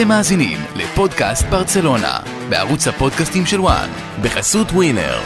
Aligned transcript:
אתם 0.00 0.08
מאזינים 0.08 0.58
לפודקאסט 0.76 1.46
ברצלונה, 1.46 2.18
בערוץ 2.48 2.88
הפודקאסטים 2.88 3.46
של 3.46 3.60
וואן, 3.60 3.88
בחסות 4.22 4.70
ווינר. 4.72 5.20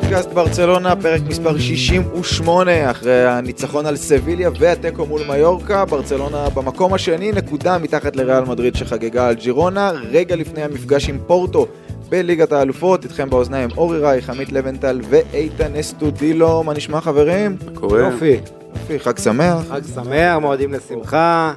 פודקאסט 0.00 0.32
ברצלונה, 0.32 0.96
פרק 0.96 1.20
מספר 1.28 1.58
68, 1.58 2.90
אחרי 2.90 3.26
הניצחון 3.26 3.86
על 3.86 3.96
סביליה 3.96 4.50
והתיקו 4.58 5.06
מול 5.06 5.22
מיורקה, 5.28 5.84
ברצלונה 5.84 6.48
במקום 6.50 6.94
השני, 6.94 7.32
נקודה 7.32 7.78
מתחת 7.78 8.16
לריאל 8.16 8.44
מדריד 8.44 8.74
שחגגה 8.74 9.28
על 9.28 9.34
ג'ירונה, 9.34 9.90
רגע 10.10 10.36
לפני 10.36 10.62
המפגש 10.62 11.08
עם 11.08 11.18
פורטו 11.26 11.66
בליגת 12.08 12.52
האלופות, 12.52 13.04
איתכם 13.04 13.30
באוזניים 13.30 13.68
אורי 13.76 13.98
רייך, 13.98 14.30
עמית 14.30 14.52
לבנטל 14.52 15.00
ואיתן 15.08 15.76
אסטודילו, 15.76 16.62
מה 16.62 16.74
נשמע 16.74 17.00
חברים? 17.00 17.56
קורה. 17.74 18.00
יופי, 18.00 18.36
יופי, 18.76 18.98
חג 18.98 19.18
שמח. 19.18 19.58
חג 19.68 19.80
שמח, 19.94 20.36
מועדים 20.40 20.72
לשמחה. 20.72 21.52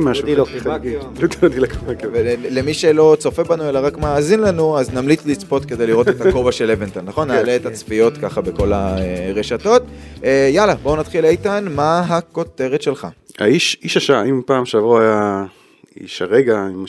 משהו. 0.00 0.28
לא 0.36 0.44
חגיגי. 0.44 0.60
קיבקיו. 0.60 1.00
דודי 1.40 1.60
לא 1.60 1.66
קיבקיו. 1.66 2.10
ולמי 2.12 2.74
שלא 2.74 3.16
צופה 3.18 3.42
בנו 3.44 3.68
אלא 3.68 3.78
רק 3.82 3.98
מאזין 3.98 4.40
לנו, 4.40 4.78
אז 4.78 4.94
נמליץ 4.94 5.26
לצפות 5.26 5.64
כדי 5.64 5.86
לראות 5.86 6.08
את 6.08 6.20
הכובע 6.20 6.52
של 6.52 6.66
לבנטל, 6.66 7.00
נכון? 7.00 7.28
נעלה 7.28 7.56
את 7.56 7.66
הצפיות 7.66 8.16
ככה 8.18 8.40
בכל 8.40 8.72
הרשתות. 8.72 9.82
אה, 10.24 10.48
יאללה, 10.52 10.74
בואו 10.74 10.96
נתחיל 10.96 11.24
איתן, 11.24 11.66
מה 11.70 12.00
הכותרת 12.00 12.82
שלך? 12.82 13.06
האיש, 13.38 13.78
איש 13.82 13.96
השעה, 13.96 14.24
אם 14.24 14.42
פעם 14.46 14.64
שעברו 14.64 14.98
היה 14.98 15.44
איש 16.00 16.22
הרגע 16.22 16.58
עם 16.58 16.84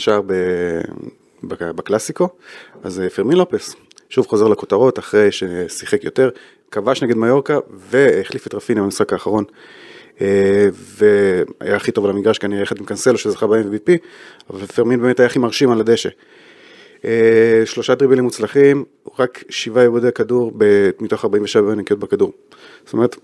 בק- 1.43 1.61
בקלאסיקו, 1.61 2.29
אז 2.83 2.99
אה, 2.99 3.09
פרמין 3.09 3.37
לופס, 3.37 3.75
שוב 4.09 4.27
חוזר 4.27 4.47
לכותרות 4.47 4.99
אחרי 4.99 5.29
ששיחק 5.31 6.03
יותר, 6.03 6.29
כבש 6.71 7.03
נגד 7.03 7.17
מיורקה 7.17 7.57
והחליף 7.89 8.47
את 8.47 8.53
רפיניה 8.53 8.83
במשחק 8.83 9.13
האחרון. 9.13 9.43
אה, 10.21 10.69
והיה 10.97 11.75
הכי 11.75 11.91
טוב 11.91 12.05
על 12.05 12.11
המגרש 12.11 12.37
כנראה 12.37 12.61
יחד 12.61 12.79
עם 12.79 12.85
קאנסלו 12.85 13.17
שזכה 13.17 13.47
ב-MVP, 13.47 13.91
אבל 14.49 14.65
פרמין 14.65 15.01
באמת 15.01 15.19
היה 15.19 15.25
הכי 15.27 15.39
מרשים 15.39 15.71
על 15.71 15.79
הדשא. 15.79 16.09
אה, 17.05 17.61
שלושה 17.65 17.95
דריבלים 17.95 18.23
מוצלחים, 18.23 18.83
רק 19.19 19.43
שבעה 19.49 19.83
עיבודי 19.83 20.11
כדור 20.11 20.51
מתוך 20.99 21.25
47 21.25 21.75
נקיות 21.75 21.99
בכדור. 21.99 22.31
זאת 22.85 22.93
אומרת, 22.93 23.15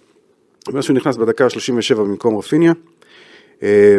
מאז 0.70 0.84
שהוא 0.84 0.95
נכנס 0.95 1.18
בדקה 1.18 1.45
ה-37 1.45 1.95
במקום 1.95 2.38
רפיניה, 2.38 2.73
אה, 3.64 3.98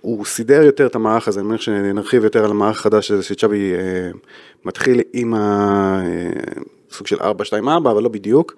הוא 0.00 0.24
סידר 0.24 0.62
יותר 0.62 0.86
את 0.86 0.94
המערך 0.94 1.28
הזה, 1.28 1.40
אני 1.40 1.48
מניח 1.48 1.60
שנרחיב 1.60 2.24
יותר 2.24 2.44
על 2.44 2.50
המערך 2.50 2.80
החדש 2.80 3.10
הזה 3.10 3.22
שצ'אבי 3.22 3.72
מתחיל 4.64 5.00
עם 5.12 5.34
הסוג 5.36 7.06
של 7.06 7.16
4-2-4, 7.16 7.22
אבל 7.76 8.02
לא 8.02 8.08
בדיוק. 8.08 8.54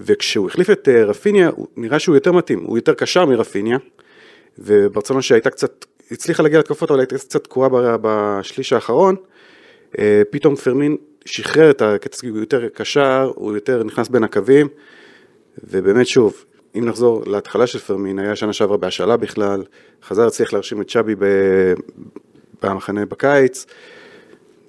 וכשהוא 0.00 0.46
החליף 0.46 0.70
את 0.70 0.88
אה, 0.88 1.04
רפיניה, 1.04 1.50
נראה 1.76 1.98
שהוא 1.98 2.14
יותר 2.14 2.32
מתאים, 2.32 2.64
הוא 2.64 2.78
יותר 2.78 2.94
קשר 2.94 3.26
מרפיניה, 3.26 3.78
וברצלונה 4.58 5.22
שהייתה 5.22 5.50
קצת, 5.50 5.84
הצליחה 6.10 6.42
להגיע 6.42 6.58
להתקפות, 6.58 6.90
אבל 6.90 7.00
הייתה 7.00 7.18
קצת 7.18 7.44
תקועה 7.44 7.68
בשליש 8.02 8.72
האחרון, 8.72 9.16
אה, 9.98 10.22
פתאום 10.30 10.56
פרמין 10.56 10.96
שחרר 11.24 11.70
את 11.70 11.82
הקצב, 11.82 12.26
הוא 12.26 12.38
יותר 12.38 12.68
קשר, 12.68 13.32
הוא 13.34 13.54
יותר 13.54 13.84
נכנס 13.84 14.08
בין 14.08 14.24
הקווים, 14.24 14.68
ובאמת 15.64 16.06
שוב, 16.06 16.44
אם 16.78 16.84
נחזור 16.84 17.22
להתחלה 17.26 17.66
של 17.66 17.78
פרמין, 17.78 18.18
היה 18.18 18.36
שנה 18.36 18.52
שעברה 18.52 18.76
בהשאלה 18.76 19.16
בכלל, 19.16 19.64
חזר 20.02 20.26
הצליח 20.26 20.52
להרשים 20.52 20.80
את 20.80 20.96
ב- 21.18 21.74
במחנה 22.62 23.06
בקיץ, 23.06 23.66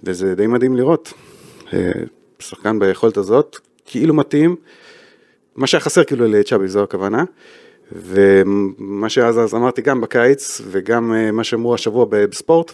וזה 0.03 0.35
די 0.35 0.47
מדהים 0.47 0.75
לראות. 0.75 1.13
אה, 1.73 1.91
שחקן 2.39 2.79
ביכולת 2.79 3.17
הזאת, 3.17 3.57
כאילו 3.85 4.13
מתאים, 4.13 4.55
מה 5.55 5.67
שהיה 5.67 5.81
חסר 5.81 6.03
כאילו 6.03 6.27
לצ'אבי, 6.27 6.67
זו 6.67 6.83
הכוונה. 6.83 7.23
ומה 7.91 9.09
שאז 9.09 9.39
אז 9.39 9.55
אמרתי 9.55 9.81
גם 9.81 10.01
בקיץ, 10.01 10.61
וגם 10.65 11.13
אה, 11.13 11.31
מה 11.31 11.43
שאמרו 11.43 11.73
השבוע 11.73 12.05
בספורט, 12.09 12.71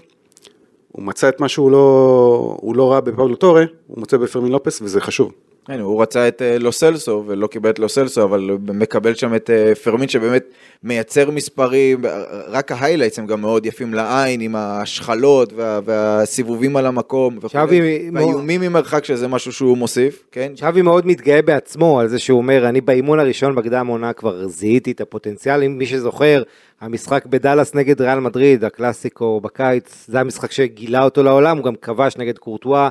הוא 0.92 1.04
מצא 1.04 1.30
את 1.30 1.40
מה 1.40 1.48
שהוא 1.50 1.72
לא, 1.72 2.58
לא 2.76 2.92
ראה 2.92 3.02
בפאולו 3.02 3.36
טורה, 3.36 3.64
הוא 3.88 4.00
מוצא 4.00 4.18
בפרמין 4.18 4.52
לופס, 4.52 4.82
וזה 4.82 5.02
חשוב. 5.02 5.32
הנה, 5.68 5.84
הוא 5.84 6.02
רצה 6.02 6.28
את 6.28 6.42
אה, 6.42 6.60
לוסלסו 6.60 7.24
ולא 7.28 7.48
קיבל 7.48 7.70
את 7.70 7.80
לוסלסו, 7.80 8.24
אבל 8.24 8.58
מקבל 8.74 9.16
שם 9.16 9.36
את 9.36 9.50
אה, 9.50 9.76
פרמין 9.76 10.10
שבאמת 10.10 10.44
מייצר 10.84 11.32
מספרים, 11.32 12.02
רק 12.48 12.72
ה 12.72 12.76
highlights 12.76 13.20
הם 13.20 13.28
גם 13.28 13.42
מאוד 13.42 13.66
יפים 13.66 13.94
לעין 13.94 14.42
עם 14.42 14.56
השחלות 14.56 15.54
וה, 15.54 15.80
והסיבובים 15.86 16.78
על 16.78 16.86
המקום. 16.86 17.40
צ'אבי, 17.48 18.10
והאיומים 18.14 18.62
ממרחק 18.62 19.06
שזה 19.06 19.28
משהו 19.28 19.54
שהוא 19.54 19.78
מוסיף, 19.78 20.24
כן? 20.32 20.52
צ'אבי 20.56 20.82
מאוד 20.82 21.08
מתגאה 21.08 21.42
בעצמו 21.42 22.00
על 22.00 22.08
זה 22.08 22.20
שהוא 22.20 22.38
אומר, 22.38 22.70
אני 22.70 22.82
באימון 22.82 23.20
הראשון 23.20 23.56
בקדם 23.56 23.88
עונה 23.88 24.14
כבר 24.14 24.48
זיהיתי 24.48 24.92
את 24.92 25.02
הפוטנציאל, 25.02 25.64
אם 25.64 25.78
מי 25.78 25.86
שזוכר, 25.86 26.44
המשחק 26.82 27.26
בדאלאס 27.26 27.76
נגד 27.76 28.02
ריאל 28.02 28.20
מדריד, 28.20 28.64
הקלאסיקו 28.64 29.42
בקיץ, 29.42 30.06
זה 30.08 30.20
המשחק 30.20 30.52
שגילה 30.52 31.04
אותו 31.04 31.24
לעולם, 31.24 31.58
הוא 31.58 31.66
גם 31.66 31.76
כבש 31.76 32.18
נגד 32.18 32.38
קורטואה, 32.38 32.90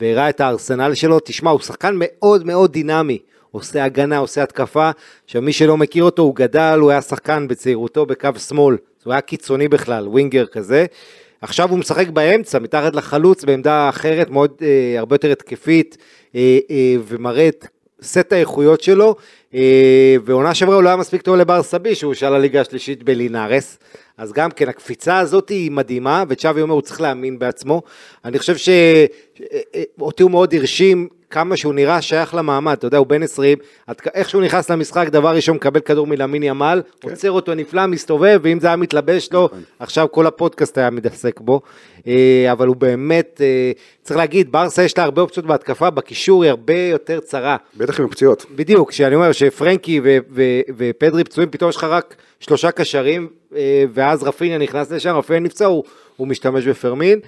והראה 0.00 0.28
את 0.28 0.40
הארסנל 0.40 0.94
שלו, 0.94 1.18
תשמע, 1.24 1.50
הוא 1.50 1.60
שחקן 1.60 1.94
מאוד 1.98 2.46
מאוד 2.46 2.72
דינמי. 2.72 3.18
עושה 3.50 3.84
הגנה, 3.84 4.18
עושה 4.18 4.42
התקפה, 4.42 4.90
עכשיו 5.24 5.42
מי 5.42 5.52
שלא 5.52 5.76
מכיר 5.76 6.04
אותו, 6.04 6.22
הוא 6.22 6.34
גדל, 6.36 6.78
הוא 6.80 6.90
היה 6.90 7.02
שחקן 7.02 7.48
בצעירותו 7.48 8.06
בקו 8.06 8.28
שמאל, 8.48 8.76
הוא 9.04 9.12
היה 9.12 9.20
קיצוני 9.20 9.68
בכלל, 9.68 10.08
ווינגר 10.08 10.46
כזה. 10.46 10.86
עכשיו 11.40 11.70
הוא 11.70 11.78
משחק 11.78 12.08
באמצע, 12.08 12.58
מתחת 12.58 12.96
לחלוץ, 12.96 13.44
בעמדה 13.44 13.88
אחרת, 13.88 14.30
מאוד, 14.30 14.52
אה, 14.62 14.98
הרבה 14.98 15.14
יותר 15.14 15.32
התקפית, 15.32 15.96
אה, 16.34 16.58
אה, 16.70 16.94
ומראה 17.06 17.48
את 17.48 17.66
סט 18.02 18.32
האיכויות 18.32 18.80
שלו, 18.80 19.16
ועונה 20.24 20.54
שעברה 20.54 20.74
הוא 20.74 20.82
לא 20.82 20.88
היה 20.88 20.96
מספיק 20.96 21.22
טוב 21.22 21.36
לבר 21.36 21.62
סבי, 21.62 21.94
שהוא 21.94 22.14
שאל 22.14 22.34
הליגה 22.34 22.60
השלישית 22.60 23.02
בלינארס, 23.02 23.78
אז 24.18 24.32
גם 24.32 24.50
כן, 24.50 24.68
הקפיצה 24.68 25.18
הזאת 25.18 25.48
היא 25.48 25.70
מדהימה, 25.70 26.24
וצ'אבי 26.28 26.60
אומר, 26.60 26.74
הוא 26.74 26.82
צריך 26.82 27.00
להאמין 27.00 27.38
בעצמו. 27.38 27.82
אני 28.24 28.38
חושב 28.38 28.56
שאותי 28.56 30.22
הוא 30.22 30.30
מאוד 30.30 30.54
הרשים 30.54 31.08
כמה 31.30 31.56
שהוא 31.56 31.74
נראה 31.74 32.02
שייך 32.02 32.34
למעמד, 32.34 32.72
אתה 32.72 32.86
יודע, 32.86 32.98
הוא 32.98 33.06
בן 33.06 33.22
20, 33.22 33.58
עד 33.86 34.00
כ- 34.00 34.08
איך 34.14 34.28
שהוא 34.30 34.42
נכנס 34.42 34.70
למשחק, 34.70 35.08
דבר 35.08 35.34
ראשון 35.34 35.56
מקבל 35.56 35.80
כדור 35.80 36.06
מלמין 36.06 36.42
ימל, 36.42 36.82
עוצר 37.04 37.30
אותו 37.30 37.54
נפלא, 37.54 37.86
מסתובב, 37.86 38.40
ואם 38.42 38.60
זה 38.60 38.66
היה 38.66 38.76
מתלבש 38.76 39.28
לו, 39.32 39.48
עכשיו 39.78 40.06
כל 40.10 40.26
הפודקאסט 40.26 40.78
היה 40.78 40.90
מתעסק 40.90 41.40
בו, 41.40 41.60
אה, 42.06 42.48
אבל 42.52 42.66
הוא 42.66 42.76
באמת, 42.76 43.40
אה, 43.44 43.72
צריך 44.02 44.16
להגיד, 44.16 44.52
ברסה 44.52 44.82
יש 44.82 44.98
לה 44.98 45.04
הרבה 45.04 45.22
אופציות 45.22 45.46
בהתקפה, 45.46 45.90
בקישור 45.90 46.42
היא 46.42 46.50
הרבה 46.50 46.78
יותר 46.78 47.20
צרה. 47.20 47.56
בטח 47.76 48.00
עם 48.00 48.06
הפציעות. 48.06 48.46
בדיוק, 48.56 48.90
כשאני 48.90 49.14
אומר 49.14 49.32
שפרנקי 49.46 50.00
ו- 50.04 50.18
ו- 50.30 50.60
ופדרי 50.76 51.24
פצועים, 51.24 51.50
פתאום 51.50 51.70
יש 51.70 51.76
לך 51.76 51.84
רק 51.84 52.16
שלושה 52.40 52.70
קשרים, 52.70 53.28
אה, 53.56 53.84
ואז 53.94 54.22
רפיניה 54.22 54.58
נכנס 54.58 54.92
לשם, 54.92 55.16
רפיניה 55.16 55.40
נפצע, 55.40 55.66
הוא, 55.66 55.84
הוא 56.16 56.28
משתמש 56.28 56.64
בפרמין, 56.66 57.20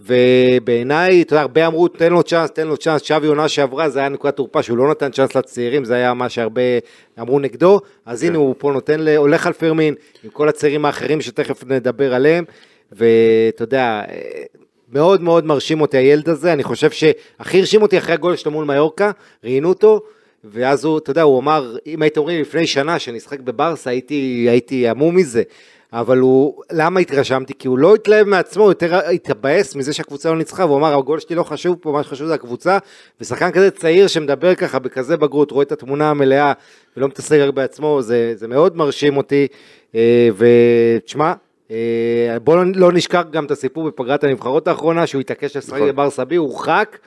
ובעיניי, 0.00 1.22
אתה 1.22 1.32
יודע, 1.34 1.42
הרבה 1.42 1.66
אמרו, 1.66 1.88
תן 1.88 2.12
לו 2.12 2.22
צ'אנס, 2.22 2.50
תן 2.50 2.66
לו 2.66 2.76
צ'אנס, 2.76 3.02
שווי 3.02 3.28
עונה 3.28 3.48
שעברה, 3.48 3.88
זה 3.88 3.98
היה 3.98 4.08
נקודת 4.08 4.36
תורפה 4.36 4.62
שהוא 4.62 4.78
לא 4.78 4.90
נתן 4.90 5.10
צ'אנס 5.10 5.34
לצעירים, 5.34 5.84
זה 5.84 5.94
היה 5.94 6.14
מה 6.14 6.28
שהרבה 6.28 6.62
אמרו 7.20 7.40
נגדו, 7.40 7.80
אז 8.06 8.22
הנה 8.22 8.38
הוא 8.38 8.54
פה 8.58 8.72
נותן, 8.72 9.00
ל- 9.00 9.16
הולך 9.16 9.46
על 9.46 9.52
פרמין, 9.52 9.94
עם 10.24 10.30
כל 10.30 10.48
הצעירים 10.48 10.84
האחרים 10.84 11.20
שתכף 11.20 11.64
נדבר 11.66 12.14
עליהם, 12.14 12.44
ואתה 12.92 13.62
יודע, 13.62 14.02
אה, 14.08 14.42
מאוד 14.92 15.22
מאוד 15.22 15.46
מרשים 15.46 15.80
אותי 15.80 15.96
הילד 15.96 16.28
הזה, 16.28 16.52
אני 16.52 16.62
חושב 16.62 16.90
שהכי 16.90 17.58
הרשים 17.58 17.82
אותי 17.82 17.98
אחרי 17.98 18.14
הגול 18.14 18.36
שלו 18.36 18.52
מול 18.52 18.64
מיורקה, 18.64 19.10
ראיינו 19.44 19.68
אותו, 19.68 20.00
ואז 20.44 20.84
הוא, 20.84 20.98
אתה 20.98 21.10
יודע, 21.10 21.22
הוא 21.22 21.40
אמר, 21.40 21.76
אם 21.86 22.02
הייתם 22.02 22.20
אומרים 22.20 22.40
לפני 22.40 22.66
שנה 22.66 22.98
שנשחק 22.98 23.40
בברסה, 23.40 23.90
הייתי, 23.90 24.46
הייתי 24.50 24.88
המום 24.88 25.16
מזה. 25.16 25.42
אבל 25.92 26.18
הוא, 26.18 26.62
למה 26.72 27.00
התרשמתי? 27.00 27.52
כי 27.58 27.68
הוא 27.68 27.78
לא 27.78 27.94
התלהב 27.94 28.26
מעצמו, 28.26 28.62
הוא 28.62 28.70
יותר 28.70 29.00
התבאס 29.14 29.76
מזה 29.76 29.92
שהקבוצה 29.92 30.30
לא 30.30 30.36
ניצחה, 30.36 30.64
והוא 30.64 30.78
אמר, 30.78 30.98
הגול 30.98 31.20
שלי 31.20 31.36
לא 31.36 31.42
חשוב 31.42 31.76
פה, 31.80 31.92
מה 31.92 32.02
שחשוב 32.02 32.26
זה 32.26 32.34
הקבוצה, 32.34 32.78
ושחקן 33.20 33.50
כזה 33.50 33.70
צעיר 33.70 34.06
שמדבר 34.06 34.54
ככה 34.54 34.78
בכזה 34.78 35.16
בגרות, 35.16 35.50
רואה 35.50 35.62
את 35.62 35.72
התמונה 35.72 36.10
המלאה 36.10 36.52
ולא 36.96 37.08
מתעסק 37.08 37.38
רק 37.38 37.54
בעצמו, 37.54 38.02
זה, 38.02 38.32
זה 38.36 38.48
מאוד 38.48 38.76
מרשים 38.76 39.16
אותי, 39.16 39.46
אה, 39.94 40.28
ותשמע, 40.36 41.32
אה, 41.70 42.36
בואו 42.44 42.56
לא, 42.56 42.64
לא 42.74 42.92
נשכח 42.92 43.22
גם 43.30 43.44
את 43.44 43.50
הסיפור 43.50 43.86
בפגרת 43.88 44.24
הנבחרות 44.24 44.68
האחרונה, 44.68 45.06
שהוא 45.06 45.20
התעקש 45.20 45.56
לשחק 45.56 45.74
נכון. 45.74 45.88
בבר 45.88 46.10
סבי, 46.10 46.36
הוא 46.36 46.48
הורחק, 46.48 46.98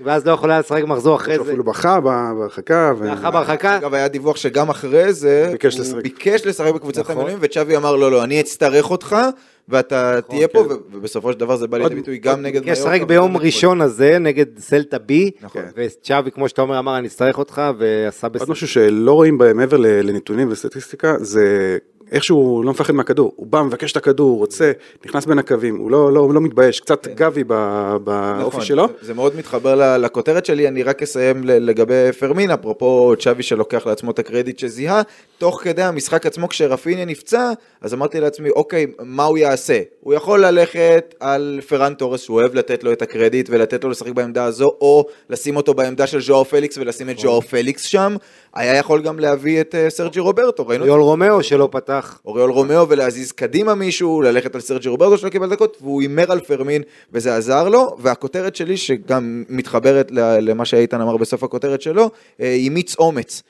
ואז 0.00 0.26
לא 0.26 0.32
יכול 0.32 0.50
היה 0.50 0.60
לשחק 0.60 0.84
מחזור 0.84 1.16
אחרי 1.16 1.36
זה. 1.36 1.42
אפילו 1.42 1.64
בכה 1.64 2.00
בהרחקה. 2.00 2.92
לאחר 3.04 3.30
בהרחקה, 3.30 3.76
אגב, 3.76 3.94
היה 3.94 4.08
דיווח 4.08 4.36
שגם 4.36 4.68
אחרי 4.70 5.12
זה, 5.12 5.48
ביקש 5.52 5.74
הוא 5.74 5.82
לשחק. 5.84 6.02
ביקש 6.02 6.46
לשחק 6.46 6.74
בקבוצת 6.74 7.00
נכון. 7.00 7.14
המילואים, 7.16 7.38
וצ'אבי 7.40 7.76
אמר, 7.76 7.96
לא, 7.96 8.10
לא, 8.10 8.24
אני 8.24 8.40
אצטרך 8.40 8.90
אותך, 8.90 9.16
ואתה 9.68 10.20
תהיה 10.28 10.48
פה, 10.48 10.58
ו- 10.58 10.64
ובסופו 10.92 11.32
של 11.32 11.38
דבר 11.40 11.56
זה 11.56 11.66
בא 11.66 11.76
לידי 11.78 11.84
עוד- 11.88 11.94
ביטוי 11.94 12.18
גם 12.18 12.42
נגד 12.42 12.62
ביקש 12.62 12.78
מיורקה 12.78 12.94
לשחק 12.96 13.08
ביום 13.08 13.36
ראשון 13.36 13.80
הזה 13.80 14.18
נגד 14.18 14.46
סלטה 14.58 14.98
בי, 14.98 15.30
נכון. 15.42 15.62
וצ'אבי 15.76 16.30
כמו 16.30 16.48
שאתה 16.48 16.62
אומר 16.62 16.78
אמר 16.78 16.98
אני 16.98 17.06
אצטרך 17.06 17.38
אותך 17.38 17.62
ועשה 17.78 18.26
עוד 18.26 18.32
בסדר. 18.32 18.52
משהו 18.52 18.68
שלא 18.68 19.12
רואים 19.12 19.38
בהם 19.38 19.56
מעבר 19.56 19.76
לנתונים 19.76 20.48
וסטטיסטיקה, 20.50 21.14
זה 21.20 21.78
איכשהו 22.12 22.36
הוא 22.36 22.64
לא 22.64 22.70
מפחד 22.70 22.92
מהכדור, 22.94 23.32
הוא 23.36 23.46
בא, 23.46 23.62
מבקש 23.62 23.92
את 23.92 23.96
הכדור, 23.96 24.30
הוא 24.30 24.38
רוצה, 24.38 24.72
נכנס 25.06 25.26
בין 25.26 25.38
הקווים, 25.38 25.76
הוא 25.76 25.90
לא, 25.90 26.12
לא, 26.12 26.28
לא 26.34 26.40
מתבייש, 26.40 26.80
קצת 26.80 27.08
גבי 27.08 27.44
ב- 27.46 27.96
באופי 28.04 28.46
נכון, 28.46 28.60
שלו. 28.64 28.86
זה- 29.00 29.06
זה 29.06 29.14
מאוד 29.14 29.36
מתחבר 29.36 29.96
לכותרת 29.98 30.46
שלי, 30.46 30.68
אני 30.68 30.82
רק 30.82 31.02
אסיים 31.02 31.44
ל- 31.44 31.70
לגבי 31.70 31.94
פרמין, 32.18 32.50
אפרופו 32.50 33.14
צ'אבי 33.18 33.42
שלוקח 33.42 33.86
לעצמו 33.86 34.10
את 34.10 34.18
הקרדיט 34.18 34.58
שזיהה, 34.58 35.02
תוך 35.38 35.60
כדי 35.64 35.82
המשחק 35.82 36.26
עצמו 36.26 36.48
כשרפיניה 36.48 37.04
נפצע, 37.04 37.50
אז 37.80 37.94
אמרתי 37.94 38.20
לעצמי, 38.20 38.50
אוקיי, 38.50 38.86
מה 39.02 39.24
הוא 39.24 39.38
יעשה? 39.38 39.80
הוא 40.00 40.14
יכול 40.14 40.44
ללכת 40.46 41.14
על 41.20 41.60
פרן 41.68 41.94
תורס, 41.94 42.20
שהוא 42.22 42.40
אוהב 42.40 42.54
לתת 42.54 42.84
לו 42.84 42.92
את 42.92 43.02
הקרדיט 43.02 43.48
ולתת 43.50 43.84
לו 43.84 43.90
לשחק 43.90 44.12
בעמדה 44.12 44.44
הזו, 44.44 44.66
או 44.80 45.04
לשים 45.30 45.56
אותו 45.56 45.74
בעמדה 45.74 46.06
של 46.06 46.20
ז'ואר 46.20 46.44
פליקס 46.44 46.78
ולשים 46.78 47.10
את 47.10 47.18
ז'ואר 47.18 47.40
פליקס 47.40 47.82
שם, 47.82 48.16
היה 48.54 48.76
יכול 48.76 49.02
גם 49.02 49.18
להביא 49.18 49.60
את 49.60 49.74
אה, 49.74 49.90
סרג'י 49.90 50.20
רוברטו, 50.20 50.66
ראינו 50.66 50.84
את 50.84 50.88
יול 50.88 51.00
רומאו 51.00 51.42
שלא 51.42 51.68
פתח. 51.72 51.95
אוריול 52.24 52.50
רומאו 52.50 52.88
ולהזיז 52.88 53.32
קדימה 53.32 53.74
מישהו, 53.74 54.22
ללכת 54.22 54.54
על 54.54 54.60
סרג'י 54.60 54.88
רוברטו 54.88 55.18
שלא 55.18 55.28
קיבל 55.28 55.50
דקות, 55.50 55.76
והוא 55.80 56.02
הימר 56.02 56.32
על 56.32 56.40
פרמין 56.40 56.82
וזה 57.12 57.36
עזר 57.36 57.68
לו, 57.68 57.96
והכותרת 57.98 58.56
שלי 58.56 58.76
שגם 58.76 59.44
מתחברת 59.48 60.08
למה 60.40 60.64
שאיתן 60.64 61.00
אמר 61.00 61.16
בסוף 61.16 61.42
הכותרת 61.42 61.82
שלו, 61.82 62.10
אה, 62.40 62.52
היא 62.52 62.70
מיץ 62.70 62.96
אומץ. 62.98 63.42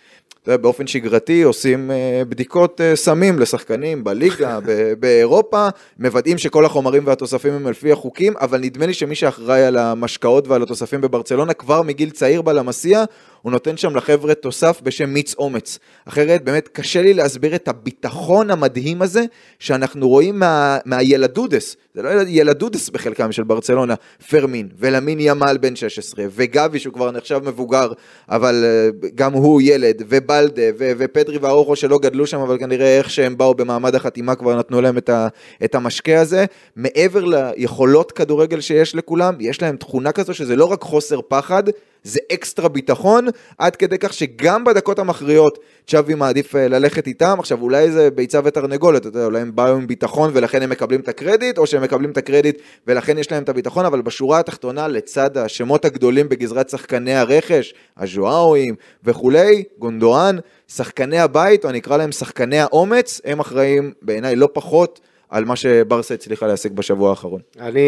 באופן 0.47 0.87
שגרתי 0.87 1.43
עושים 1.43 1.91
אה, 1.91 2.23
בדיקות 2.29 2.81
אה, 2.81 2.97
סמים 2.97 3.39
לשחקנים 3.39 4.05
בליגה, 4.05 4.59
באירופה, 5.01 5.69
מוודאים 5.99 6.39
שכל 6.39 6.65
החומרים 6.65 7.07
והתוספים 7.07 7.53
הם 7.53 7.69
לפי 7.69 7.93
החוקים, 7.93 8.35
אבל 8.41 8.61
נדמה 8.61 8.87
לי 8.87 8.95
שמי 8.95 9.15
שאחראי 9.15 9.65
על 9.65 9.77
המשקאות 9.77 10.49
ועל 10.49 10.63
התוספים 10.63 11.01
בברצלונה 11.01 11.53
כבר 11.53 11.83
מגיל 11.83 12.11
צעיר 12.11 12.43
בלמסיה, 12.43 13.05
הוא 13.43 13.53
נותן 13.53 13.77
שם 13.77 13.97
לחבר'ה 13.97 14.35
תוסף 14.35 14.81
בשם 14.83 15.11
מיץ 15.11 15.35
אומץ. 15.39 15.79
אחרת 16.05 16.45
באמת 16.45 16.69
קשה 16.69 17.03
לי 17.03 17.15
להסביר 17.15 17.55
את 17.55 17.69
הביטחון 17.69 18.51
המדהים 18.51 19.03
הזה 19.03 19.25
שאנחנו 19.59 20.09
רואים 20.09 20.39
מה, 20.39 20.79
מהילדודס, 20.85 21.77
זה 21.95 22.03
לא 22.03 22.09
ילד- 22.09 22.27
ילדודס 22.29 22.89
בחלקם 22.91 23.33
של 23.33 23.43
ברצלונה, 23.45 23.95
פרמין 24.31 24.69
ולמין 24.79 25.19
ימל 25.21 25.57
בן 25.61 25.77
16 25.77 26.25
וגבי 26.31 26.79
שהוא 26.79 26.95
כבר 26.95 27.11
נחשב 27.11 27.41
מבוגר 27.45 27.93
אבל 28.29 28.65
אה, 28.65 29.09
גם 29.15 29.33
הוא 29.33 29.61
ילד 29.65 30.03
ובלדה 30.09 30.63
ו- 30.79 30.93
ופדרי 30.99 31.39
ואורוכו 31.39 31.77
שלא 31.77 31.99
גדלו 31.99 32.27
שם 32.27 32.41
אבל 32.41 32.59
כנראה 32.59 32.99
איך 32.99 33.11
שהם 33.11 33.37
באו 33.37 33.55
במעמד 33.55 33.95
החתימה 33.95 34.35
כבר 34.35 34.59
נתנו 34.59 34.81
להם 34.81 34.99
את, 34.99 35.09
ה- 35.09 35.29
את 35.65 35.75
המשקה 35.75 36.21
הזה. 36.21 36.45
מעבר 36.77 37.25
ליכולות 37.25 38.13
כדורגל 38.13 38.61
שיש 38.61 38.95
לכולם, 38.95 39.35
יש 39.41 39.63
להם 39.63 39.77
תכונה 39.77 40.13
כזו 40.13 40.35
שזה 40.35 40.57
לא 40.57 40.65
רק 40.65 40.83
חוסר 40.83 41.21
פחד, 41.29 41.63
זה 42.07 42.21
אקסטרה 42.33 42.69
ביטחון, 42.69 43.27
עד 43.59 43.77
כדי 43.77 43.99
כך 43.99 44.13
שגם 44.13 44.65
בדקות 44.65 44.99
המכריעות 44.99 45.59
צ'אבי 45.87 46.15
מעדיף 46.15 46.57
אה, 46.57 46.69
ללכת 46.69 47.07
איתם. 47.07 47.37
עכשיו 47.39 47.63
אולי 47.63 47.91
זה 47.91 48.11
ביצה 48.11 48.41
ותרנגולת, 48.45 49.01
אתה 49.01 49.09
יודע, 49.09 49.25
אולי 49.25 49.41
הם 49.41 49.55
באו 49.55 49.75
עם 49.77 49.87
ביטחון 49.87 50.31
ולכן 50.33 50.63
הם 50.63 50.71
מקבלים 50.71 51.01
את 51.01 51.09
הקרדיט, 51.09 51.59
או 51.59 51.67
שהם 51.67 51.83
מקבלים 51.83 52.11
את 52.11 52.17
הקרדיט 52.17 52.59
ולכן 52.87 53.19
יש 53.19 53.33
להם 53.33 53.43
את 53.43 53.49
הביטחון, 53.49 53.85
אבל 53.85 54.03
בשורה 54.03 54.39
התחתונה 54.39 54.89
לצד 54.89 55.39
השמות 55.39 55.85
הגדולים 55.85 56.29
בגזרת 56.29 56.69
שחקני 56.69 57.15
הרכש, 57.15 57.75
הז'ואאואים 57.97 58.75
וכולי, 59.05 59.65
גונדואן, 59.79 60.37
שחקני 60.69 61.19
הבית, 61.19 61.65
או 61.65 61.71
אני 61.71 61.79
אקרא 61.79 61.97
להם 61.97 62.13
שחקני 62.13 62.59
האומץ, 62.59 63.21
הם 63.25 63.41
אחראים 63.41 63.93
בעיניי 64.03 64.37
לא 64.37 64.49
פחות. 64.53 65.01
על 65.31 65.45
מה 65.45 65.57
שברסה 65.57 66.15
הצליחה 66.15 66.47
להשיג 66.47 66.73
בשבוע 66.73 67.11
האחרון. 67.11 67.41
אני, 67.61 67.81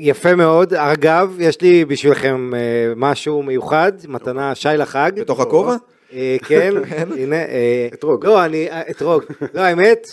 יפה 0.00 0.34
מאוד. 0.34 0.74
אגב, 0.74 1.36
יש 1.38 1.60
לי 1.60 1.84
בשבילכם 1.84 2.50
אה, 2.54 2.58
משהו 2.96 3.42
מיוחד, 3.42 3.92
מתנה 4.08 4.54
שי 4.54 4.68
לחג. 4.78 5.12
בתוך 5.20 5.40
הכובע? 5.40 5.76
אה, 6.12 6.36
כן, 6.46 6.74
הנה. 7.18 7.36
אה, 7.36 7.88
אתרוג. 7.94 8.26
לא, 8.26 8.44
אני, 8.44 8.68
אתרוג. 8.90 9.22
לא, 9.54 9.60
האמת, 9.60 10.06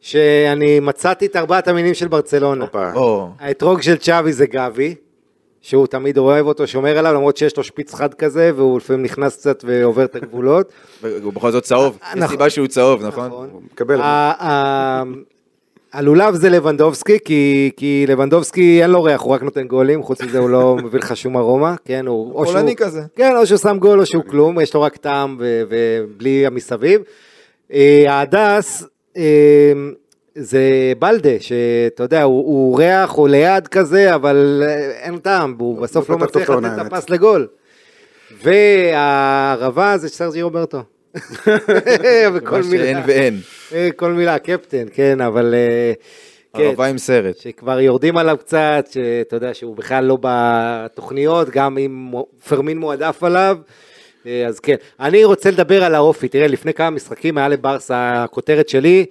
שאני 0.00 0.80
מצאתי 0.80 1.26
את 1.26 1.36
ארבעת 1.36 1.68
המינים 1.68 1.94
של 1.94 2.08
ברצלונה. 2.08 2.64
האתרוג 3.38 3.82
של 3.82 3.96
צ'אבי 3.96 4.32
זה 4.32 4.46
גבי, 4.46 4.94
שהוא 5.62 5.86
תמיד 5.86 6.18
אוהב 6.18 6.46
אותו, 6.46 6.66
שומר 6.66 6.98
עליו, 6.98 7.12
למרות 7.14 7.36
שיש 7.36 7.56
לו 7.56 7.64
שפיץ 7.64 7.94
חד 7.94 8.14
כזה, 8.14 8.50
והוא 8.56 8.76
לפעמים 8.78 9.02
נכנס 9.02 9.36
קצת 9.36 9.64
ועובר 9.66 10.04
את 10.04 10.16
הגבולות. 10.16 10.72
והוא 11.02 11.32
בכל 11.32 11.50
זאת 11.50 11.62
צהוב, 11.62 11.98
יש 12.02 12.16
נכון. 12.16 12.28
סיבה 12.28 12.50
שהוא 12.50 12.66
צהוב, 12.66 13.06
נכון? 13.06 13.30
הוא 13.30 13.60
ה- 14.00 15.02
הלולב 15.96 16.34
זה 16.34 16.50
לבנדובסקי, 16.50 17.18
כי, 17.24 17.70
כי 17.76 18.04
לבנדובסקי 18.08 18.82
אין 18.82 18.90
לו 18.90 19.02
ריח, 19.02 19.20
הוא 19.20 19.34
רק 19.34 19.42
נותן 19.42 19.66
גולים, 19.66 20.02
חוץ 20.02 20.22
מזה 20.22 20.38
הוא 20.38 20.50
לא 20.50 20.76
מביא 20.84 20.98
לך 20.98 21.16
שום 21.16 21.36
ארומה, 21.36 21.74
כן, 21.84 22.06
הוא... 22.06 22.32
או 22.32 22.44
פולני 22.44 22.70
שהוא- 22.76 22.86
כזה. 22.86 23.00
כן, 23.16 23.36
או 23.36 23.46
שהוא 23.46 23.58
שם 23.58 23.76
גול 23.78 24.00
או 24.00 24.06
שהוא 24.06 24.24
כלום, 24.24 24.60
יש 24.60 24.74
לו 24.74 24.82
רק 24.82 24.96
טעם 24.96 25.36
ו- 25.40 25.62
ובלי 25.68 26.46
המסביב. 26.46 27.00
אה, 27.72 28.04
ההדס 28.08 28.84
אה, 29.16 29.22
זה 30.34 30.62
בלדה, 30.98 31.40
שאתה 31.40 32.02
יודע, 32.02 32.22
הוא, 32.22 32.38
הוא 32.46 32.78
ריח, 32.78 33.10
הוא 33.10 33.28
ליד 33.28 33.68
כזה, 33.68 34.14
אבל 34.14 34.62
אה, 34.66 34.74
אין 34.90 35.18
טעם, 35.18 35.54
והוא 35.58 35.80
בסוף 35.80 36.10
לא 36.10 36.16
פתח 36.16 36.24
טוב 36.26 36.42
מצליח 36.42 36.50
לתת 36.50 36.86
את. 36.86 36.92
הפס 36.92 37.10
לגול. 37.10 37.46
והערבה 38.44 39.98
זה 39.98 40.08
סרג'י 40.08 40.42
רוברטו. 40.42 40.82
וכל 42.34 42.56
מה 42.56 42.62
שאין 42.62 42.96
מילה, 42.96 43.02
ואין. 43.06 43.40
אה, 43.72 43.88
כל 43.96 44.12
מילה, 44.12 44.38
קפטן, 44.38 44.86
כן, 44.92 45.20
אבל... 45.20 45.54
אה, 45.54 45.92
כן, 46.54 46.62
ערבה 46.62 46.86
עם 46.86 46.98
סרט. 46.98 47.36
שכבר 47.36 47.80
יורדים 47.80 48.16
עליו 48.16 48.36
קצת, 48.40 48.88
שאתה 48.90 49.36
יודע 49.36 49.54
שהוא 49.54 49.76
בכלל 49.76 50.04
לא 50.04 50.18
בתוכניות, 50.20 51.50
גם 51.50 51.78
אם 51.78 52.12
פרמין 52.48 52.78
מועדף 52.78 53.22
עליו. 53.22 53.58
אה, 54.26 54.46
אז 54.46 54.60
כן, 54.60 54.74
אני 55.00 55.24
רוצה 55.24 55.50
לדבר 55.50 55.84
על 55.84 55.94
האופי, 55.94 56.28
תראה, 56.28 56.46
לפני 56.46 56.74
כמה 56.74 56.90
משחקים 56.90 57.38
היה 57.38 57.48
לברסה, 57.48 58.24
הכותרת 58.24 58.68
שלי, 58.68 59.06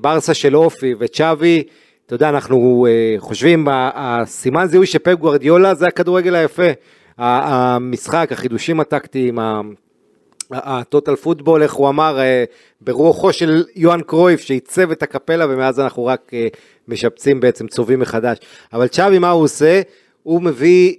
ברסה 0.00 0.34
של 0.34 0.56
אופי 0.56 0.94
וצ'אבי, 0.98 1.62
אתה 2.06 2.14
יודע, 2.14 2.28
אנחנו 2.28 2.86
חושבים, 3.18 3.68
הסימן 3.70 4.66
זיהוי 4.66 4.86
של 4.86 4.98
פפ 4.98 5.14
גוורדיולה 5.14 5.74
זה 5.74 5.86
הכדורגל 5.86 6.34
היפה. 6.34 6.70
המשחק, 7.18 8.28
החידושים 8.32 8.80
הטקטיים, 8.80 9.38
הטוטל 10.52 11.16
פוטבול, 11.16 11.62
איך 11.62 11.72
הוא 11.72 11.88
אמר, 11.88 12.18
אה, 12.20 12.44
ברוחו 12.80 13.32
של 13.32 13.64
יוהאן 13.76 14.00
קרויף 14.02 14.40
שעיצב 14.40 14.90
את 14.90 15.02
הקפלה 15.02 15.46
ומאז 15.48 15.80
אנחנו 15.80 16.06
רק 16.06 16.30
אה, 16.34 16.48
משפצים 16.88 17.40
בעצם, 17.40 17.66
צובעים 17.66 18.00
מחדש. 18.00 18.38
אבל 18.72 18.88
צ'אבי 18.88 19.18
מה 19.18 19.30
הוא 19.30 19.42
עושה? 19.42 19.80
הוא 20.22 20.42
מביא 20.42 20.94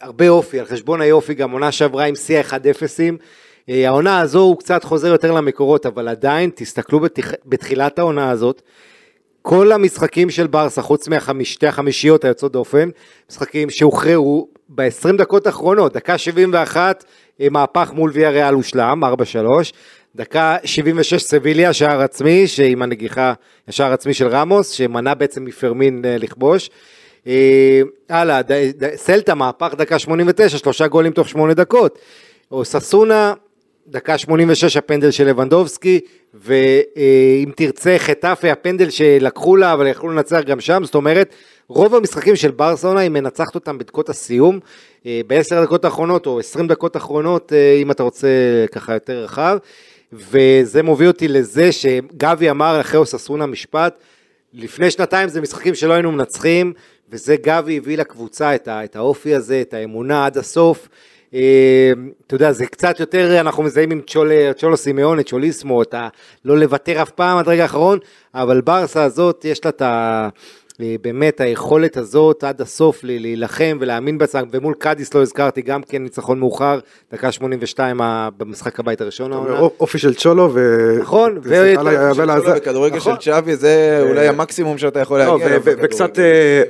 הרבה 0.00 0.28
אופי, 0.28 0.60
על 0.60 0.66
חשבון 0.66 1.00
היופי 1.00 1.34
גם 1.34 1.50
עונה 1.50 1.72
שעברה 1.72 2.04
עם 2.04 2.14
שיא 2.14 2.38
ה-1-0. 2.38 3.00
אה, 3.68 3.88
העונה 3.88 4.20
הזו 4.20 4.40
הוא 4.40 4.58
קצת 4.58 4.84
חוזר 4.84 5.08
יותר 5.08 5.32
למקורות, 5.32 5.86
אבל 5.86 6.08
עדיין, 6.08 6.50
תסתכלו 6.54 7.00
בתח... 7.00 7.32
בתחילת 7.46 7.98
העונה 7.98 8.30
הזאת, 8.30 8.62
כל 9.42 9.72
המשחקים 9.72 10.30
של 10.30 10.46
ברסה, 10.46 10.82
חוץ 10.82 11.08
משתי 11.34 11.66
החמישיות 11.66 12.24
היוצאות 12.24 12.52
דופן, 12.52 12.88
משחקים 13.30 13.70
שהוכרעו 13.70 14.48
ב-20 14.68 15.16
דקות 15.18 15.46
האחרונות, 15.46 15.92
דקה 15.92 16.18
71, 16.18 17.04
אה, 17.04 17.10
מהפך 17.48 17.92
מול 17.94 18.10
ויה 18.14 18.30
ריאל 18.30 18.54
הושלם, 18.54 19.04
4-3, 19.04 19.06
דקה 20.16 20.56
76 20.64 21.22
סביליה, 21.22 21.72
שער 21.72 22.00
עצמי, 22.00 22.46
שעם 22.46 22.82
הנגיחה, 22.82 23.32
השער 23.68 23.92
עצמי 23.92 24.14
של 24.14 24.28
רמוס, 24.28 24.70
שמנע 24.70 25.14
בעצם 25.14 25.44
מפרמין 25.44 26.04
אה, 26.04 26.16
לכבוש. 26.18 26.70
אה, 27.26 27.80
הלאה, 28.08 28.40
סלטה, 28.94 29.34
מהפך 29.34 29.74
דקה 29.78 29.98
89, 29.98 30.58
שלושה 30.58 30.86
גולים 30.88 31.12
תוך 31.12 31.28
שמונה 31.28 31.54
דקות. 31.54 31.98
או 32.50 32.64
ססונה, 32.64 33.34
דקה 33.90 34.18
86 34.18 34.76
הפנדל 34.76 35.10
של 35.10 35.26
לבנדובסקי, 35.26 36.00
ואם 36.34 37.50
תרצה 37.56 37.96
חטאפה 37.98 38.52
הפנדל 38.52 38.90
שלקחו 38.90 39.56
לה, 39.56 39.72
אבל 39.72 39.86
יכלו 39.86 40.08
לנצח 40.08 40.40
גם 40.46 40.60
שם, 40.60 40.82
זאת 40.84 40.94
אומרת, 40.94 41.34
רוב 41.68 41.94
המשחקים 41.94 42.36
של 42.36 42.50
ברסלונה 42.50 43.00
היא 43.00 43.10
מנצחת 43.10 43.54
אותם 43.54 43.78
בדקות 43.78 44.08
הסיום, 44.08 44.58
אה, 45.06 45.20
בעשר 45.26 45.58
הדקות 45.58 45.84
האחרונות 45.84 46.26
או 46.26 46.38
עשרים 46.40 46.66
דקות 46.66 46.96
האחרונות, 46.96 47.52
אה, 47.52 47.78
אם 47.82 47.90
אתה 47.90 48.02
רוצה 48.02 48.28
ככה 48.72 48.94
יותר 48.94 49.24
רחב, 49.24 49.58
וזה 50.12 50.82
מוביל 50.82 51.08
אותי 51.08 51.28
לזה 51.28 51.72
שגבי 51.72 52.50
אמר 52.50 52.80
אחרי 52.80 52.98
אוססונה 52.98 53.46
משפט, 53.46 53.98
לפני 54.52 54.90
שנתיים 54.90 55.28
זה 55.28 55.40
משחקים 55.40 55.74
שלא 55.74 55.92
היינו 55.92 56.12
מנצחים, 56.12 56.72
וזה 57.10 57.36
גבי 57.42 57.76
הביא 57.76 57.98
לקבוצה 57.98 58.54
את, 58.54 58.68
ה, 58.68 58.84
את 58.84 58.96
האופי 58.96 59.34
הזה, 59.34 59.60
את 59.60 59.74
האמונה 59.74 60.26
עד 60.26 60.38
הסוף. 60.38 60.88
אה, 61.34 61.92
אתה 62.26 62.34
יודע, 62.34 62.52
זה 62.52 62.66
קצת 62.66 63.00
יותר, 63.00 63.40
אנחנו 63.40 63.62
מזהים 63.62 63.90
עם 63.90 64.00
צ'ול, 64.06 64.52
צ'ולו 64.52 64.76
סימאון, 64.76 65.20
את 65.20 65.26
צ'וליסמו, 65.26 65.82
את 65.82 65.94
ה... 65.94 66.08
לא 66.44 66.58
לוותר 66.58 67.02
אף 67.02 67.10
פעם 67.10 67.38
עד 67.38 67.48
רגע 67.48 67.62
האחרון, 67.62 67.98
אבל 68.34 68.60
ברסה 68.60 69.02
הזאת, 69.02 69.44
יש 69.44 69.64
לה 69.64 69.68
את 69.68 69.82
ה... 69.82 70.28
אה, 70.82 70.94
באמת 71.02 71.40
היכולת 71.40 71.96
הזאת 71.96 72.44
עד 72.44 72.60
הסוף 72.60 73.00
להילחם 73.04 73.78
ולהאמין 73.80 74.18
בעצמם, 74.18 74.48
ומול 74.52 74.74
קאדיס 74.78 75.14
לא 75.14 75.22
הזכרתי 75.22 75.62
גם 75.62 75.82
כן 75.82 76.02
ניצחון 76.02 76.38
מאוחר, 76.40 76.78
דקה 77.12 77.32
82 77.32 78.00
ה- 78.00 78.28
במשחק 78.38 78.80
הבית 78.80 79.00
הראשון 79.00 79.32
העונה. 79.32 79.58
אופי 79.80 79.98
של 79.98 80.14
צ'ולו, 80.14 80.50
ו... 80.54 80.60
נכון, 81.00 81.38
ו- 81.42 81.74
בכדורגל 82.54 83.00
של 83.00 83.10
נכון. 83.10 83.20
צ'אבי 83.20 83.56
זה 83.56 84.04
אולי 84.08 84.28
המקסימום 84.28 84.78
שאתה 84.78 85.00
יכול 85.00 85.18
לא, 85.18 85.24
להגיע. 85.38 85.46
אליו. 85.46 85.60
וקצת 85.64 86.18
אה, 86.18 86.62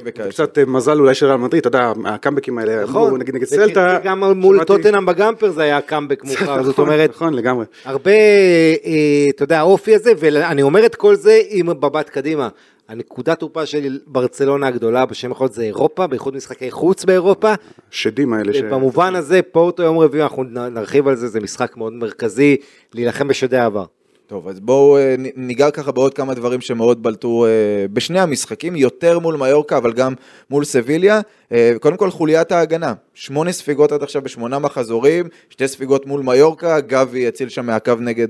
אה, 0.59 0.64
מזל 0.67 0.99
אולי 1.00 1.14
של 1.14 1.26
ריאל 1.26 1.37
מדריד, 1.37 1.67
אתה 1.67 1.69
יודע, 1.69 1.93
הקאמבקים 2.05 2.59
האלה, 2.59 2.83
נכון, 2.83 3.21
נגיד 3.21 3.35
נגד 3.35 3.47
סלטה, 3.47 3.99
גם 4.05 4.25
מול 4.25 4.64
טוטנאם 4.64 5.07
בגמפר 5.07 5.50
זה 5.50 5.62
היה 5.62 5.81
קאמבק 5.81 6.25
מאוחר, 6.25 6.62
זאת 6.62 6.75
נכון, 6.75 6.88
אומרת, 6.88 7.11
נכון, 7.11 7.35
לגמרי. 7.35 7.64
הרבה, 7.85 8.11
אה, 8.11 9.26
אתה 9.31 9.43
יודע, 9.43 9.59
האופי 9.59 9.95
הזה, 9.95 10.12
ואני 10.19 10.62
אומר 10.62 10.87
את 10.87 10.95
כל 10.95 11.14
זה 11.14 11.40
עם 11.49 11.67
מבט 11.67 12.09
קדימה. 12.09 12.49
הנקודת 12.91 13.39
תורפה 13.41 13.67
של 13.67 13.99
ברצלונה 14.07 14.67
הגדולה 14.67 15.07
בשם 15.07 15.31
יכול 15.31 15.45
להיות 15.45 15.55
זה 15.55 15.63
אירופה, 15.63 16.07
בייחוד 16.07 16.35
משחקי 16.37 16.71
חוץ 16.71 17.05
באירופה. 17.05 17.55
שדים 17.91 18.33
האלה. 18.33 18.53
ש- 18.55 18.61
במובן 18.61 19.15
הזה, 19.15 19.43
פורטו 19.43 19.83
יום 19.83 19.99
רביעי, 19.99 20.23
אנחנו 20.23 20.43
נרחיב 20.45 21.09
על 21.09 21.17
זה, 21.17 21.29
זה 21.29 21.41
משחק 21.41 21.77
מאוד 21.77 21.93
מרכזי, 21.93 22.57
להילחם 22.95 23.29
בשדי 23.29 23.57
העבר. 23.57 23.85
טוב, 24.31 24.49
אז 24.49 24.61
בואו 24.61 24.97
אה, 24.97 25.15
ניגע 25.37 25.71
ככה 25.71 25.93
בעוד 25.93 26.15
כמה 26.15 26.35
דברים 26.35 26.61
שמאוד 26.61 27.03
בלטו 27.03 27.47
אה, 27.47 27.51
בשני 27.93 28.21
המשחקים, 28.21 28.77
יותר 28.77 29.19
מול 29.19 29.37
מיורקה, 29.37 29.77
אבל 29.77 29.93
גם 29.93 30.15
מול 30.51 30.65
סביליה. 30.65 31.21
אה, 31.53 31.73
קודם 31.81 31.97
כל, 31.97 32.11
חוליית 32.11 32.53
ההגנה. 32.53 32.95
שמונה 33.15 33.53
ספיגות 33.53 33.93
עד 33.93 34.03
עכשיו 34.03 34.23
בשמונה 34.23 34.59
מחזורים, 34.59 35.29
שתי 35.49 35.69
ספיגות 35.69 36.07
מול 36.07 36.23
מיורקה, 36.23 36.81
גבי 36.81 37.29
הציל 37.29 37.49
שם 37.49 37.67
מהקו 37.67 37.93
נגד, 38.01 38.29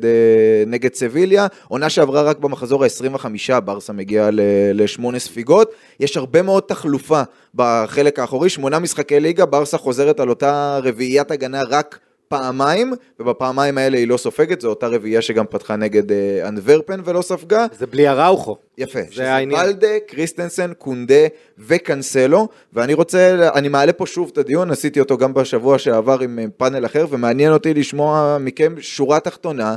נגד 0.67 0.95
סביליה. 0.95 1.47
עונה 1.69 1.91
שעברה 1.91 2.23
רק 2.23 2.39
במחזור 2.39 2.85
ה-25, 2.85 3.61
ברסה 3.61 3.93
מגיעה 3.93 4.29
לשמונה 4.75 5.19
ספיגות. 5.19 5.73
יש 6.01 6.17
הרבה 6.17 6.43
מאוד 6.43 6.63
תחלופה 6.63 7.23
בחלק 7.55 8.19
האחורי, 8.19 8.49
שמונה 8.49 8.79
משחקי 8.79 9.21
ליגה, 9.21 9.47
ברסה 9.47 9.79
חוזרת 9.79 10.21
על 10.21 10.29
אותה 10.29 10.79
רביעיית 10.83 11.31
הגנה 11.31 11.63
רק 11.63 11.99
פעמיים, 12.31 12.93
ובפעמיים 13.21 13.79
האלה 13.79 13.99
היא 13.99 14.09
לא 14.09 14.17
סופגת, 14.17 14.61
זו 14.61 14.69
אותה 14.69 14.87
רביעייה 14.89 15.23
שגם 15.23 15.45
פתחה 15.51 15.77
נגד 15.77 16.13
אה, 16.13 16.49
אנדוורפן 16.49 17.01
ולא 17.05 17.23
ספגה. 17.23 17.67
זה 17.79 17.87
בלי 17.87 18.07
הראוכו. 18.07 18.57
יפה, 18.79 19.01
זה 19.03 19.13
שזה 19.13 19.33
העניין. 19.33 19.63
בלדה, 19.63 20.01
קריסטנסן, 20.07 20.73
קונדה 20.75 21.27
וקנסלו, 21.59 22.49
ואני 22.73 22.95
רוצה, 22.95 23.51
אני 23.55 23.69
מעלה 23.69 23.93
פה 23.93 24.07
שוב 24.07 24.31
את 24.33 24.39
הדיון, 24.39 24.71
עשיתי 24.71 25.01
אותו 25.01 25.19
גם 25.19 25.35
בשבוע 25.35 25.79
שעבר 25.79 26.21
עם 26.21 26.39
אה, 26.39 26.45
פאנל 26.57 26.87
אחר, 26.87 27.07
ומעניין 27.11 27.53
אותי 27.53 27.75
לשמוע 27.75 28.39
מכם 28.41 28.75
שורה 28.81 29.21
תחתונה. 29.21 29.75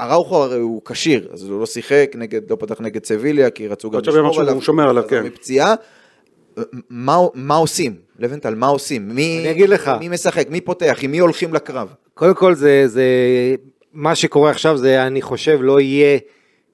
אראוכו 0.00 0.42
הרי 0.42 0.58
הוא 0.58 0.82
כשיר, 0.84 1.28
אז 1.32 1.42
הוא 1.42 1.60
לא 1.60 1.66
שיחק 1.66 2.12
נגד, 2.14 2.50
לא 2.50 2.56
פתח 2.56 2.80
נגד 2.80 3.04
סביליה, 3.04 3.50
כי 3.50 3.68
רצו 3.68 3.90
גם 3.90 4.00
לשמור 4.06 4.40
עליו. 4.40 4.62
שומר 4.62 4.88
עליו, 4.88 5.04
כן. 5.08 5.24
מפציעה. 5.24 5.74
מה, 6.90 7.18
מה 7.34 7.54
עושים? 7.56 8.07
לבנטל, 8.18 8.54
מה 8.54 8.66
עושים? 8.66 9.08
מי, 9.08 9.38
אני 9.40 9.50
אגיד 9.50 9.68
לך. 9.68 9.90
מי 10.00 10.08
משחק? 10.08 10.50
מי 10.50 10.60
פותח? 10.60 10.98
עם 11.02 11.10
מי 11.10 11.18
הולכים 11.18 11.54
לקרב? 11.54 11.94
קודם 12.14 12.34
כל 12.34 12.54
זה, 12.54 12.88
זה, 12.88 13.04
מה 13.92 14.14
שקורה 14.14 14.50
עכשיו 14.50 14.76
זה 14.76 15.06
אני 15.06 15.22
חושב 15.22 15.58
לא 15.62 15.80
יהיה 15.80 16.18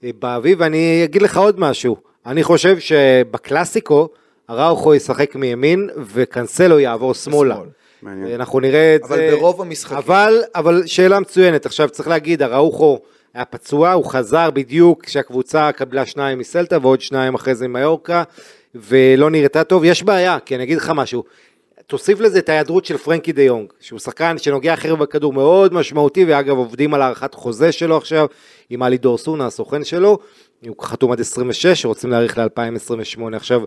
אה, 0.05 0.11
באביב, 0.19 0.59
ואני 0.61 1.05
אגיד 1.05 1.23
לך 1.23 1.37
עוד 1.37 1.61
משהו, 1.61 1.97
אני 2.27 2.43
חושב 2.43 2.79
שבקלאסיקו 2.79 4.09
הראוכו 4.49 4.95
ישחק 4.95 5.37
מימין 5.37 5.91
וקנסלו 5.97 6.79
יעבור 6.79 7.15
שמאלה. 7.15 7.55
בשמאל. 7.55 7.69
מעניין. 8.03 8.41
אנחנו 8.41 8.61
נראה 8.61 8.95
את 8.95 9.03
אבל 9.03 9.17
זה. 9.17 9.31
ברוב 9.31 9.61
המשחקים. 9.61 9.97
אבל, 9.97 10.43
אבל 10.55 10.83
שאלה 10.87 11.21
מצוינת, 11.21 11.67
עכשיו 11.67 11.89
צריך 11.89 12.09
להגיד, 12.09 12.43
הראוכו 12.43 13.01
היה 13.35 13.45
פצוע, 13.45 13.93
הוא 13.93 14.05
חזר 14.05 14.51
בדיוק 14.51 15.05
כשהקבוצה 15.05 15.73
קיבלה 15.73 16.07
שניים 16.07 16.39
מסלטה 16.39 16.79
ועוד 16.83 17.01
שניים 17.01 17.35
אחרי 17.35 17.55
זה 17.55 17.69
מיורקה, 17.69 18.23
ולא 18.75 19.31
נראתה 19.31 19.65
טוב, 19.65 19.85
יש 19.85 20.03
בעיה, 20.03 20.39
כי 20.41 20.55
אני 20.55 20.63
אגיד 20.63 20.79
לך 20.79 20.93
משהו, 20.95 21.25
תוסיף 21.87 22.21
לזה 22.21 22.39
את 22.39 22.49
ההיעדרות 22.49 22.85
של 22.85 22.97
פרנקי 22.97 23.33
דה 23.33 23.43
יונג, 23.43 23.73
שהוא 23.81 23.99
שחקן 23.99 24.39
שנוגע 24.39 24.75
אחר 24.75 24.95
בכדור 24.95 25.33
מאוד 25.33 25.75
משמעותי, 25.75 26.25
ואגב 26.25 26.57
עובדים 26.57 26.95
על 26.95 27.03
הארכת 27.03 27.35
חוזה 27.35 27.73
שלו 27.73 27.97
עכשיו, 27.97 28.27
עם 28.71 28.83
עלי 28.83 28.99
דורסון, 28.99 29.47
הסוכן 29.47 29.85
שלו, 29.85 30.19
הוא 30.67 30.77
חתום 30.81 31.13
עד 31.13 31.21
26, 31.21 31.85
רוצים 31.85 32.11
להאריך 32.11 32.39
ל-2028. 32.39 33.37
עכשיו, 33.37 33.63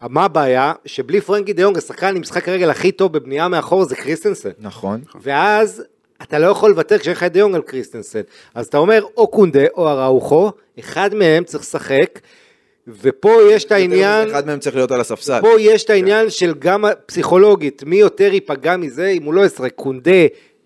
מה 0.00 0.24
הבעיה? 0.24 0.72
שבלי 0.84 1.20
פרנקי 1.20 1.52
דה 1.52 1.62
יונג, 1.62 1.78
השחקן 1.78 2.16
עם 2.16 2.20
משחק 2.20 2.48
הרגל 2.48 2.70
הכי 2.70 2.92
טוב 2.92 3.12
בבנייה 3.12 3.48
מאחור 3.48 3.84
זה 3.84 3.96
קריסטנסן. 3.96 4.50
נכון. 4.58 5.00
ואז 5.20 5.82
אתה 6.22 6.38
לא 6.38 6.46
יכול 6.46 6.70
לוותר 6.70 6.98
כשיש 6.98 7.16
לך 7.16 7.22
את 7.22 7.32
דה 7.32 7.39
יונג 7.39 7.54
על 7.54 7.62
קריסטנסן. 7.62 8.20
אז 8.54 8.66
אתה 8.66 8.78
אומר 8.78 9.04
או 9.16 9.26
קונדה 9.26 9.64
או 9.76 9.88
אראוחו, 9.88 10.52
אחד 10.78 11.14
מהם 11.14 11.44
צריך 11.44 11.62
לשחק, 11.62 12.20
ופה 12.88 13.30
יש 13.50 13.64
את 13.64 13.72
העניין, 13.72 14.30
אחד 14.30 14.46
מהם 14.46 14.58
צריך 14.58 14.76
להיות 14.76 14.90
על 14.90 15.00
הספסל. 15.00 15.40
פה 15.40 15.48
יש 15.60 15.84
את 15.84 15.90
העניין 15.90 16.30
של 16.30 16.54
גם 16.58 16.84
פסיכולוגית, 17.06 17.82
מי 17.86 17.96
יותר 17.96 18.32
ייפגע 18.32 18.76
מזה 18.76 19.06
אם 19.08 19.22
הוא 19.22 19.34
לא 19.34 19.46
ישחק. 19.46 19.72
קונדה 19.74 20.10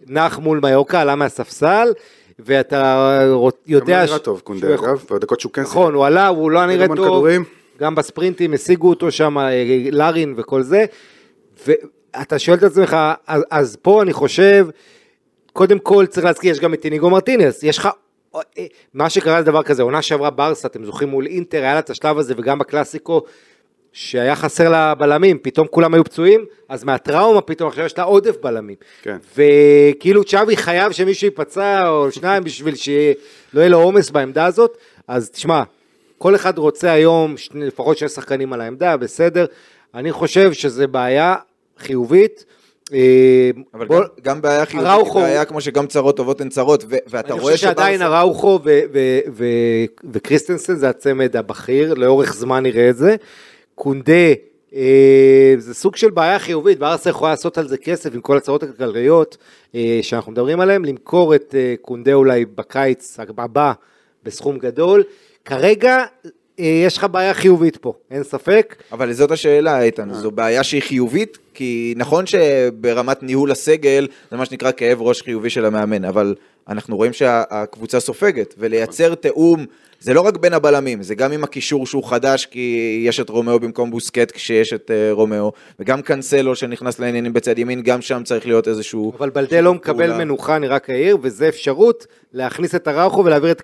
נח 0.06 0.38
מול 0.38 0.60
מיורקה, 0.62 1.00
עלה 1.00 1.14
מהספסל, 1.14 1.92
ואתה 2.38 3.18
רוצ- 3.34 3.50
גם 3.50 3.50
יודע... 3.66 3.98
לא 4.00 4.06
נראה 4.06 4.18
ש- 4.18 4.20
טוב, 4.22 4.40
קונדה, 4.40 4.74
אגב, 4.74 5.04
בדקות 5.10 5.40
שהוא 5.40 5.52
כן 5.52 5.62
נכון, 5.62 5.94
הוא 5.94 6.06
עלה, 6.06 6.26
הוא 6.28 6.50
לא 6.50 6.66
נראה 6.66 6.86
טוב, 6.86 6.96
כדורים. 6.96 7.44
גם 7.80 7.94
בספרינטים 7.94 8.52
השיגו 8.54 8.88
אותו 8.88 9.10
שם, 9.10 9.38
אה, 9.38 9.52
לארין 9.92 10.34
וכל 10.36 10.62
זה, 10.62 10.84
ואתה 11.66 12.38
שואל 12.38 12.56
את 12.58 12.62
עצמך, 12.62 12.96
אז, 13.26 13.42
אז 13.50 13.76
פה 13.82 14.02
אני 14.02 14.12
חושב, 14.12 14.66
קודם 15.52 15.78
כל 15.78 16.06
צריך 16.06 16.26
להזכיר, 16.26 16.50
יש 16.52 16.60
גם 16.60 16.74
את 16.74 16.84
איניגו 16.84 17.10
מרטינס, 17.10 17.62
יש 17.62 17.78
לך, 17.78 17.88
מה 18.94 19.10
שקרה 19.10 19.42
זה 19.42 19.46
דבר 19.46 19.62
כזה, 19.62 19.82
עונה 19.82 20.02
שעברה 20.02 20.30
ברסה, 20.30 20.68
אתם 20.68 20.84
זוכרים 20.84 21.08
מול 21.08 21.26
אינטר, 21.26 21.62
היה 21.62 21.74
לה 21.74 21.78
את 21.78 21.90
השלב 21.90 22.18
הזה, 22.18 22.34
וגם 22.36 22.58
בקלאסיקו, 22.58 23.22
שהיה 23.92 24.36
חסר 24.36 24.68
לה 24.68 24.94
בלמים, 24.94 25.38
פתאום 25.42 25.66
כולם 25.66 25.94
היו 25.94 26.04
פצועים, 26.04 26.44
אז 26.68 26.84
מהטראומה 26.84 27.40
פתאום 27.40 27.68
עכשיו 27.68 27.84
יש 27.84 27.98
לה 27.98 28.04
עודף 28.04 28.36
בלמים. 28.42 28.76
כן. 29.02 29.16
וכאילו 29.36 30.24
צ'אבי 30.24 30.56
חייב 30.56 30.92
שמישהו 30.92 31.26
ייפצע 31.26 31.88
או 31.88 32.12
שניים 32.12 32.44
בשביל 32.44 32.74
שלא 32.74 33.60
יהיה 33.60 33.68
לו 33.68 33.78
עומס 33.78 34.10
בעמדה 34.10 34.46
הזאת, 34.46 34.78
אז 35.08 35.30
תשמע, 35.30 35.62
כל 36.18 36.34
אחד 36.34 36.58
רוצה 36.58 36.92
היום 36.92 37.36
שני, 37.36 37.66
לפחות 37.66 37.98
שני 37.98 38.08
שחקנים 38.08 38.52
על 38.52 38.60
העמדה, 38.60 38.96
בסדר, 38.96 39.46
אני 39.94 40.12
חושב 40.12 40.52
שזה 40.52 40.86
בעיה 40.86 41.34
חיובית. 41.78 42.44
אבל 43.74 43.86
בוא- 43.86 44.00
גם, 44.00 44.04
גם 44.22 44.42
בעיה 44.42 44.66
חיובית, 44.66 44.88
היא 45.16 45.22
בעיה 45.22 45.44
כמו 45.44 45.60
שגם 45.60 45.86
צרות 45.86 46.16
טובות 46.16 46.40
הן 46.40 46.48
צרות, 46.48 46.84
ו- 46.88 46.96
ואתה 47.06 47.32
אני 47.32 47.40
רואה 47.40 47.52
חושב 47.52 47.66
שעדיין 47.66 47.98
שברסה- 48.00 48.18
אראוכו 48.18 48.60
ו- 48.64 48.80
ו- 48.92 49.18
ו- 49.32 49.44
וקריסטנסן 50.12 50.74
זה 50.76 50.88
הצמד 50.88 51.36
הבכיר, 51.36 51.94
לאורך 51.94 52.34
זמן 52.34 52.62
נראה 52.62 52.90
את 52.90 52.96
זה. 52.96 53.16
קונדה, 53.74 54.12
אה, 54.74 55.54
זה 55.58 55.74
סוג 55.74 55.96
של 55.96 56.10
בעיה 56.10 56.38
חיובית, 56.38 56.78
ברסה 56.78 57.10
יכולה 57.10 57.30
לעשות 57.30 57.58
על 57.58 57.68
זה 57.68 57.76
כסף 57.78 58.14
עם 58.14 58.20
כל 58.20 58.36
הצרות 58.36 58.62
הכלכליות 58.62 59.36
אה, 59.74 59.98
שאנחנו 60.02 60.32
מדברים 60.32 60.60
עליהן, 60.60 60.84
למכור 60.84 61.34
את 61.34 61.54
אה, 61.58 61.74
קונדה 61.82 62.12
אולי 62.14 62.44
בקיץ 62.44 63.16
הבא 63.38 63.72
בסכום 64.24 64.58
גדול. 64.58 65.02
כרגע 65.44 66.04
יש 66.58 66.96
לך 66.96 67.06
בעיה 67.10 67.34
חיובית 67.34 67.76
פה, 67.76 67.92
אין 68.10 68.22
ספק. 68.22 68.76
אבל 68.92 69.12
זאת 69.12 69.30
השאלה, 69.30 69.82
איתן, 69.82 70.12
זו 70.12 70.30
בעיה 70.30 70.62
שהיא 70.62 70.82
חיובית, 70.82 71.38
כי 71.54 71.94
נכון 71.96 72.24
שברמת 72.26 73.22
ניהול 73.22 73.50
הסגל, 73.50 74.08
זה 74.30 74.36
מה 74.36 74.44
שנקרא 74.44 74.70
כאב 74.76 75.02
ראש 75.02 75.22
חיובי 75.22 75.50
של 75.50 75.64
המאמן, 75.64 76.04
אבל 76.04 76.34
אנחנו 76.68 76.96
רואים 76.96 77.12
שהקבוצה 77.12 78.00
סופגת, 78.00 78.54
ולייצר 78.58 79.14
תיאום, 79.14 79.66
זה 80.06 80.14
לא 80.14 80.20
רק 80.20 80.36
בין 80.36 80.52
הבלמים, 80.52 81.02
זה 81.02 81.14
גם 81.14 81.32
עם 81.32 81.44
הקישור 81.44 81.86
שהוא 81.86 82.04
חדש, 82.04 82.46
כי 82.46 83.02
יש 83.06 83.20
את 83.20 83.28
רומאו 83.28 83.60
במקום 83.60 83.90
בוסקט 83.90 84.32
כשיש 84.32 84.72
את 84.72 84.90
אה, 84.90 85.14
רומאו, 85.14 85.52
וגם 85.80 86.02
קאנסלו 86.02 86.56
שנכנס 86.56 86.98
לעניינים 86.98 87.32
בצד 87.32 87.58
ימין, 87.58 87.82
גם 87.82 88.00
שם 88.02 88.22
צריך 88.24 88.46
להיות 88.46 88.68
איזשהו... 88.68 89.12
אבל 89.18 89.30
בלדה 89.30 89.60
לא 89.60 89.74
מקבל 89.74 90.06
פעולה. 90.06 90.24
מנוחה, 90.24 90.56
אני 90.56 90.68
רק 90.68 90.90
אעיר, 90.90 91.18
וזה 91.22 91.48
אפשרות 91.48 92.06
להכניס 92.32 92.74
את 92.74 92.88
אראוכו 92.88 93.24
ולהעביר 93.24 93.50
את 93.50 93.62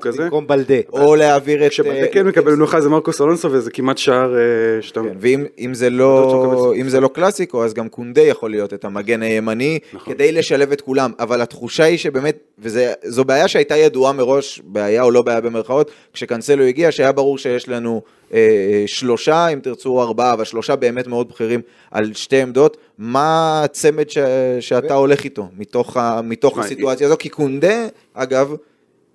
כזה? 0.00 0.22
במקום 0.22 0.46
בלדה. 0.46 0.74
או 0.92 1.14
להעביר 1.14 1.66
את... 1.66 1.70
כשבלדה 1.70 2.00
אה, 2.00 2.06
כן 2.12 2.26
מקבל 2.26 2.54
מנוחה 2.54 2.80
זה 2.80 2.88
מרקוס 2.88 3.20
אלונסו 3.20 3.52
וזה 3.52 3.70
כמעט 3.70 3.98
שער 3.98 4.34
אה, 4.36 4.82
שאתה... 4.82 5.00
כן, 5.00 5.16
ואם 5.20 5.44
אם 5.58 5.74
זה, 5.74 5.90
לא 5.90 6.72
זה 6.88 7.00
לא 7.00 7.08
קלאסיקו, 7.08 7.64
אז 7.64 7.74
גם 7.74 7.88
קונדה 7.88 8.22
יכול 8.22 8.50
להיות 8.50 8.74
את 8.74 8.84
המגן 8.84 9.22
הימני, 9.22 9.78
נכון. 9.92 10.14
כדי 10.14 10.32
לשלב 10.32 10.72
את 10.72 10.80
כולם. 10.80 11.12
אבל 11.18 11.42
התחושה 11.42 11.84
היא 11.84 11.98
שבאמת, 11.98 12.38
וזו 12.58 13.24
בעיה 13.24 13.48
שהייתה 13.48 13.76
ידועה 13.76 14.12
מראש, 14.12 14.62
בעיה 14.64 14.91
או 15.00 15.10
לא 15.10 15.22
בעיה 15.22 15.40
במרכאות, 15.40 15.90
כשקנסלו 16.12 16.64
הגיע, 16.64 16.92
שהיה 16.92 17.12
ברור 17.12 17.38
שיש 17.38 17.68
לנו 17.68 18.02
אה, 18.32 18.84
שלושה, 18.86 19.48
אם 19.48 19.60
תרצו 19.60 20.02
ארבעה, 20.02 20.32
אבל 20.32 20.44
שלושה 20.44 20.76
באמת 20.76 21.06
מאוד 21.06 21.28
בכירים 21.28 21.60
על 21.90 22.12
שתי 22.14 22.42
עמדות. 22.42 22.76
מה 22.98 23.60
הצמד 23.64 24.10
ש, 24.10 24.18
שאתה 24.60 24.94
הולך 24.94 25.24
איתו, 25.24 25.48
מתוך, 25.58 25.96
ה, 25.96 26.20
מתוך 26.24 26.58
הסיטואציה 26.58 27.06
הזו? 27.06 27.16
כי 27.18 27.28
קונדה, 27.28 27.86
אגב, 28.14 28.54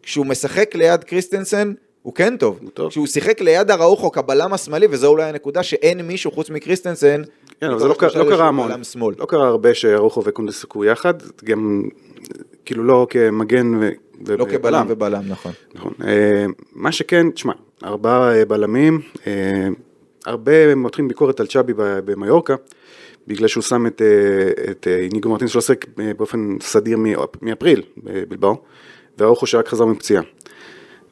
כשהוא 0.04 0.26
משחק 0.26 0.76
ליד 0.76 1.04
קריסטנסן, 1.04 1.74
הוא 2.02 2.14
כן 2.14 2.38
טוב. 2.38 2.60
הוא 2.62 2.70
טוב. 2.74 2.90
כשהוא 2.90 3.08
שיחק 3.08 3.42
ליד 3.42 3.72
אראוחו 3.72 4.12
כבלם 4.12 4.54
השמאלי, 4.54 4.88
וזו 4.90 5.08
אולי 5.08 5.24
הנקודה 5.24 5.64
שאין 5.64 6.02
מישהו 6.02 6.32
חוץ 6.32 6.50
מקריסטנסן. 6.50 7.22
כן, 7.62 7.70
אבל 7.70 7.80
זה 7.80 7.88
לא 7.88 7.96
לא 8.16 8.30
קרה 8.30 8.48
המון. 8.48 8.72
לא 9.18 9.26
קרה 9.26 9.48
הרבה 9.48 9.74
שארוחו 9.74 10.24
וקונדה 10.26 10.52
שיחקו 10.52 10.86
יחד, 10.86 11.14
גם 11.44 11.84
כאילו 12.68 12.84
לא 12.84 13.08
כמגן 13.10 13.76
ו... 13.76 13.90
לא 14.28 14.44
ובלם. 14.44 14.50
כבלם 14.50 14.86
ובלם, 14.90 15.24
נכון. 15.28 15.52
נכון. 15.76 15.94
אה, 16.04 16.46
מה 16.76 16.92
שכן, 16.92 17.32
תשמע, 17.32 17.54
ארבעה 17.84 18.36
אה, 18.36 18.46
בלמים, 18.46 19.02
אה, 19.28 19.68
הרבה 20.26 20.76
מותחים 20.76 21.08
ביקורת 21.08 21.40
על 21.40 21.48
צ'אבי 21.48 21.74
במיורקה, 21.78 22.56
בגלל 23.28 23.48
שהוא 23.48 23.64
שם 23.64 23.88
את, 23.88 24.02
את 24.72 24.88
איניגו 24.88 25.30
מרטינס 25.30 25.52
שלא 25.52 25.60
עוסק 25.60 25.86
באופן 26.18 26.58
סדיר 26.62 26.98
מאפריל 27.42 27.84
בבלבאו, 27.98 28.56
והאוכו 29.18 29.48
שרק 29.48 29.68
חזר 29.68 29.86
מפציעה. 29.86 30.24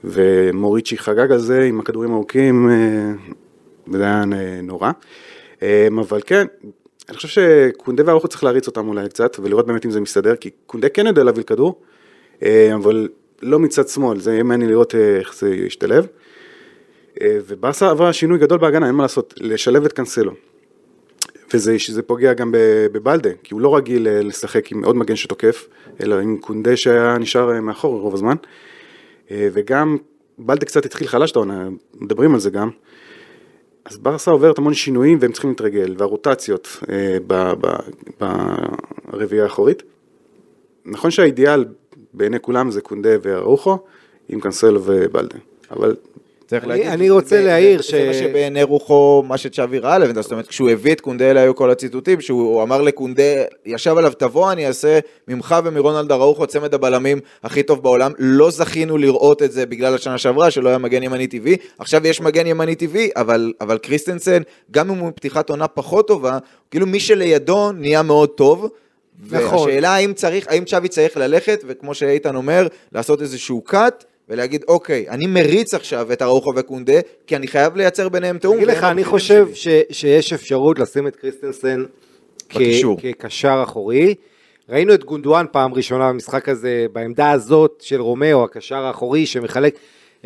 ומוריצ'י 0.03 0.97
חגג 0.97 1.31
על 1.31 1.39
זה 1.39 1.63
עם 1.63 1.79
הכדורים 1.79 2.11
הארוכים, 2.11 2.69
וזה 3.87 4.03
היה 4.03 4.23
נורא. 4.63 4.91
אבל 5.99 6.21
כן, 6.25 6.45
אני 7.09 7.17
חושב 7.17 7.27
שקונדה 7.27 8.03
והאוכו 8.05 8.27
צריך 8.27 8.43
להריץ 8.43 8.67
אותם 8.67 8.87
אולי 8.87 9.09
קצת, 9.09 9.37
ולראות 9.39 9.67
באמת 9.67 9.85
אם 9.85 9.91
זה 9.91 10.01
מסתדר, 10.01 10.35
כי 10.35 10.49
קונדה 10.65 10.89
כן 10.89 11.07
יודע 11.07 11.23
להביא 11.23 11.43
כדור, 11.43 11.81
אה, 12.43 12.75
אבל 12.75 13.07
לא 13.41 13.59
מצד 13.59 13.87
שמאל, 13.87 14.19
זה 14.19 14.33
יהיה 14.33 14.43
מעניין 14.43 14.69
לראות 14.69 14.95
אה, 14.95 15.17
איך 15.17 15.35
זה 15.35 15.55
ישתלב. 15.55 16.07
אה, 17.21 17.37
וברסה 17.47 17.89
עברה 17.89 18.13
שינוי 18.13 18.39
גדול 18.39 18.57
בהגנה, 18.57 18.87
אין 18.87 18.95
מה 18.95 19.03
לעשות, 19.03 19.33
לשלב 19.37 19.85
את 19.85 19.93
קאנסלו. 19.93 20.31
וזה 21.53 22.01
פוגע 22.05 22.33
גם 22.33 22.51
בבלדה, 22.91 23.29
כי 23.43 23.53
הוא 23.53 23.61
לא 23.61 23.75
רגיל 23.75 24.07
לשחק 24.09 24.71
עם 24.71 24.85
עוד 24.85 24.95
מגן 24.95 25.15
שתוקף, 25.15 25.67
אלא 26.01 26.15
עם 26.15 26.37
קונדה 26.37 26.77
שהיה 26.77 27.17
נשאר 27.17 27.61
מאחור 27.61 28.01
רוב 28.01 28.13
הזמן. 28.13 28.35
וגם 29.31 29.97
בלדה 30.37 30.65
קצת 30.65 30.85
התחיל 30.85 31.07
חלש 31.07 31.31
את 31.31 31.35
העונה, 31.35 31.67
מדברים 31.93 32.33
על 32.33 32.39
זה 32.39 32.49
גם. 32.49 32.69
אז 33.85 33.97
ברסה 33.97 34.31
עוברת 34.31 34.57
המון 34.57 34.73
שינויים 34.73 35.17
והם 35.21 35.31
צריכים 35.31 35.49
להתרגל, 35.49 35.95
והרוטציות 35.97 36.67
אה, 36.89 37.17
ברביעייה 39.11 39.43
האחורית. 39.43 39.83
נכון 40.85 41.11
שהאידיאל 41.11 41.65
בעיני 42.13 42.39
כולם 42.39 42.71
זה 42.71 42.81
קונדה 42.81 43.09
וארוחו, 43.21 43.77
עם 44.29 44.39
קאנסלו 44.39 44.81
ובלדה, 44.83 45.37
אבל 45.71 45.95
צריך 46.47 46.63
אני- 46.63 46.69
להגיד, 46.69 46.87
אני 46.87 47.09
רוצה 47.09 47.41
להעיר 47.43 47.81
ש- 47.81 47.91
זה 47.91 48.07
מה 48.07 48.13
שבעיני 48.13 48.63
רוחו, 48.63 49.23
מה 49.27 49.37
שצ'אבי 49.37 49.79
ראה 49.79 49.97
לבנדה, 49.97 50.21
זאת 50.21 50.31
אומרת, 50.31 50.47
כשהוא 50.47 50.69
הביא 50.69 50.91
את 50.93 51.01
קונדה, 51.01 51.31
אלה 51.31 51.41
היו 51.41 51.55
כל 51.55 51.71
הציטוטים, 51.71 52.21
שהוא 52.21 52.63
אמר 52.63 52.81
לקונדה, 52.81 53.23
ישב 53.65 53.97
עליו, 53.97 54.11
תבוא, 54.17 54.51
אני 54.51 54.67
אעשה 54.67 54.99
ממך 55.27 55.55
ומרונלד 55.63 56.11
אראוחו 56.11 56.47
צמד 56.47 56.73
הבלמים 56.73 57.19
הכי 57.43 57.63
טוב 57.63 57.83
בעולם. 57.83 58.11
לא 58.19 58.49
זכינו 58.51 58.97
לראות 58.97 59.43
את 59.43 59.51
זה 59.51 59.65
בגלל 59.65 59.95
השנה 59.95 60.17
שעברה, 60.17 60.51
שלא 60.51 60.69
היה 60.69 60.77
מגן 60.77 61.03
ימני 61.03 61.27
טבעי. 61.27 61.55
עכשיו 61.79 62.07
יש 62.07 62.21
מגן 62.21 62.47
ימני 62.47 62.75
טבעי, 62.75 63.09
אבל, 63.15 63.53
אבל 63.61 63.77
קריסטנסן, 63.77 64.41
גם 64.71 64.89
אם 64.91 64.97
הוא 64.97 65.11
פתיחת 65.15 65.49
עונה 65.49 65.67
פחות 65.67 66.07
טובה, 66.07 66.37
כאילו 66.71 66.85
מי 66.87 66.99
שלידו 66.99 67.71
נהיה 67.71 68.01
מאוד 68.01 68.29
טוב. 68.29 68.69
נכון. 69.31 69.67
והשאלה 69.67 69.89
האם 69.95 70.13
צריך, 70.13 70.45
האם 70.49 70.65
צ'אבי 70.65 70.87
צריך 70.87 71.17
ללכת, 71.17 71.63
וכמו 71.67 71.93
שאיתן 71.93 72.35
אומר, 72.35 72.67
לעשות 72.91 73.21
איזשהו 73.21 73.61
cut, 73.61 74.05
ולהגיד, 74.29 74.63
אוקיי, 74.67 75.09
אני 75.09 75.27
מריץ 75.27 75.73
עכשיו 75.73 76.13
את 76.13 76.21
אראוחו 76.21 76.51
וקונדה, 76.55 76.99
כי 77.27 77.35
אני 77.35 77.47
חייב 77.47 77.75
לייצר 77.75 78.09
ביניהם 78.09 78.37
תיאום. 78.37 78.55
אגיד 78.55 78.67
לך, 78.67 78.83
אני 78.83 79.03
חושב. 79.03 79.47
ש, 79.53 79.67
שיש 79.91 80.33
אפשרות 80.33 80.79
לשים 80.79 81.07
את 81.07 81.15
קריסטנסן. 81.15 81.83
כקשר 83.01 83.61
אחורי. 83.63 84.15
ראינו 84.69 84.93
את 84.93 85.03
גונדואן 85.03 85.45
פעם 85.51 85.73
ראשונה 85.73 86.09
במשחק 86.09 86.49
הזה, 86.49 86.85
בעמדה 86.93 87.31
הזאת 87.31 87.81
של 87.81 88.01
רומאו, 88.01 88.43
הקשר 88.43 88.75
האחורי 88.75 89.25
שמחלק 89.25 89.77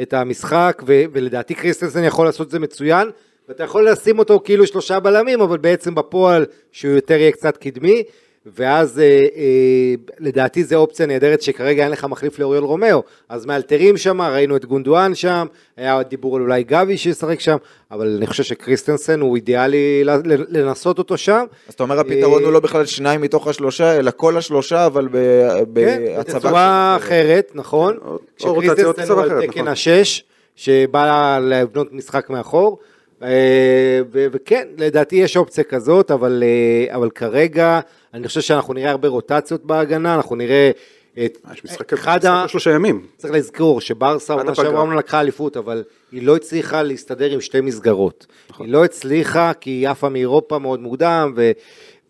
את 0.01 0.13
המשחק, 0.13 0.81
ו, 0.87 1.03
ולדעתי 1.11 1.53
קריסטנסן 1.53 2.03
יכול 2.03 2.25
לעשות 2.25 2.47
את 2.47 2.51
זה 2.51 2.59
מצוין, 2.59 3.09
ואתה 3.49 3.63
יכול 3.63 3.89
לשים 3.89 4.19
אותו 4.19 4.41
כאילו 4.43 4.67
שלושה 4.67 4.99
בלמים, 4.99 5.41
אבל 5.41 5.57
בעצם 5.57 5.95
בפועל 5.95 6.45
שהוא 6.71 6.91
יותר 6.91 7.15
יהיה 7.15 7.31
קצת 7.31 7.57
קדמי, 7.57 8.03
ואז 8.45 8.99
אה, 8.99 9.05
אה, 9.05 9.95
לדעתי 10.19 10.63
זו 10.63 10.75
אופציה 10.75 11.05
נהדרת 11.05 11.41
שכרגע 11.41 11.83
אין 11.83 11.91
לך 11.91 12.05
מחליף 12.05 12.39
לאוריול 12.39 12.63
רומאו, 12.63 13.03
אז 13.29 13.45
מאלתרים 13.45 13.97
שם, 13.97 14.21
ראינו 14.21 14.55
את 14.55 14.65
גונדואן 14.65 15.15
שם, 15.15 15.47
היה 15.77 16.03
דיבור 16.03 16.35
על 16.35 16.41
אולי 16.41 16.63
גבי 16.63 16.97
שישחק 16.97 17.39
שם, 17.39 17.57
אבל 17.91 18.15
אני 18.17 18.27
חושב 18.27 18.43
שקריסטנסן 18.43 19.19
הוא 19.19 19.35
אידיאלי 19.35 20.03
לנסות 20.49 20.97
אותו 20.97 21.17
שם. 21.17 21.45
אז 21.67 21.73
אתה 21.73 21.83
אומר, 21.83 21.99
הפתרון 21.99 22.41
אה, 22.41 22.45
הוא 22.45 22.53
לא 22.53 22.59
בכלל 22.59 22.85
שניים 22.85 23.21
מתוך 23.21 23.47
השלושה, 23.47 23.97
אלא 23.97 24.11
כל 24.15 24.37
השלושה, 24.37 24.85
אבל 24.85 25.07
ב- 25.11 25.15
כן, 25.75 26.03
בהצבה. 26.05 26.39
בצורה 26.39 26.95
אחרת, 26.97 27.51
נכון. 27.55 27.97
או 28.05 28.17
שקריסטנסן 28.37 29.11
הוא 29.11 29.21
על 29.21 29.29
תקן 29.29 29.49
נכון. 29.49 29.67
השש, 29.67 30.23
שבא 30.55 31.39
לבנות 31.41 31.93
משחק 31.93 32.29
מאחור. 32.29 32.79
אה, 33.23 34.01
וכן, 34.11 34.67
לדעתי 34.77 35.15
יש 35.15 35.37
אופציה 35.37 35.63
כזאת, 35.63 36.11
אבל, 36.11 36.43
אה, 36.45 36.95
אבל 36.95 37.09
כרגע 37.09 37.79
אני 38.13 38.27
חושב 38.27 38.41
שאנחנו 38.41 38.73
נראה 38.73 38.91
הרבה 38.91 39.07
רוטציות 39.07 39.65
בהגנה, 39.65 40.15
אנחנו 40.15 40.35
נראה 40.35 40.71
את 41.25 41.37
אה, 41.47 41.93
אחד 41.93 42.25
ה... 42.25 42.47
שלושה 42.47 42.71
ימים. 42.71 43.05
צריך 43.17 43.33
לזכור 43.33 43.81
שברסה 43.81 44.33
עונה. 44.33 44.55
שעברה 44.55 44.81
אומנם 44.81 44.97
לקחה 44.97 45.21
אליפות, 45.21 45.57
אבל 45.57 45.83
היא 46.11 46.23
לא 46.23 46.35
הצליחה 46.35 46.83
להסתדר 46.83 47.31
עם 47.31 47.41
שתי 47.41 47.61
מסגרות. 47.61 48.25
נכון. 48.49 48.65
היא 48.65 48.73
לא 48.73 48.85
הצליחה 48.85 49.51
כי 49.53 49.69
היא 49.69 49.89
עפה 49.89 50.09
מאירופה 50.09 50.59
מאוד 50.59 50.79
מוקדם, 50.79 51.33
ו, 51.35 51.51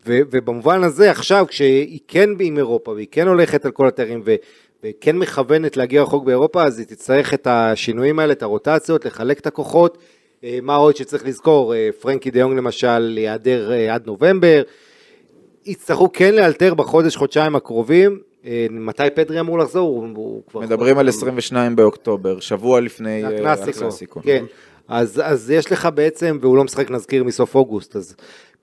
ו, 0.07 0.19
ובמובן 0.31 0.83
הזה 0.83 1.11
עכשיו 1.11 1.45
כשהיא 1.49 1.99
כן 2.07 2.29
עם 2.39 2.57
אירופה 2.57 2.91
והיא 2.91 3.07
כן 3.11 3.27
הולכת 3.27 3.65
על 3.65 3.71
כל 3.71 3.87
התארים 3.87 4.21
ו, 4.25 4.35
וכן 4.83 5.17
מכוונת 5.17 5.77
להגיע 5.77 6.01
רחוק 6.01 6.23
באירופה, 6.23 6.63
אז 6.63 6.79
היא 6.79 6.87
תצטרך 6.87 7.33
את 7.33 7.47
השינויים 7.47 8.19
האלה, 8.19 8.33
את 8.33 8.43
הרוטציות, 8.43 9.05
לחלק 9.05 9.39
את 9.39 9.47
הכוחות. 9.47 9.97
אה, 10.43 10.59
מה 10.61 10.75
עוד 10.75 10.95
שצריך 10.95 11.25
לזכור, 11.25 11.75
אה, 11.75 11.89
פרנקי 11.99 12.31
דיונג 12.31 12.57
למשל 12.57 13.17
ייעדר 13.17 13.71
עד 13.91 14.07
נובמבר. 14.07 14.61
יצטרכו 15.65 16.11
כן 16.13 16.35
לאלתר 16.35 16.73
בחודש, 16.73 17.15
חודשיים 17.15 17.55
הקרובים. 17.55 18.19
אה, 18.45 18.67
מתי 18.69 19.03
פדרי 19.15 19.39
אמור 19.39 19.59
לחזור? 19.59 19.89
הוא, 19.89 20.07
הוא 20.15 20.41
כבר... 20.47 20.59
מדברים 20.59 20.97
על 20.97 21.07
22 21.07 21.75
באוקטובר, 21.75 22.39
שבוע 22.39 22.79
לפני 22.79 23.23
אה, 23.23 23.53
הקלאסיקו. 23.53 24.21
כן. 24.21 24.45
אז, 24.87 25.21
אז 25.25 25.51
יש 25.51 25.71
לך 25.71 25.89
בעצם, 25.93 26.37
והוא 26.41 26.57
לא 26.57 26.63
משחק 26.63 26.91
נזכיר 26.91 27.23
מסוף 27.23 27.55
אוגוסט, 27.55 27.95
אז 27.95 28.15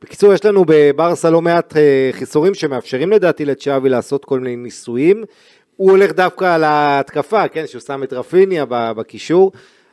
בקיצור 0.02 0.32
יש 0.32 0.44
לנו 0.44 0.64
בברסה 0.66 1.30
לא 1.30 1.42
מעט 1.42 1.76
אה, 1.76 2.10
חיסורים 2.12 2.54
שמאפשרים 2.54 3.10
לדעתי 3.12 3.44
לצ'אבי 3.44 3.88
לעשות 3.88 4.24
כל 4.24 4.40
מיני 4.40 4.56
ניסויים. 4.56 5.24
הוא 5.76 5.90
הולך 5.90 6.12
דווקא 6.12 6.54
על 6.54 6.64
ההתקפה, 6.64 7.48
כן, 7.48 7.66
שהוא 7.66 7.80
שם 7.80 8.02
את 8.02 8.12
רפיניה 8.12 8.64
בקישור, 8.68 9.52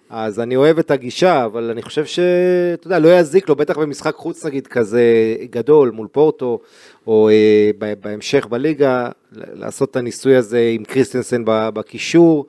אז 0.10 0.40
אני 0.40 0.56
אוהב 0.56 0.80
את 0.80 0.92
הגישה, 0.92 1.46
אבל 1.46 1.70
אני 1.72 1.82
חושב 1.82 2.06
שאתה 2.06 2.88
יודע, 2.88 3.00
לא 3.00 3.20
יזיק 3.20 3.50
לו, 3.50 3.56
בטח 3.56 3.78
במשחק 3.78 4.16
חוץ 4.16 4.46
נגיד 4.46 4.68
כזה 4.68 5.04
גדול 5.50 5.92
מול 5.92 6.08
פורטו, 6.12 6.60
או 7.08 7.30
אה, 7.30 7.72
בהמשך 8.02 8.48
בליגה, 8.48 9.10
לעשות 9.32 9.92
את 9.92 9.96
הניסוי 9.96 10.36
הזה 10.36 10.72
עם 10.74 10.84
קריסטנסן 10.84 11.44
בקישור. 11.46 12.46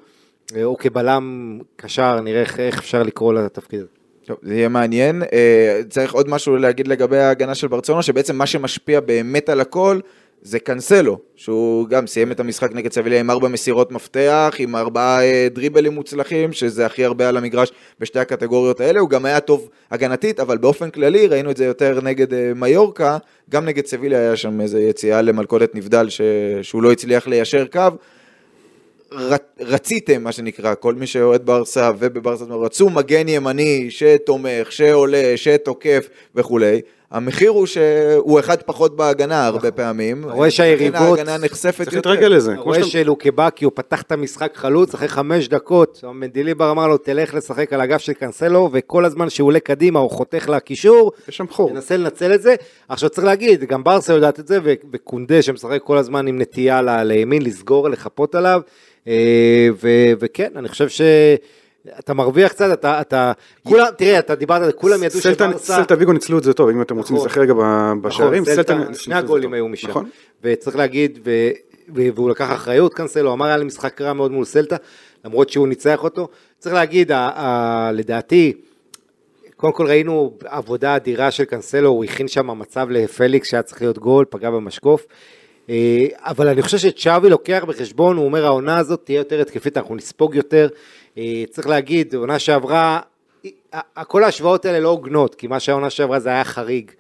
או 0.65 0.77
כבלם 0.79 1.59
קשר, 1.77 2.21
נראה 2.21 2.41
איך, 2.41 2.61
איך 2.61 2.79
אפשר 2.79 3.03
לקרוא 3.03 3.35
לתפקיד 3.35 3.81
הזה. 3.81 3.89
טוב, 4.25 4.37
זה 4.43 4.55
יהיה 4.55 4.69
מעניין. 4.69 5.23
אה, 5.33 5.81
צריך 5.89 6.15
עוד 6.15 6.29
משהו 6.29 6.57
להגיד 6.57 6.89
לגבי 6.89 7.19
ההגנה 7.19 7.55
של 7.55 7.69
ברצלונה, 7.69 8.03
שבעצם 8.03 8.37
מה 8.37 8.47
שמשפיע 8.47 9.01
באמת 9.01 9.49
על 9.49 9.61
הכל 9.61 10.01
זה 10.45 10.59
קאנסלו, 10.59 11.19
שהוא 11.37 11.89
גם 11.89 12.07
סיים 12.07 12.33
את 12.33 12.41
המשחק 12.41 12.73
נגד 12.73 12.93
סביליה 12.93 13.21
עם 13.21 13.31
ארבע 13.31 13.49
מסירות 13.49 13.93
מפתח, 13.93 14.55
עם 14.59 14.77
ארבעה 14.77 15.25
אה, 15.25 15.49
דריבלים 15.51 15.93
מוצלחים, 15.93 16.53
שזה 16.53 16.87
הכי 16.87 17.05
הרבה 17.05 17.29
על 17.29 17.37
המגרש 17.37 17.73
בשתי 18.01 18.19
הקטגוריות 18.19 18.81
האלה. 18.81 19.01
הוא 19.01 19.09
גם 19.09 19.25
היה 19.25 19.41
טוב 19.41 19.69
הגנתית, 19.91 20.41
אבל 20.41 20.59
באופן 20.59 20.91
כללי 20.91 21.27
ראינו 21.27 21.51
את 21.51 21.57
זה 21.57 21.65
יותר 21.65 22.01
נגד 22.03 22.35
אה, 22.35 22.53
מיורקה, 22.57 23.19
גם 23.51 23.65
נגד 23.65 23.87
סביליה 23.87 24.19
היה 24.19 24.37
שם 24.37 24.61
איזו 24.61 24.79
יציאה 24.79 25.23
למלכודת 25.23 25.75
נבדל 25.75 26.09
ש... 26.09 26.21
שהוא 26.63 26.83
לא 26.83 26.93
הצליח 26.93 27.27
ליישר 27.27 27.67
קו. 27.67 27.89
ר- 29.13 29.35
רציתם, 29.61 30.23
מה 30.23 30.33
שנקרא, 30.33 30.75
כל 30.75 30.95
מי 30.95 31.07
שאוהד 31.07 31.47
ברסה 31.47 31.91
ובברסה 31.99 32.45
רצו 32.45 32.91
מגן 32.91 33.29
ימני 33.29 33.87
שתומך, 33.91 34.73
שעולה, 34.73 35.33
שתוקף 35.37 36.09
וכולי. 36.35 36.81
המחיר 37.15 37.51
הוא 37.51 37.67
שהוא 37.67 38.41
אחד 38.41 38.63
פחות 38.63 38.97
בהגנה 38.97 39.47
הרבה 39.47 39.71
פעמים. 39.71 40.21
נכון. 40.21 40.33
רואה 40.33 40.51
שהיריבות- 40.51 41.19
ההגנה 41.19 41.39
נחשפת 41.39 41.77
צריך 41.83 41.93
יותר. 41.93 42.11
להתרגל 42.11 42.35
לזה. 42.37 42.55
רואה 42.57 42.83
שלוקבקי, 42.85 43.65
הוא 43.65 43.73
פתח 43.75 44.03
את 44.03 44.13
המשחק 44.13 44.53
חלוץ, 44.57 44.95
אחרי 44.95 45.09
חמש 45.09 45.49
דקות, 45.49 46.05
מנדיליבר 46.15 46.71
אמר 46.71 46.87
לו, 46.89 46.97
תלך 46.99 47.35
לשחק 47.35 47.73
על 47.73 47.81
הגב 47.81 47.99
של 47.99 48.13
קאנסלו, 48.13 48.71
וכל 48.73 49.05
הזמן 49.05 49.31
שהוא 49.31 49.47
עולה 49.47 49.61
קדימה, 49.61 49.99
הוא 50.01 50.11
חותך 50.11 50.49
לקישור, 50.49 51.13
יש 51.29 51.37
שם 51.37 51.47
חור. 51.51 51.71
תנסה 51.71 51.97
לנצל 51.97 52.35
את 52.35 52.43
זה. 52.43 52.55
עכשיו 52.89 53.11
צריך 53.11 53.27
להגיד, 53.27 53.65
גם 53.65 53.85
ברסה 53.85 54.13
יודעת 54.13 54.41
את 54.41 54.47
זה, 54.47 54.59
וקונדה 54.93 55.43
שמשחק 55.43 55.79
כל 55.85 55.99
הזמן 55.99 56.27
עם 56.27 56.39
נטייה 56.41 56.83
לימין, 57.05 57.43
לסגור, 57.43 57.89
לחפות 57.89 58.35
עליו, 58.35 58.61
אה, 59.09 59.69
וכן, 60.19 60.51
אני 60.57 60.69
חושב 60.69 60.89
ש... 60.89 61.01
אתה 61.99 62.15
מרוויח 62.15 62.53
קצת, 62.53 62.73
אתה, 62.73 63.01
אתה, 63.01 63.33
כולם, 63.63 63.87
תראה, 63.97 64.19
אתה 64.19 64.35
דיברת, 64.35 64.63
על 64.63 64.73
כולם 64.73 65.03
ידעו 65.03 65.21
שברסה, 65.21 65.59
סלטה 65.59 65.95
ויגו 65.99 66.13
ניצלו 66.13 66.39
את 66.39 66.45
זה 66.45 66.53
טוב, 66.53 66.69
אם 66.69 66.83
אתם 66.83 66.97
רוצים 66.97 67.17
נכון. 67.17 67.27
להיזכר 67.27 67.41
רגע 67.41 67.55
ב- 67.55 67.93
בשערים, 68.03 68.43
נכון, 68.43 68.55
סלטה... 68.55 68.79
שני 68.95 69.15
הגולים. 69.15 69.53
היו 69.53 69.69
משם. 69.69 69.89
נכון. 69.89 70.09
וצריך 70.43 70.77
להגיד, 70.77 71.19
והוא 71.89 72.31
לקח 72.31 72.53
אחריות 72.53 72.95
קאנסלו, 72.95 73.33
אמר 73.33 73.47
היה 73.47 73.57
לי 73.57 73.65
משחק 73.65 74.01
רע 74.01 74.13
מאוד 74.13 74.33
מול 74.33 74.45
סלטה, 74.45 74.77
למרות 75.25 75.49
שהוא 75.49 75.69
ניצח 75.69 76.05
אותו. 76.05 76.29
צריך 76.59 76.75
להגיד, 76.75 77.13
לדעתי, 77.93 78.53
קודם 79.57 79.73
כל 79.73 79.87
ראינו 79.87 80.33
עבודה 80.45 80.97
אדירה 80.97 81.31
של 81.31 81.45
קאנסלו, 81.45 81.89
הוא 81.89 82.05
הכין 82.05 82.29
שם 82.29 82.59
מצב 82.59 82.87
לפליקס 82.91 83.51
שהיה 83.51 83.63
צריך 83.63 83.83
להיות 83.83 83.99
גול, 83.99 84.25
פגע 84.31 84.51
במשקוף. 84.51 85.07
אה, 85.71 86.07
אבל 86.19 86.49
אני 86.49 86.63
חושב 86.63 86.79
שצ'אבי 86.79 87.31
לוקח 87.31 87.65
בחשבון, 87.69 88.17
הוא 88.17 88.25
אומר 88.25 88.45
העונה 88.45 88.79
הזאת 88.79 89.01
תהיה 89.05 89.19
יותר 89.19 89.41
התקפית, 89.41 89.77
אנחנו 89.77 89.95
נספוג 89.95 90.35
יותר. 90.35 90.69
אה, 91.19 91.45
צריך 91.51 91.67
להגיד, 91.67 92.15
עונה 92.15 92.39
שעברה, 92.39 93.01
כל 94.07 94.25
ההשוואות 94.25 94.65
האלה 94.65 94.81
לא 94.81 94.89
הוגנות, 94.89 95.35
כי 95.35 95.47
מה 95.47 95.61
שהעונה 95.61 95.91
שעברה 95.91 96.21
זה 96.21 96.29
היה 96.29 96.45
חריג. 96.45 96.91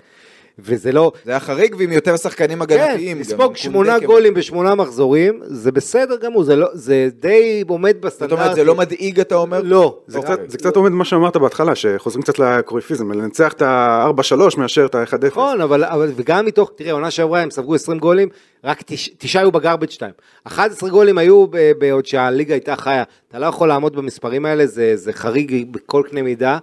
וזה 0.59 0.93
לא, 0.93 1.13
זה 1.25 1.31
היה 1.31 1.41
חריג 1.41 1.75
ועם 1.79 1.93
יותר 1.93 2.17
שחקנים 2.17 2.65
כן, 2.65 2.75
הגנתיים. 2.81 3.17
גם. 3.17 3.21
לספוג 3.21 3.57
שמונה 3.57 3.99
גולים 3.99 4.35
בשמונה 4.35 4.75
מחזורים, 4.75 5.41
זה 5.45 5.73
בסדר 5.73 6.17
גמור, 6.17 6.43
זה, 6.45 6.57
לא, 6.57 6.69
זה 6.73 7.09
די 7.21 7.65
עומד 7.69 7.93
זאת 7.95 8.05
בסטנדרטים. 8.05 8.43
אומרת, 8.43 8.57
זה 8.57 8.65
לא 8.65 8.75
מדאיג, 8.75 9.21
אתה 9.21 9.35
אומר? 9.35 9.61
לא. 9.65 9.99
זה 10.07 10.19
אוקיי. 10.19 10.37
קצת, 10.37 10.51
זה 10.51 10.59
קצת 10.59 10.77
עומד 10.77 10.91
במה 10.91 11.05
שאמרת 11.05 11.37
בהתחלה, 11.37 11.75
שחוזרים 11.75 12.23
קצת 12.23 12.39
לקוריפיזם, 12.39 13.13
לנצח 13.13 13.53
את 13.53 13.63
ה-4-3 13.63 14.59
מאשר 14.59 14.87
את 14.87 14.95
ה-1-0. 14.95 15.27
נכון, 15.27 15.61
אבל, 15.61 15.85
אבל 15.85 16.13
וגם 16.17 16.47
מתוך, 16.47 16.71
תראה, 16.77 16.93
עונה 16.93 17.11
שעברה 17.11 17.41
הם 17.41 17.51
ספגו 17.51 17.75
20 17.75 17.99
גולים, 17.99 18.29
רק 18.65 18.83
תש, 18.87 19.11
תשעה 19.19 19.43
היו 19.43 19.53
בגרבג' 19.53 19.91
2. 19.91 20.11
11 20.45 20.91
גולים 20.91 21.19
היו 21.19 21.47
ב- 21.51 21.73
בעוד 21.79 22.07
שהליגה 22.07 22.55
הייתה 22.55 22.77
חיה. 22.77 23.03
אתה 23.29 23.39
לא 23.39 23.47
יכול 23.47 23.69
לעמוד 23.69 23.97
במספרים 23.97 24.47
האלה, 24.47 24.67
זה, 24.67 24.97
זה 24.97 25.13
חריג 25.13 25.67
בכל 25.73 26.03
קנה 26.11 26.23
מידה. 26.23 26.59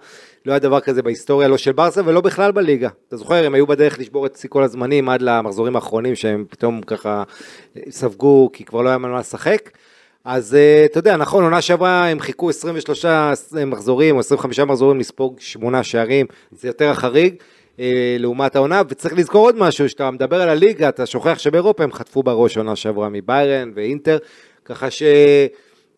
לא 0.46 0.52
היה 0.52 0.60
דבר 0.60 0.80
כזה 0.80 1.02
בהיסטוריה, 1.02 1.48
לא 1.48 1.58
של 1.58 1.72
ברסה 1.72 2.02
ולא 2.06 2.22
בכלל 2.22 2.52
בליגה. 2.52 2.90
אתה 3.08 3.18
זוכר, 3.18 3.46
הם 3.46 3.54
היו 3.54 3.68
בדרך 3.68 4.00
לשבור 4.00 4.26
את 4.26 4.46
כל 4.50 4.64
הזמנים 4.64 5.10
עד 5.10 5.22
למחזורים 5.22 5.76
האחרונים 5.76 6.16
שהם 6.16 6.46
פתאום 6.50 6.82
ככה 6.82 7.24
ספגו, 7.90 8.50
כי 8.54 8.64
כבר 8.64 8.82
לא 8.82 8.90
היה 8.90 8.98
מה 8.98 9.20
לשחק. 9.20 9.70
אז 10.26 10.56
אה, 10.56 10.86
אתה 10.86 11.00
יודע, 11.00 11.18
נכון, 11.18 11.44
עונה 11.44 11.62
שעברה 11.62 12.08
הם 12.08 12.20
חיכו 12.20 12.50
23 12.50 13.06
מחזורים 13.68 14.16
או 14.16 14.20
25 14.20 14.60
מחזורים 14.60 15.00
לספוג 15.00 15.36
שמונה 15.40 15.84
שערים, 15.84 16.26
זה 16.52 16.68
יותר 16.68 16.90
החריג. 16.90 17.36
אה, 17.80 18.16
לעומת 18.20 18.56
העונה, 18.56 18.82
וצריך 18.90 19.14
לזכור 19.18 19.46
עוד 19.46 19.56
משהו, 19.58 19.90
שאתה 19.90 20.12
מדבר 20.12 20.42
על 20.42 20.50
הליגה, 20.50 20.90
אתה 20.90 21.06
שוכח 21.06 21.40
שבאירופה 21.40 21.84
הם 21.84 21.92
חטפו 21.92 22.24
בראש 22.24 22.58
עונה 22.58 22.76
שעברה 22.76 23.10
מביירן 23.10 23.72
ואינטר, 23.76 24.18
ככה 24.66 24.88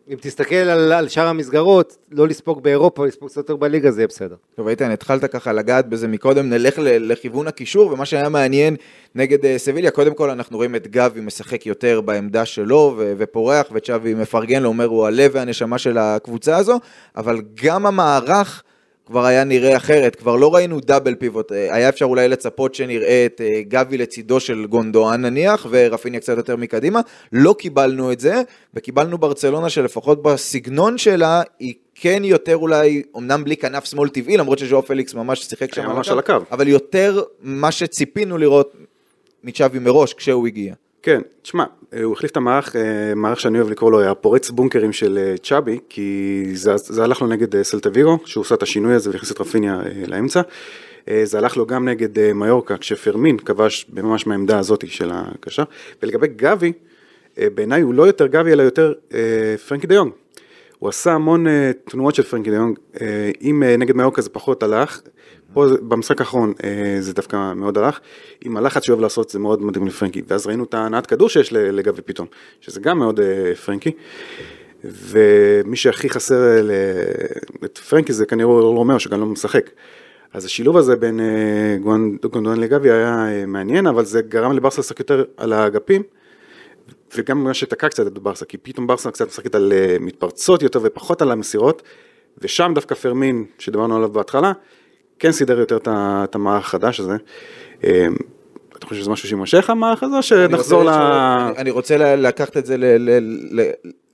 שאם 0.10 0.18
תסתכל 0.22 0.56
על, 0.56 0.92
על 0.92 1.08
שאר 1.08 1.28
המסגרות, 1.28 1.98
לא 2.12 2.28
לספוג 2.28 2.64
באירופה, 2.64 3.06
לספוג 3.06 3.30
קצת 3.30 3.38
יותר 3.38 3.56
בליגה, 3.56 3.92
זה 3.92 4.02
יהיה 4.02 4.08
בסדר. 4.08 4.36
טוב, 4.56 4.68
איתן, 4.68 4.92
התחלת 4.92 5.26
ככה 5.26 5.54
לגעת 5.54 5.90
בזה 5.90 6.08
מקודם, 6.08 6.50
נלך 6.50 6.80
לכיוון 6.84 7.48
הקישור, 7.48 7.92
ומה 7.92 8.06
שהיה 8.06 8.30
מעניין 8.30 8.76
נגד 9.16 9.46
אה, 9.46 9.58
סביליה, 9.58 9.92
קודם 9.92 10.14
כל 10.14 10.30
אנחנו 10.30 10.58
רואים 10.58 10.76
את 10.76 10.88
גבי 10.88 11.22
משחק 11.22 11.66
יותר 11.66 12.02
בעמדה 12.02 12.46
שלו 12.46 12.96
ו- 12.98 13.14
ופורח, 13.18 13.66
וצ'אבי 13.72 14.14
מפרגן 14.14 14.64
לו, 14.64 14.70
אומר 14.70 14.86
הוא 14.86 15.06
הלב 15.06 15.32
והנשמה 15.34 15.78
של 15.78 15.98
הקבוצה 15.98 16.58
הזו, 16.58 16.80
אבל 17.16 17.42
גם 17.64 17.86
המערך... 17.86 18.64
כבר 19.06 19.26
היה 19.26 19.44
נראה 19.44 19.78
אחרת, 19.78 20.16
כבר 20.16 20.36
לא 20.36 20.56
ראינו 20.56 20.80
double 20.80 21.16
pivot, 21.16 21.52
אה, 21.52 21.76
היה 21.76 21.90
אפשר 21.90 22.06
אולי 22.06 22.28
לצפות 22.28 22.76
שנראה 22.76 23.26
את 23.26 23.42
אה, 23.42 23.62
גבי 23.68 23.98
לצידו 23.98 24.40
של 24.40 24.66
גונדואן 24.66 25.22
נניח, 25.22 25.68
ורפיניה 25.70 26.20
קצת 26.20 26.38
יותר 26.38 26.56
מקדימה, 26.56 27.02
לא 27.32 27.56
קיבלנו 27.60 28.12
את 28.12 28.20
זה, 28.20 28.42
וקיבלנו 28.74 29.18
ברצלונה 29.18 29.70
שלפחות 29.70 30.22
בסגנון 30.22 30.98
שלה, 30.98 31.42
היא 31.60 31.74
כן 31.96 32.22
יותר 32.26 32.58
אולי, 32.58 33.04
אמנם 33.18 33.44
בלי 33.44 33.58
כנף 33.58 33.86
שמאל 33.86 34.10
טבעי, 34.10 34.38
למרות 34.38 34.60
שז'ואר 34.60 34.82
פליקס 34.82 35.14
ממש 35.14 35.44
שיחק 35.44 35.74
שם 35.74 35.86
ממש 35.86 36.10
על 36.10 36.20
הקו. 36.20 36.34
אבל 36.52 36.68
יותר 36.68 37.22
מה 37.42 37.72
שציפינו 37.72 38.38
לראות 38.38 38.74
מצ'אבי 39.44 39.80
מראש 39.80 40.14
כשהוא 40.14 40.48
הגיע. 40.48 40.74
כן, 41.02 41.22
תשמע, 41.42 41.64
הוא 42.04 42.14
החליף 42.14 42.32
את 42.32 42.38
המערך, 42.38 42.76
אה, 42.76 43.16
מערך 43.16 43.40
שאני 43.40 43.60
אוהב 43.60 43.70
לקרוא 43.70 43.92
לו 43.92 44.04
הפורץ 44.04 44.50
בונקרים 44.50 44.94
של 44.94 45.18
אה, 45.18 45.38
צ'אבי, 45.38 45.80
כי 45.90 46.44
זה, 46.54 46.78
זה 46.78 47.04
הלך 47.04 47.22
לו 47.22 47.28
נגד 47.28 47.56
אה, 47.56 47.64
סלטה 47.64 47.90
ויגו, 47.94 48.18
שהוא 48.26 48.42
עושה 48.42 48.56
את 48.56 48.64
השינוי 48.64 48.94
הזה 48.94 49.10
והכניס 49.10 49.32
את 49.32 49.42
רפיניה 49.42 49.82
אה, 49.86 50.08
לאמצע. 50.08 50.42
אה, 51.10 51.22
זה 51.24 51.38
הלך 51.38 51.58
לו 51.58 51.66
גם 51.66 51.88
נגד 51.88 52.20
אה, 52.20 52.34
מיורקה, 52.34 52.78
כשפרמין 52.78 53.38
כבש 53.38 53.86
ממש 53.94 54.28
מהעמדה 54.28 54.60
הזאת 54.60 54.84
של 54.88 55.12
הקשר. 55.14 55.64
ולגבי 56.04 56.28
גבי, 56.28 56.74
אה, 57.38 57.48
בעיניי 57.56 57.82
הוא 57.82 57.94
לא 57.94 58.08
יותר 58.08 58.28
גבי, 58.28 58.52
אלא 58.52 58.64
יותר 58.64 58.94
אה, 59.14 59.56
פרנקי 59.68 59.88
דיונג. 59.88 60.12
הוא 60.80 60.90
עשה 60.90 61.14
המון 61.14 61.48
אה, 61.48 61.72
תנועות 61.86 62.16
של 62.16 62.24
פרנקי 62.24 62.50
אה, 63.02 63.32
אם 63.42 63.64
אה, 63.64 63.78
נגד 63.78 63.96
מיורקה 63.96 64.22
זה 64.22 64.30
פחות 64.30 64.64
הלך, 64.64 65.02
פה 65.54 65.68
זה- 65.68 65.78
במשחק 65.82 66.20
האחרון 66.22 66.54
אה, 66.64 66.98
זה 67.00 67.14
דווקא 67.14 67.54
מאוד 67.54 67.78
הלך, 67.78 68.00
עם 68.42 68.58
הלחץ 68.58 68.84
שהוא 68.84 68.94
אוהב 68.94 69.02
לעשות 69.02 69.30
זה 69.30 69.40
מאוד 69.40 69.62
מדהים 69.64 69.88
לפרנקי, 69.88 70.22
ואז 70.28 70.48
ראינו 70.48 70.64
את 70.64 70.74
ההנעת 70.74 71.06
כדור 71.06 71.30
שיש 71.30 71.54
לגבי 71.54 72.02
פתאום, 72.02 72.28
שזה 72.62 72.80
גם 72.80 73.00
מאוד 73.00 73.20
אה, 73.20 73.56
פרנקי, 73.56 73.92
ומי 74.84 75.76
שהכי 75.76 76.10
חסר 76.10 76.36
אה, 76.70 76.74
את 77.66 77.78
פרנקי 77.78 78.14
זה 78.14 78.26
כנראה 78.26 78.50
רומאו 78.50 79.00
שגם 79.00 79.20
לא 79.20 79.26
משחק. 79.26 79.70
אז 80.34 80.46
השילוב 80.46 80.78
הזה 80.78 80.96
בין 80.96 81.20
אה, 81.20 81.78
גונדואן 81.82 82.60
לגבי 82.60 82.92
היה 82.92 83.28
אה, 83.28 83.46
מעניין, 83.46 83.88
אבל 83.88 84.06
זה 84.06 84.22
גרם 84.22 84.52
לברסה 84.52 84.82
לשחק 84.82 85.00
יותר 85.00 85.24
על 85.38 85.54
האגפים. 85.54 86.04
וגם 87.18 87.44
מה 87.44 87.54
שתקע 87.54 87.90
קצת 87.90 88.08
את 88.08 88.20
ברסה, 88.20 88.46
כי 88.46 88.58
פתאום 88.58 88.88
ברסה 88.88 89.12
קצת 89.12 89.28
משחקת 89.28 89.56
על 89.56 89.74
אה, 89.74 89.98
מתפרצות 90.00 90.62
יותר 90.64 90.80
ופחות 90.84 91.22
על 91.22 91.32
המסירות, 91.32 91.82
ושם 92.38 92.72
דווקא 92.76 92.96
פרמין, 92.96 93.46
שדיברנו 93.60 93.96
עליו 93.96 94.10
בהתחלה, 94.10 94.52
כן 95.24 95.32
סידר 95.32 95.60
יותר 95.60 95.78
את 95.88 96.36
המערך 96.36 96.66
החדש 96.66 97.00
הזה. 97.00 97.14
אה, 97.84 98.08
אתה 98.78 98.86
חושב 98.86 99.02
שזה 99.02 99.10
משהו 99.10 99.28
שיימשך 99.28 99.70
המערך 99.70 100.04
הזה, 100.04 100.18
או 100.18 100.24
שנחזור 100.24 100.84
ל... 100.84 100.90
אני 101.58 101.70
רוצה 101.72 102.16
לקחת 102.16 102.58
את 102.58 102.66
זה, 102.66 102.76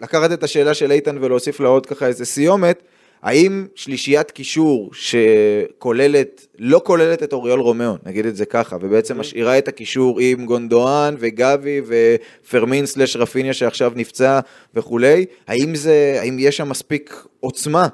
לקחת 0.02 0.32
את 0.32 0.44
השאלה 0.44 0.74
של 0.74 0.92
איתן 0.92 1.18
ולהוסיף 1.22 1.60
לה 1.60 1.68
עוד 1.68 1.86
ככה 1.86 2.08
איזה 2.08 2.26
סיומת. 2.26 2.84
האם 3.22 3.66
שלישיית 3.76 4.32
קישור 4.32 4.90
שכוללת, 4.94 6.48
לא 6.60 6.82
כוללת 6.84 7.24
את 7.24 7.34
אוריול 7.34 7.60
רומאו, 7.60 7.96
נגיד 8.06 8.26
את 8.26 8.36
זה 8.36 8.46
ככה, 8.46 8.78
ובעצם 8.82 9.20
משאירה 9.20 9.58
את 9.58 9.68
הקישור 9.68 10.20
עם 10.20 10.46
גונדואן 10.46 11.16
וגבי 11.20 11.82
ופרמין 11.86 12.86
סלש 12.86 13.16
רפיניה 13.16 13.54
שעכשיו 13.54 13.92
נפצע 13.96 14.40
וכולי, 14.76 15.26
האם 15.48 15.76
זה, 15.76 16.18
האם 16.22 16.38
יש 16.40 16.58
שם 16.58 16.70
מספיק 16.70 17.24
עוצמה 17.40 17.88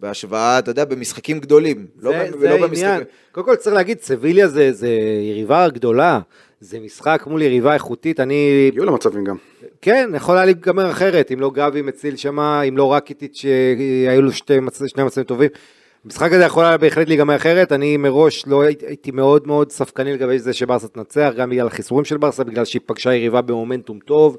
בהשוואה, 0.00 0.58
אתה 0.58 0.70
יודע, 0.70 0.84
במשחקים 0.84 1.40
גדולים, 1.40 1.86
לא, 2.00 2.12
זה, 2.12 2.18
ב- 2.18 2.30
זה 2.30 2.36
ולא 2.38 2.64
העניין. 2.64 3.02
קודם 3.32 3.46
כל 3.46 3.56
צריך 3.56 3.76
להגיד, 3.76 4.00
סביליה 4.00 4.48
זה, 4.48 4.72
זה 4.72 4.88
יריבה 5.22 5.68
גדולה, 5.68 6.20
זה 6.60 6.80
משחק 6.80 7.22
מול 7.26 7.42
יריבה 7.42 7.74
איכותית, 7.74 8.20
אני 8.20 8.64
הגיעו 8.68 8.84
למצבים 8.84 9.24
גם. 9.24 9.36
כן, 9.82 10.10
יכול 10.14 10.36
היה 10.36 10.44
להיגמר 10.44 10.90
אחרת, 10.90 11.32
אם 11.32 11.40
לא 11.40 11.50
גבי 11.54 11.82
מציל 11.82 12.16
שמה, 12.16 12.62
אם 12.62 12.76
לא 12.76 12.94
רקיטיץ' 12.94 13.36
שהיו 13.36 14.22
לו 14.22 14.32
שתי 14.32 14.60
מצ... 14.60 14.82
שני 14.86 15.04
מצבים 15.04 15.24
טובים. 15.24 15.48
המשחק 16.04 16.32
הזה 16.32 16.44
יכול 16.44 16.64
היה 16.64 16.76
בהחלט 16.76 17.08
להיגמר 17.08 17.36
אחרת, 17.36 17.72
אני 17.72 17.96
מראש 17.96 18.46
לא 18.46 18.62
הייתי, 18.62 19.10
מאוד 19.10 19.46
מאוד 19.46 19.72
ספקני 19.72 20.12
לגבי 20.12 20.38
זה 20.38 20.52
שברסה 20.52 20.88
תנצח, 20.88 21.32
גם 21.36 21.50
בגלל 21.50 21.66
החיסורים 21.66 22.04
של 22.04 22.16
ברסה, 22.16 22.44
בגלל 22.44 22.64
שהיא 22.64 22.82
פגשה 22.86 23.14
יריבה 23.14 23.40
במומנטום 23.40 23.98
טוב, 23.98 24.36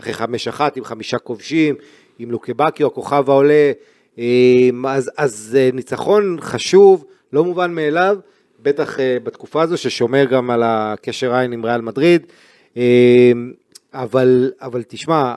אחרי 0.00 0.12
חמש 0.12 0.48
אחת 0.48 0.76
עם 0.76 0.84
חמישה 0.84 1.18
כובשים, 1.18 1.74
עם 2.18 2.30
לוקבקיו, 2.30 2.86
הכוכב 2.86 3.30
העולה, 3.30 3.72
אז, 4.88 5.10
אז 5.16 5.56
אה, 5.58 5.70
ניצחון 5.72 6.36
חשוב, 6.40 7.04
לא 7.32 7.44
מובן 7.44 7.74
מאליו, 7.74 8.16
בטח 8.62 9.00
אה, 9.00 9.16
בתקופה 9.24 9.62
הזו 9.62 9.76
ששומר 9.76 10.24
גם 10.24 10.50
על 10.50 10.62
הקשר 10.64 11.34
עין 11.34 11.52
עם 11.52 11.64
ריאל 11.64 11.80
מדריד. 11.80 12.26
אמ, 12.76 12.82
אבל, 13.92 14.52
אבל 14.60 14.82
תשמע, 14.88 15.34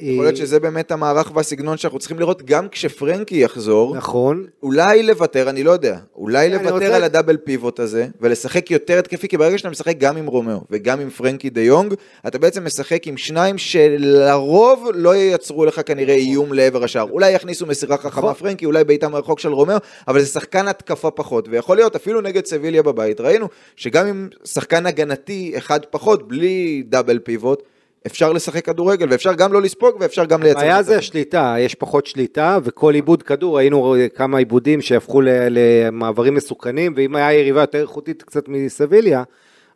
יכול 0.00 0.24
להיות 0.24 0.36
שזה 0.36 0.60
באמת 0.60 0.92
המערך 0.92 1.32
והסגנון 1.34 1.76
שאנחנו 1.76 1.98
צריכים 1.98 2.18
לראות 2.18 2.42
גם 2.42 2.68
כשפרנקי 2.68 3.36
יחזור. 3.36 3.96
נכון, 3.96 4.46
אולי 4.62 5.02
לוותר, 5.02 5.50
אני 5.50 5.62
לא 5.64 5.70
יודע, 5.70 5.98
אולי 6.16 6.50
לוותר 6.50 6.70
רוצה- 6.74 6.96
על 6.96 7.04
ה 7.04 7.09
double 7.09 7.36
pivot 7.36 7.80
הזה, 7.80 8.06
ולשחק 8.20 8.70
יותר 8.70 8.98
התקפי, 8.98 9.28
כי 9.28 9.36
ברגע 9.36 9.58
שאתה 9.58 9.70
משחק 9.70 9.98
גם 9.98 10.16
עם 10.16 10.26
רומאו 10.26 10.60
וגם 10.70 11.00
עם 11.00 11.10
פרנקי 11.10 11.50
דה 11.50 11.60
יונג, 11.60 11.94
אתה 12.26 12.38
בעצם 12.38 12.64
משחק 12.64 13.06
עם 13.06 13.16
שניים 13.16 13.58
שלרוב 13.58 14.88
לא 14.94 15.14
ייצרו 15.16 15.64
לך 15.66 15.80
כנראה 15.86 16.14
איום 16.14 16.52
לעבר 16.52 16.84
השער. 16.84 17.10
אולי 17.10 17.30
יכניסו 17.30 17.66
מסירה 17.66 17.96
חכמה 17.96 18.08
נכון. 18.22 18.34
פרנקי, 18.34 18.66
אולי 18.66 18.84
בעיטה 18.84 19.08
מרחוק 19.08 19.40
של 19.40 19.52
רומאו, 19.52 19.76
אבל 20.08 20.20
זה 20.20 20.26
שחקן 20.26 20.68
התקפה 20.68 21.10
פחות, 21.10 21.48
ויכול 21.50 21.76
להיות 21.76 21.96
אפילו 21.96 22.20
נגד 22.20 22.46
סביליה 22.46 22.82
בבית, 22.82 23.20
ראינו 23.20 23.48
שגם 23.76 24.06
עם 24.06 24.28
שחקן 24.44 24.86
הגנתי 24.86 25.52
אחד 25.56 25.80
פחות, 25.90 26.28
בלי 26.28 26.82
דאבל 26.88 27.18
פיבוט, 27.18 27.62
אפשר 28.08 28.32
לשחק 28.32 28.64
כדורגל, 28.64 29.06
ואפשר 29.10 29.34
גם 29.34 29.52
לא 29.52 29.62
לספוג, 29.62 29.96
ואפשר 30.00 30.24
גם 30.24 30.42
לייצר... 30.42 30.60
הבעיה 30.60 30.82
זה. 30.82 30.96
השליטה, 30.98 31.56
יש 31.58 31.74
פחות 31.74 32.06
שליטה, 32.06 32.58
וכל 32.64 32.94
עיבוד 32.94 33.22
כדור, 33.22 33.56
ראינו 33.56 33.96
כמה 34.14 34.38
עיבודים 34.38 34.80
שהפכו 34.80 35.20
למעברים 35.50 36.34
מסוכנים, 36.34 36.92
ואם 36.96 37.16
היה 37.16 37.32
יריבה 37.32 37.60
יותר 37.60 37.80
איכותית 37.80 38.22
קצת 38.22 38.48
מסביליה, 38.48 39.22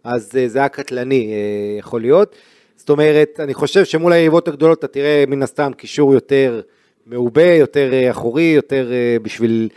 אז 0.04 0.30
אה, 0.36 0.48
זה 0.48 0.58
היה 0.58 0.68
קטלני, 0.68 1.32
אה, 1.32 1.78
יכול 1.78 2.00
להיות. 2.00 2.36
זאת 2.76 2.90
אומרת, 2.90 3.40
אני 3.40 3.54
חושב 3.54 3.84
שמול 3.84 4.12
היריבות 4.12 4.48
הגדולות 4.48 4.78
אתה 4.78 4.86
תראה 4.86 5.24
מן 5.28 5.42
הסתם 5.42 5.72
קישור 5.76 6.14
יותר 6.14 6.60
מעובה, 7.06 7.54
יותר 7.54 7.92
אה, 7.92 8.10
אחורי, 8.10 8.52
יותר 8.56 8.90
בשביל 9.22 9.68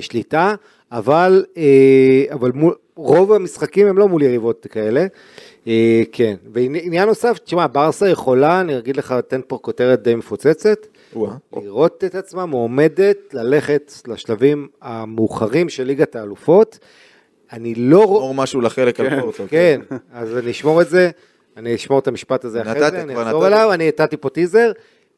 שליטה, 0.00 0.54
אבל, 0.92 1.44
אבל 2.32 2.52
מול, 2.54 2.74
רוב 2.96 3.32
המשחקים 3.32 3.86
הם 3.86 3.98
לא 3.98 4.08
מול 4.08 4.22
יריבות 4.22 4.66
כאלה. 4.70 5.06
אה, 5.66 6.02
כן, 6.12 6.34
ועניין 6.52 7.08
נוסף, 7.08 7.38
תשמע, 7.38 7.66
ברסה 7.72 8.08
יכולה, 8.08 8.60
אני 8.60 8.78
אגיד 8.78 8.96
לך, 8.96 9.14
אתן 9.18 9.40
פה 9.46 9.58
כותרת 9.62 10.02
די 10.02 10.14
מפוצצת. 10.14 10.86
לראות 11.56 12.04
את 12.04 12.14
עצמה 12.14 12.46
מועמדת 12.46 13.34
ללכת 13.34 13.92
לשלבים 14.06 14.68
המאוחרים 14.82 15.68
של 15.68 15.84
ליגת 15.84 16.16
האלופות. 16.16 16.78
אני 17.52 17.74
לא 17.74 18.04
רואה... 18.04 18.20
אמור 18.20 18.34
משהו 18.34 18.60
לחלק 18.60 19.00
על 19.00 19.20
פורטו. 19.20 19.44
כן, 19.48 19.80
אז 20.12 20.38
אני 20.38 20.50
אשמור 20.50 20.82
את 20.82 20.88
זה, 20.88 21.10
אני 21.56 21.74
אשמור 21.74 21.98
את 21.98 22.08
המשפט 22.08 22.44
הזה 22.44 22.62
אחרי 22.62 22.90
זה, 22.90 23.02
אני 23.02 23.22
אחזור. 23.22 23.46
אליו, 23.46 23.72
אני 23.72 23.88
נתתי 23.88 24.16
פה 24.16 24.28
טיזר. 24.28 24.72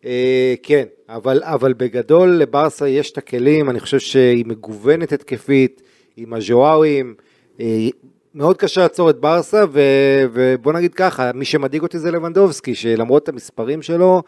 אה, 0.05 0.55
כן, 0.63 0.85
אבל, 1.09 1.73
בגדול 1.77 2.31
לברסה 2.31 2.89
יש 2.89 3.11
את 3.11 3.19
הכלים, 3.19 3.71
אני 3.71 3.81
חושב 3.81 3.99
שהיא 3.99 4.45
מגוונת 4.47 5.13
התקפית, 5.13 5.83
עם 6.17 6.35
הז'וארים, 6.35 7.15
אה, 7.19 7.24
מאוד 8.35 8.57
קשה 8.57 8.81
לעצור 8.81 9.11
את 9.11 9.21
ברסה, 9.21 9.65
ו, 9.73 9.81
ובוא 10.33 10.73
נגיד 10.73 10.95
ככה, 10.95 11.31
מי 11.35 11.45
שמדאיג 11.45 11.83
אותי 11.83 11.99
זה 11.99 12.11
לבנדובסקי, 12.11 12.75
שלמרות 12.75 13.29
המספרים 13.29 13.83
שלו, 13.83 14.23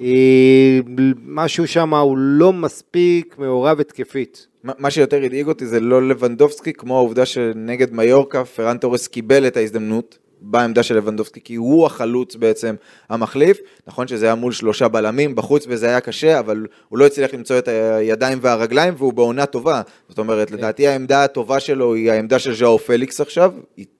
אה, 0.00 0.78
משהו 1.24 1.66
שם 1.66 1.94
הוא 1.94 2.18
לא 2.18 2.52
מספיק 2.52 3.38
מעורב 3.38 3.80
התקפית. 3.80 4.46
מה 4.64 4.72
מה 4.78 4.90
שיותר 4.90 5.22
הדאיג 5.22 5.48
אותי 5.48 5.66
זה 5.66 5.80
לא 5.80 6.08
לבנדובסקי, 6.08 6.72
כמו 6.72 6.96
העובדה 6.96 7.26
שנגד 7.26 7.92
מיורקה 7.92 8.44
פרן 8.44 8.78
תורס 8.78 9.06
קיבל 9.06 9.46
את 9.46 9.56
ההזדמנות 9.56 10.18
בעמדה 10.40 10.82
של 10.82 10.96
לבנדובסקי, 10.96 11.40
כי 11.44 11.54
הוא 11.54 11.86
החלוץ 11.86 12.36
בעצם 12.36 12.74
המחליף. 13.08 13.58
נכון 13.86 14.08
שזה 14.08 14.26
היה 14.26 14.34
מול 14.34 14.52
שלושה 14.52 14.88
בלמים 14.88 15.34
בחוץ 15.34 15.66
וזה 15.68 15.88
היה 15.88 16.00
קשה, 16.00 16.38
אבל 16.38 16.66
הוא 16.88 16.98
לא 16.98 17.06
הצליח 17.06 17.34
למצוא 17.34 17.58
את 17.58 17.68
הידיים 17.68 18.38
והרגליים 18.42 18.94
והוא 18.96 19.12
בעונה 19.12 19.46
טובה. 19.46 19.82
זאת 20.08 20.18
אומרת, 20.18 20.50
לדעתי 20.50 20.86
העמדה 20.86 21.24
הטובה 21.24 21.60
שלו 21.60 21.94
היא 21.94 22.10
העמדה 22.10 22.38
של 22.38 22.54
ז'או 22.54 22.78
פליקס 22.78 23.20
עכשיו, 23.20 23.52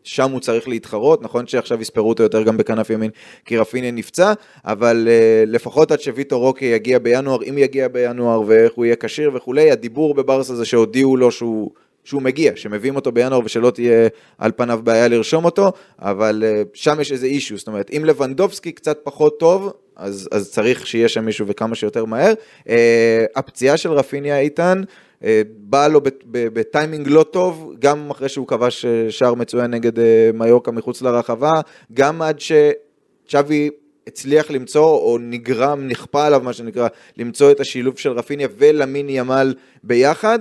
שם 0.05 0.31
הוא 0.31 0.41
צריך 0.41 0.69
להתחרות, 0.69 1.23
נכון 1.23 1.47
שעכשיו 1.47 1.81
יספרו 1.81 2.09
אותו 2.09 2.23
יותר 2.23 2.43
גם 2.43 2.57
בכנף 2.57 2.91
ימין, 2.91 3.11
כי 3.45 3.57
רפיניה 3.57 3.91
נפצע, 3.91 4.33
אבל 4.65 5.09
uh, 5.09 5.51
לפחות 5.51 5.93
עד 5.93 6.01
שוויטו 6.01 6.41
רוקי 6.41 6.65
יגיע 6.65 6.99
בינואר, 6.99 7.39
אם 7.49 7.59
יגיע 7.59 7.89
בינואר 7.89 8.43
ואיך 8.47 8.73
הוא 8.75 8.85
יהיה 8.85 8.97
כשיר 8.97 9.31
וכולי, 9.35 9.71
הדיבור 9.71 10.15
בברסה 10.15 10.55
זה 10.55 10.65
שהודיעו 10.65 11.17
לו 11.17 11.31
שהוא... 11.31 11.71
שהוא 12.07 12.23
מגיע, 12.23 12.53
שמביאים 12.57 12.97
אותו 12.97 13.13
בינואר 13.13 13.41
ושלא 13.45 13.71
תהיה 13.71 14.09
על 14.39 14.53
פניו 14.57 14.81
בעיה 14.85 15.09
לרשום 15.09 15.45
אותו, 15.45 15.73
אבל 15.99 16.45
uh, 16.47 16.69
שם 16.75 17.01
יש 17.01 17.13
איזה 17.13 17.27
אישיו, 17.27 17.59
זאת 17.59 17.69
אומרת, 17.69 17.91
אם 17.97 18.05
לבנדובסקי 18.05 18.73
קצת 18.73 18.99
פחות 19.03 19.39
טוב, 19.39 19.73
אז, 19.97 20.29
אז 20.33 20.51
צריך 20.51 20.87
שיהיה 20.87 21.09
שם 21.09 21.25
מישהו 21.25 21.47
וכמה 21.47 21.75
שיותר 21.75 22.05
מהר. 22.05 22.35
Uh, 22.65 22.71
הפציעה 23.37 23.77
של 23.77 23.93
רפיניה 23.93 24.39
איתן, 24.39 24.83
uh, 25.23 25.25
באה 25.57 25.89
לו 25.89 26.01
בטיימינג 26.33 27.09
לא 27.09 27.23
טוב, 27.23 27.73
גם 27.79 28.11
אחרי 28.11 28.29
שהוא 28.29 28.47
כבש 28.47 28.87
שער 29.11 29.35
מצוין 29.35 29.71
נגד 29.71 29.99
uh, 29.99 30.03
מיורקה 30.35 30.71
מחוץ 30.71 31.03
לרחבה, 31.03 31.53
גם 31.95 32.23
עד 32.23 32.41
שצ'אבי 32.41 33.71
הצליח 34.07 34.51
למצוא, 34.51 34.87
או 34.87 35.19
נגרם, 35.21 35.89
נכפה 35.89 36.27
עליו 36.27 36.41
מה 36.45 36.53
שנקרא, 36.53 36.89
למצוא 37.17 37.51
את 37.51 37.61
השילוב 37.61 37.99
של 37.99 38.11
רפיניה 38.11 38.49
ולמין 38.59 39.07
ימל 39.09 39.55
ביחד. 39.83 40.39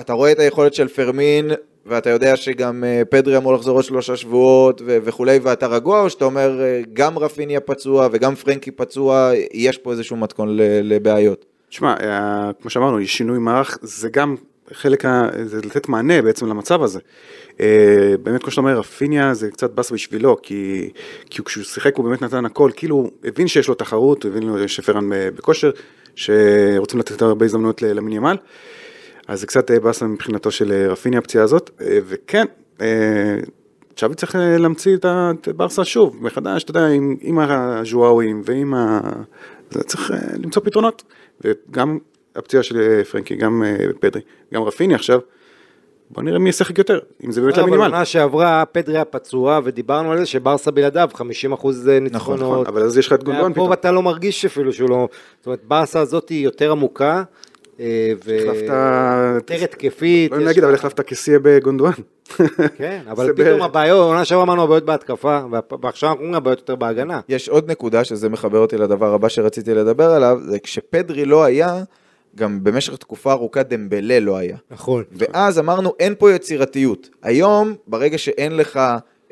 אתה 0.00 0.12
רואה 0.12 0.32
את 0.32 0.38
היכולת 0.38 0.74
של 0.74 0.88
פרמין, 0.88 1.50
ואתה 1.86 2.10
יודע 2.10 2.36
שגם 2.36 2.84
אה, 2.84 3.02
פדרי 3.10 3.36
אמור 3.36 3.54
לחזור 3.54 3.76
עוד 3.76 3.84
שלושה 3.84 4.16
שבועות 4.16 4.82
ו- 4.84 4.98
וכולי, 5.04 5.38
ואתה 5.42 5.66
רגוע, 5.66 6.00
או 6.00 6.10
שאתה 6.10 6.24
אומר, 6.24 6.60
אה, 6.60 6.80
גם 6.92 7.18
רפיניה 7.18 7.60
פצוע 7.60 8.08
וגם 8.12 8.34
פרנקי 8.34 8.70
פצוע, 8.70 9.30
יש 9.52 9.78
פה 9.78 9.92
איזשהו 9.92 10.16
מתכון 10.16 10.48
לבעיות? 10.82 11.44
תשמע, 11.68 11.94
אה, 12.00 12.50
כמו 12.60 12.70
שאמרנו, 12.70 13.06
שינוי 13.06 13.38
מערך, 13.38 13.78
זה 13.82 14.08
גם 14.08 14.36
חלק, 14.72 15.04
ה... 15.04 15.28
זה 15.44 15.60
לתת 15.64 15.88
מענה 15.88 16.22
בעצם 16.22 16.46
למצב 16.46 16.82
הזה. 16.82 17.00
באמת, 18.22 18.42
כמו 18.42 18.50
שאתה 18.50 18.60
אומר, 18.60 18.78
רפיניה 18.78 19.34
זה 19.34 19.50
קצת 19.50 19.70
באס 19.70 19.90
בשבילו, 19.90 20.36
כי, 20.42 20.90
כי 21.30 21.42
כשהוא 21.44 21.64
שיחק 21.64 21.96
הוא 21.96 22.04
באמת 22.04 22.22
נתן 22.22 22.44
הכל, 22.44 22.70
כאילו 22.76 23.10
הבין 23.24 23.48
שיש 23.48 23.68
לו 23.68 23.74
תחרות, 23.74 24.24
הבין 24.24 24.68
שפרן 24.68 25.08
בכושר, 25.34 25.70
שרוצים 26.14 27.00
לתת 27.00 27.22
הרבה 27.22 27.44
הזדמנויות 27.44 27.82
למיני 27.82 28.16
ימל. 28.16 28.36
אז 29.28 29.40
זה 29.40 29.46
קצת 29.46 29.70
אה, 29.70 29.80
באסה 29.80 30.06
מבחינתו 30.06 30.50
של 30.50 30.72
אה, 30.72 30.92
רפיני 30.92 31.16
הפציעה 31.16 31.44
הזאת, 31.44 31.70
אה, 31.80 31.98
וכן, 32.06 32.44
צ'אבי 33.96 34.14
צריך 34.14 34.36
להמציא 34.58 34.96
את 34.96 35.48
ברסה 35.56 35.84
שוב, 35.84 36.16
מחדש, 36.20 36.64
אתה 36.64 36.70
יודע, 36.70 36.86
עם, 36.86 37.16
עם 37.20 37.38
הז'ואווים 37.38 38.42
ועם 38.44 38.74
ה... 38.74 39.00
צריך 39.86 40.12
למצוא 40.42 40.62
פתרונות, 40.62 41.02
וגם 41.40 41.98
הפציעה 42.36 42.62
של 42.62 43.02
פרנקי, 43.10 43.36
גם 43.36 43.62
פדרי, 44.00 44.22
גם 44.54 44.62
רפיני 44.62 44.94
עכשיו, 44.94 45.20
בוא 46.10 46.22
נראה 46.22 46.38
מי 46.38 46.48
ישחק 46.48 46.78
יותר, 46.78 46.98
אם 47.24 47.32
זה 47.32 47.40
באמת 47.40 47.56
למינימל. 47.56 47.82
אבל 47.82 47.92
עונה 47.92 48.04
שעברה 48.04 48.64
פדרי 48.72 48.94
היה 48.94 49.04
פצוע 49.04 49.60
ודיברנו 49.64 50.12
על 50.12 50.18
זה 50.18 50.26
שברסה 50.26 50.70
בלעדיו 50.70 51.08
50% 51.14 51.18
ניצחונות. 51.20 52.12
נכון, 52.12 52.40
נכון, 52.40 52.66
אבל 52.66 52.82
אז 52.82 52.98
יש 52.98 53.06
לך 53.06 53.12
את 53.12 53.24
גונדון 53.24 53.52
פתאום. 53.52 53.68
פה 53.68 53.74
אתה 53.74 53.92
לא 53.92 54.02
מרגיש 54.02 54.44
אפילו 54.44 54.72
שהוא 54.72 54.90
לא, 54.90 55.08
זאת 55.38 55.46
אומרת 55.46 55.64
ברסה 55.64 56.00
הזאת 56.00 56.28
היא 56.28 56.44
יותר 56.44 56.72
עמוקה. 56.72 57.22
אה, 57.80 58.12
ויותר 58.24 59.64
התקפית. 59.64 60.32
לא 60.32 60.38
נגיד, 60.38 60.64
אבל 60.64 60.74
החלפת 60.74 61.00
כסייה 61.00 61.38
בגונדואן. 61.42 61.92
כן, 62.76 63.00
אבל 63.10 63.32
פתאום 63.32 63.62
הבעיות, 63.62 64.06
עונה 64.06 64.24
שעברה 64.24 64.44
אמרנו 64.44 64.62
הבעיות 64.62 64.84
בהתקפה, 64.84 65.40
ועכשיו 65.82 66.08
אנחנו 66.08 66.24
אומרים 66.24 66.34
הבעיות 66.34 66.58
יותר 66.58 66.74
בהגנה. 66.74 67.20
יש 67.28 67.48
עוד 67.48 67.70
נקודה 67.70 68.04
שזה 68.04 68.28
מחבר 68.28 68.58
אותי 68.58 68.76
לדבר 68.76 69.14
הבא 69.14 69.28
שרציתי 69.28 69.74
לדבר 69.74 70.10
עליו, 70.10 70.38
זה 70.42 70.58
כשפדרי 70.58 71.24
לא 71.24 71.44
היה, 71.44 71.82
גם 72.36 72.64
במשך 72.64 72.96
תקופה 72.96 73.32
ארוכה 73.32 73.62
דמבלה 73.62 74.20
לא 74.20 74.36
היה. 74.36 74.56
נכון. 74.70 75.04
ואז 75.12 75.58
אמרנו, 75.58 75.92
אין 76.00 76.14
פה 76.18 76.32
יצירתיות. 76.32 77.08
היום, 77.22 77.74
ברגע 77.86 78.18
שאין 78.18 78.56
לך 78.56 78.80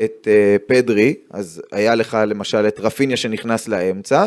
את 0.04 0.28
uh, 0.28 0.62
פדרי, 0.68 1.14
אז 1.30 1.62
היה 1.72 1.94
לך 1.94 2.18
למשל 2.26 2.68
את 2.68 2.80
רפיניה 2.80 3.16
שנכנס 3.16 3.68
לאמצע, 3.68 4.26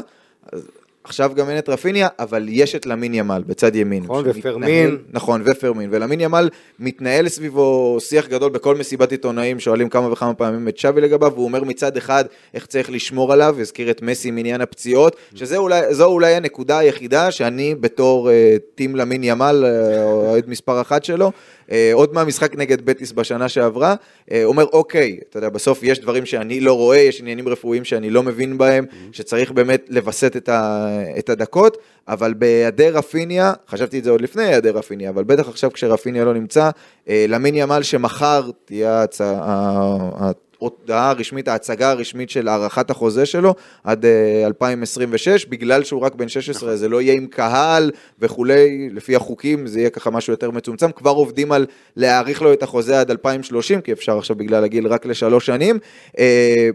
אז 0.52 0.68
עכשיו 1.06 1.32
גם 1.36 1.50
אין 1.50 1.58
את 1.58 1.70
רפיניה, 1.70 2.08
אבל 2.20 2.46
יש 2.50 2.76
את 2.76 2.86
למין 2.86 3.14
ימל 3.14 3.44
בצד 3.48 3.76
ימין. 3.76 4.04
נכון, 4.04 4.26
ופרמין. 4.28 4.98
נכון, 5.12 5.42
ופרמין. 5.46 5.90
ולמין 5.92 6.22
ימל 6.22 6.50
מתנהל 6.80 7.28
סביבו 7.28 7.98
שיח 8.00 8.28
גדול 8.28 8.52
בכל 8.52 8.76
מסיבת 8.76 9.12
עיתונאים, 9.12 9.60
שואלים 9.60 9.90
כמה 9.90 10.12
וכמה 10.12 10.34
פעמים 10.34 10.68
את 10.68 10.78
שווי 10.78 11.02
לגביו, 11.02 11.32
והוא 11.34 11.46
אומר 11.46 11.64
מצד 11.64 11.98
אחד 11.98 12.26
איך 12.54 12.66
צריך 12.66 12.92
לשמור 12.92 13.34
עליו, 13.34 13.56
הזכיר 13.60 13.92
את 13.92 14.02
מסי 14.02 14.32
מעניין 14.32 14.62
הפציעות, 14.62 15.16
שזו 15.36 15.56
אולי, 15.56 15.82
אולי 16.02 16.36
הנקודה 16.36 16.78
היחידה 16.78 17.32
שאני 17.32 17.76
בתור 17.80 18.30
uh, 18.30 18.32
טים 18.76 18.96
למין 18.96 19.24
ימל, 19.24 19.66
אה, 19.68 20.04
אוהד 20.04 20.50
מספר 20.50 20.82
אחת 20.82 21.04
שלו, 21.04 21.32
uh, 21.68 21.72
עוד 21.94 22.14
מהמשחק 22.14 22.56
נגד 22.56 22.86
בטיס 22.86 23.12
בשנה 23.12 23.50
שעברה, 23.50 23.96
uh, 23.96 24.34
אומר 24.44 24.66
אוקיי, 24.74 25.18
אתה 25.30 25.38
יודע, 25.38 25.50
בסוף 25.50 25.84
יש 25.84 26.00
דברים 26.00 26.26
שאני 26.26 26.60
לא 26.60 26.74
רואה, 26.74 26.98
יש 26.98 27.22
עניינים 27.22 27.48
רפואיים 27.48 27.84
שאני 27.84 28.10
לא 28.10 28.24
מבין 28.24 28.58
בהם, 28.58 28.86
שצריך 29.12 29.52
באמת 29.52 29.86
לווסת 29.90 30.36
את, 30.38 30.50
ה, 30.50 30.95
את 31.18 31.30
הדקות, 31.30 31.78
אבל 32.08 32.34
בהיעדר 32.34 32.98
רפיניה, 32.98 33.54
חשבתי 33.68 34.00
את 34.00 34.04
זה 34.04 34.10
עוד 34.10 34.22
לפני 34.22 34.44
היעדר 34.44 34.78
רפיניה, 34.78 35.10
אבל 35.10 35.24
בטח 35.24 35.50
עכשיו 35.50 35.74
כשרפיניה 35.74 36.26
לא 36.26 36.34
נמצא, 36.34 36.70
uh, 36.70 37.10
למין 37.28 37.56
ימל 37.56 37.84
שמחר 37.84 38.50
תהיה 38.66 39.04
הצעה... 39.04 40.32
ההודעה 40.66 41.10
הרשמית, 41.10 41.48
ההצגה 41.48 41.92
הרשמית 41.92 42.30
של 42.30 42.48
הארכת 42.48 42.90
החוזה 42.90 43.26
שלו 43.26 43.56
עד 43.84 44.06
2026, 44.46 45.46
בגלל 45.46 45.84
שהוא 45.84 46.02
רק 46.02 46.16
בן 46.16 46.28
16, 46.28 46.70
נכון. 46.70 46.78
זה 46.78 46.90
לא 46.90 47.02
יהיה 47.02 47.14
עם 47.14 47.28
קהל 47.28 47.92
וכולי, 48.20 48.90
לפי 48.92 49.16
החוקים 49.16 49.68
זה 49.68 49.80
יהיה 49.80 49.90
ככה 49.90 50.10
משהו 50.10 50.34
יותר 50.34 50.52
מצומצם, 50.52 50.92
כבר 50.92 51.12
עובדים 51.12 51.52
על 51.52 51.66
להאריך 51.96 52.42
לו 52.42 52.54
את 52.54 52.64
החוזה 52.64 53.00
עד 53.00 53.12
2030, 53.12 53.82
כי 53.82 53.92
אפשר 53.92 54.18
עכשיו 54.18 54.36
בגלל 54.36 54.64
הגיל 54.64 54.88
רק 54.88 55.06
לשלוש 55.06 55.46
שנים. 55.46 55.80
אה, 56.20 56.70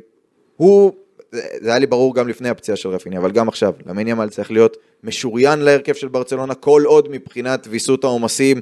הוא, 0.57 0.93
זה 1.33 1.71
היה 1.71 1.79
לי 1.79 1.87
ברור 1.87 2.15
גם 2.15 2.29
לפני 2.29 2.49
הפציעה 2.49 2.77
של 2.77 2.89
רפיני, 2.89 3.19
אבל 3.19 3.31
גם 3.31 3.49
עכשיו, 3.49 3.73
למין 3.87 4.09
ימל 4.09 4.29
צריך 4.29 4.51
להיות 4.51 4.77
משוריין 5.05 5.59
להרכב 5.59 5.95
של 5.95 6.09
ברצלונה, 6.09 6.55
כל 6.55 6.83
עוד 6.87 7.09
מבחינת 7.11 7.67
ויסות 7.71 8.05
העומסים 8.05 8.61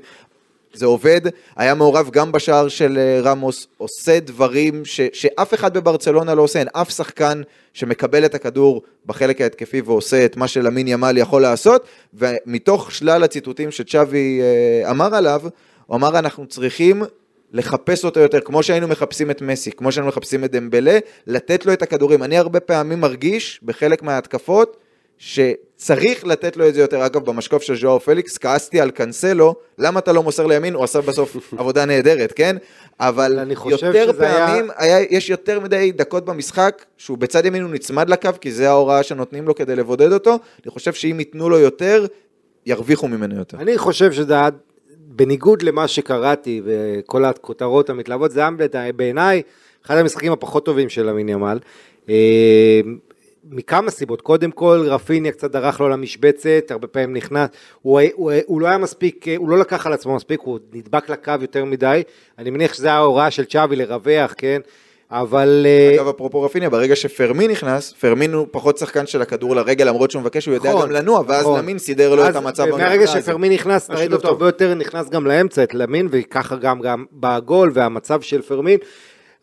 זה 0.74 0.86
עובד, 0.86 1.20
היה 1.56 1.74
מעורב 1.74 2.10
גם 2.10 2.32
בשער 2.32 2.68
של 2.68 2.98
אה, 2.98 3.20
רמוס, 3.30 3.66
עושה 3.76 4.20
דברים 4.20 4.84
ש, 4.84 5.00
שאף 5.12 5.54
אחד 5.54 5.74
בברצלונה 5.76 6.34
לא 6.34 6.42
עושה, 6.42 6.58
אין 6.58 6.68
אף 6.72 6.90
שחקן 6.90 7.42
שמקבל 7.72 8.24
את 8.24 8.34
הכדור 8.34 8.82
בחלק 9.06 9.40
ההתקפי 9.40 9.80
ועושה 9.80 10.24
את 10.24 10.36
מה 10.36 10.48
שלמין 10.48 10.88
ימל 10.88 11.16
יכול 11.18 11.42
לעשות, 11.42 11.86
ומתוך 12.14 12.92
שלל 12.92 13.24
הציטוטים 13.24 13.70
שצ'אבי 13.70 14.40
אה, 14.40 14.90
אמר 14.90 15.14
עליו, 15.14 15.42
הוא 15.86 15.96
אמר 15.96 16.18
אנחנו 16.18 16.46
צריכים 16.46 17.02
לחפש 17.52 18.04
אותו 18.04 18.20
יותר, 18.20 18.40
כמו 18.40 18.62
שהיינו 18.62 18.88
מחפשים 18.88 19.30
את 19.30 19.42
מסי, 19.42 19.70
כמו 19.72 19.92
שהיינו 19.92 20.08
מחפשים 20.08 20.44
את 20.44 20.50
דמבלה, 20.50 20.98
לתת 21.26 21.66
לו 21.66 21.72
את 21.72 21.82
הכדורים. 21.82 22.22
אני 22.22 22.38
הרבה 22.38 22.60
פעמים 22.60 23.00
מרגיש 23.00 23.60
בחלק 23.62 24.02
מההתקפות, 24.02 24.76
שצריך 25.18 26.26
לתת 26.26 26.56
לו 26.56 26.68
את 26.68 26.74
זה 26.74 26.80
יותר. 26.80 27.06
אגב, 27.06 27.24
במשקוף 27.24 27.62
של 27.62 27.76
ז'ואר 27.76 27.98
פליקס, 27.98 28.38
כעסתי 28.38 28.80
על 28.80 28.90
קאנסלו, 28.90 29.54
למה 29.78 30.00
אתה 30.00 30.12
לא 30.12 30.22
מוסר 30.22 30.46
לימין? 30.46 30.74
הוא 30.74 30.84
עשה 30.84 31.00
בסוף 31.00 31.36
עבודה 31.58 31.84
נהדרת, 31.84 32.32
כן? 32.32 32.56
אבל 33.00 33.38
יותר 33.70 34.12
פעמים, 34.12 34.70
היה... 34.76 34.96
היה, 34.96 35.06
יש 35.10 35.30
יותר 35.30 35.60
מדי 35.60 35.92
דקות 35.92 36.24
במשחק, 36.24 36.84
שהוא 36.96 37.18
בצד 37.18 37.46
ימין 37.46 37.62
הוא 37.62 37.70
נצמד 37.70 38.10
לקו, 38.10 38.30
כי 38.40 38.52
זה 38.52 38.68
ההוראה 38.68 39.02
שנותנים 39.02 39.48
לו 39.48 39.54
כדי 39.54 39.76
לבודד 39.76 40.12
אותו. 40.12 40.30
אני 40.64 40.70
חושב 40.70 40.92
שאם 40.92 41.16
ייתנו 41.18 41.48
לו 41.50 41.58
יותר, 41.58 42.06
ירוויחו 42.66 43.08
ממנו 43.08 43.38
יותר. 43.38 43.58
אני 43.60 43.78
חושב 43.78 44.12
שזה 44.12 44.34
בניגוד 45.10 45.62
למה 45.62 45.88
שקראתי, 45.88 46.62
וכל 46.64 47.24
הכותרות 47.24 47.90
המתלהבות, 47.90 48.30
זה 48.30 48.40
היה 48.72 48.92
בעיניי 48.92 49.42
אחד 49.86 49.96
המשחקים 49.96 50.32
הפחות 50.32 50.64
טובים 50.64 50.88
של 50.88 51.08
המינימל. 51.08 51.58
אה, 52.08 52.80
מכמה 53.50 53.90
סיבות, 53.90 54.20
קודם 54.20 54.50
כל 54.50 54.84
רפיניה 54.86 55.32
קצת 55.32 55.50
דרך 55.50 55.80
לו 55.80 55.88
למשבצת, 55.88 56.70
הרבה 56.70 56.86
פעמים 56.86 57.16
נכנס, 57.16 57.48
הוא, 57.82 58.00
הוא, 58.14 58.32
הוא 58.46 58.60
לא 58.60 58.66
היה 58.66 58.78
מספיק, 58.78 59.26
הוא 59.36 59.48
לא 59.48 59.58
לקח 59.58 59.86
על 59.86 59.92
עצמו 59.92 60.16
מספיק, 60.16 60.40
הוא 60.40 60.58
נדבק 60.72 61.10
לקו 61.10 61.32
יותר 61.40 61.64
מדי, 61.64 62.02
אני 62.38 62.50
מניח 62.50 62.74
שזו 62.74 62.88
ההוראה 62.88 63.30
של 63.30 63.44
צ'אבי 63.44 63.76
לרווח, 63.76 64.34
כן, 64.38 64.60
אבל... 65.10 65.66
אה, 65.66 65.94
אגב, 65.94 66.08
אפרופו 66.08 66.42
רפיניה, 66.42 66.70
ברגע 66.70 66.96
שפרמין 66.96 67.50
נכנס, 67.50 67.92
פרמין 67.92 68.32
הוא 68.32 68.46
פחות 68.50 68.78
שחקן 68.78 69.06
של 69.06 69.22
הכדור 69.22 69.56
לרגל, 69.56 69.88
למרות 69.88 70.10
שהוא 70.10 70.22
מבקש, 70.22 70.46
הוא 70.46 70.54
יודע 70.54 70.70
נכון, 70.70 70.88
גם 70.88 70.90
לנוע, 70.90 71.22
ואז 71.26 71.42
נכון. 71.42 71.58
למין 71.58 71.78
סידר 71.78 72.14
לו 72.14 72.28
את 72.28 72.36
המצב 72.36 72.66
מהרגע. 72.66 73.06
שפרמין 73.06 73.52
נכנס, 73.52 73.90
ראית 73.90 74.00
השילוב 74.00 74.14
אותו. 74.14 74.28
הרבה 74.28 74.46
יותר 74.46 74.74
נכנס 74.74 75.08
גם 75.08 75.26
לאמצע, 75.26 75.62
את 75.62 75.74
למין, 75.74 76.08
וככה 76.10 76.56
גם, 76.56 77.04
בגול 77.12 77.70
והמצב 77.74 78.20
של 78.20 78.42
פרמין. 78.42 78.78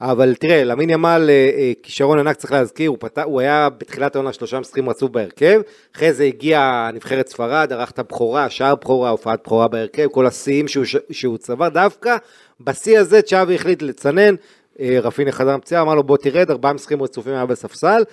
אבל 0.01 0.35
תראה, 0.35 0.63
למין 0.63 0.89
ימל, 0.89 1.25
אה, 1.29 1.49
אה, 1.57 1.71
כישרון 1.83 2.19
ענק 2.19 2.35
צריך 2.35 2.51
להזכיר, 2.51 2.89
הוא, 2.89 2.97
פת... 2.99 3.17
הוא 3.17 3.41
היה 3.41 3.69
בתחילת 3.77 4.15
העונה 4.15 4.33
שלושה 4.33 4.59
משחקים 4.59 4.89
רצוף 4.89 5.11
בהרכב, 5.11 5.61
אחרי 5.95 6.13
זה 6.13 6.23
הגיע 6.23 6.89
נבחרת 6.93 7.27
ספרד, 7.27 7.73
ערך 7.73 7.91
את 7.91 7.99
הבכורה, 7.99 8.49
שער 8.49 8.75
בכורה, 8.75 9.09
הופעת 9.09 9.39
בכורה 9.43 9.67
בהרכב, 9.67 10.07
כל 10.07 10.27
השיאים 10.27 10.67
שהוא, 10.67 10.85
שהוא 11.11 11.37
צבר, 11.37 11.69
דווקא 11.69 12.17
בשיא 12.61 12.99
הזה 12.99 13.21
צ'אבי 13.21 13.55
החליט 13.55 13.81
לצנן, 13.81 14.35
רפיני 14.79 15.31
חזר 15.31 15.57
מפציעה, 15.57 15.81
אמר 15.81 15.95
לו 15.95 16.03
בוא 16.03 16.17
תרד, 16.17 16.51
ארבעה 16.51 16.73
משחקים 16.73 17.03
רצופים 17.03 17.33
היה 17.33 17.45
בספסל, 17.45 18.03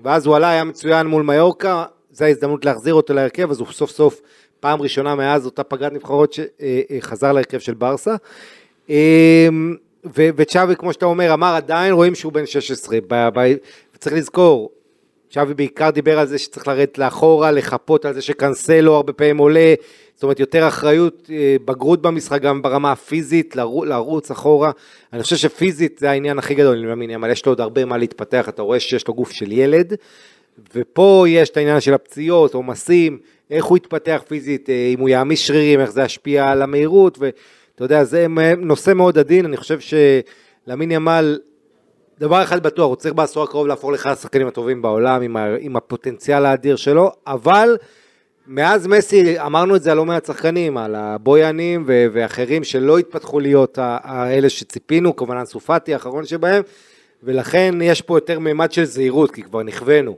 ואז 0.00 0.26
הוא 0.26 0.36
עלה, 0.36 0.50
היה 0.50 0.64
מצוין 0.64 1.06
מול 1.06 1.22
מיורקה, 1.22 1.84
זו 2.12 2.24
ההזדמנות 2.24 2.64
להחזיר 2.64 2.94
אותו 2.94 3.14
להרכב, 3.14 3.50
אז 3.50 3.60
הוא 3.60 3.68
סוף 3.72 3.90
סוף, 3.90 4.20
פעם 4.60 4.82
ראשונה 4.82 5.14
מאז 5.14 5.46
אותה 5.46 5.62
פגרת 5.62 5.92
נבחרות 5.92 6.32
שחזר 6.32 7.32
להרכב 7.32 7.58
של 7.58 7.74
ברסה. 7.74 8.16
אמ, 8.88 9.76
וצ'אבי, 10.14 10.76
כמו 10.76 10.92
שאתה 10.92 11.06
אומר, 11.06 11.34
אמר 11.34 11.54
עדיין 11.54 11.92
רואים 11.92 12.14
שהוא 12.14 12.32
בן 12.32 12.46
16. 12.46 12.98
ב- 13.08 13.28
ב- 13.38 13.54
צריך 13.98 14.16
לזכור, 14.16 14.70
צ'אבי 15.30 15.54
בעיקר 15.54 15.90
דיבר 15.90 16.18
על 16.18 16.26
זה 16.26 16.38
שצריך 16.38 16.68
לרדת 16.68 16.98
לאחורה, 16.98 17.50
לחפות 17.50 18.04
על 18.04 18.14
זה 18.14 18.22
שקנסלו 18.22 18.94
הרבה 18.94 19.12
פעמים 19.12 19.38
עולה, 19.38 19.74
זאת 20.14 20.22
אומרת 20.22 20.40
יותר 20.40 20.68
אחריות, 20.68 21.30
אה, 21.32 21.56
בגרות 21.64 22.02
במשחק 22.02 22.42
גם 22.42 22.62
ברמה 22.62 22.92
הפיזית, 22.92 23.56
לרו- 23.56 23.84
לרוץ 23.84 24.30
אחורה. 24.30 24.70
אני 25.12 25.22
חושב 25.22 25.36
שפיזית 25.36 25.98
זה 25.98 26.10
העניין 26.10 26.38
הכי 26.38 26.54
גדול, 26.54 26.76
אני 26.76 26.86
מאמין, 26.86 27.10
אבל 27.10 27.30
יש 27.30 27.46
לו 27.46 27.52
עוד 27.52 27.60
הרבה 27.60 27.84
מה 27.84 27.96
להתפתח, 27.98 28.48
אתה 28.48 28.62
רואה 28.62 28.80
שיש 28.80 29.08
לו 29.08 29.14
גוף 29.14 29.30
של 29.30 29.52
ילד, 29.52 29.94
ופה 30.74 31.24
יש 31.28 31.48
את 31.48 31.56
העניין 31.56 31.80
של 31.80 31.94
הפציעות, 31.94 32.54
עומסים, 32.54 33.18
איך 33.50 33.64
הוא 33.64 33.76
יתפתח 33.76 34.22
פיזית, 34.28 34.70
אה, 34.70 34.90
אם 34.94 35.00
הוא 35.00 35.08
יעמיס 35.08 35.40
שרירים, 35.40 35.80
איך 35.80 35.90
זה 35.92 36.02
ישפיע 36.02 36.48
על 36.50 36.62
המהירות, 36.62 37.18
ואתה 37.18 37.84
יודע, 37.84 38.04
זה 38.04 38.26
נושא 38.58 38.92
מאוד 38.92 39.18
עדין, 39.18 39.44
אני 39.44 39.56
חושב 39.56 39.78
שלמין 39.80 40.90
ימל, 40.90 41.38
דבר 42.20 42.42
אחד 42.42 42.62
בטוח, 42.62 42.86
הוא 42.88 42.96
צריך 42.96 43.14
בעשור 43.14 43.44
הקרוב 43.44 43.66
להפוך 43.66 43.90
לאחד 43.90 44.10
השחקנים 44.10 44.46
הטובים 44.46 44.82
בעולם 44.82 45.22
עם, 45.22 45.36
ה, 45.36 45.46
עם 45.60 45.76
הפוטנציאל 45.76 46.46
האדיר 46.46 46.76
שלו, 46.76 47.10
אבל 47.26 47.76
מאז 48.46 48.86
מסי, 48.86 49.40
אמרנו 49.40 49.76
את 49.76 49.82
זה 49.82 49.90
על 49.90 49.96
לא 49.96 50.04
מעט 50.04 50.26
שחקנים, 50.26 50.78
על 50.78 50.94
הבויאנים 50.94 51.84
ו- 51.86 52.06
ואחרים 52.12 52.64
שלא 52.64 52.98
התפתחו 52.98 53.40
להיות 53.40 53.78
האלה 53.82 54.48
שציפינו, 54.48 55.16
כמובן 55.16 55.36
אנסו 55.36 55.60
פאטי 55.60 55.94
האחרון 55.94 56.26
שבהם, 56.26 56.62
ולכן 57.22 57.74
יש 57.82 58.02
פה 58.02 58.16
יותר 58.16 58.38
מימד 58.38 58.72
של 58.72 58.84
זהירות, 58.84 59.30
כי 59.30 59.42
כבר 59.42 59.62
נכוונו. 59.62 60.16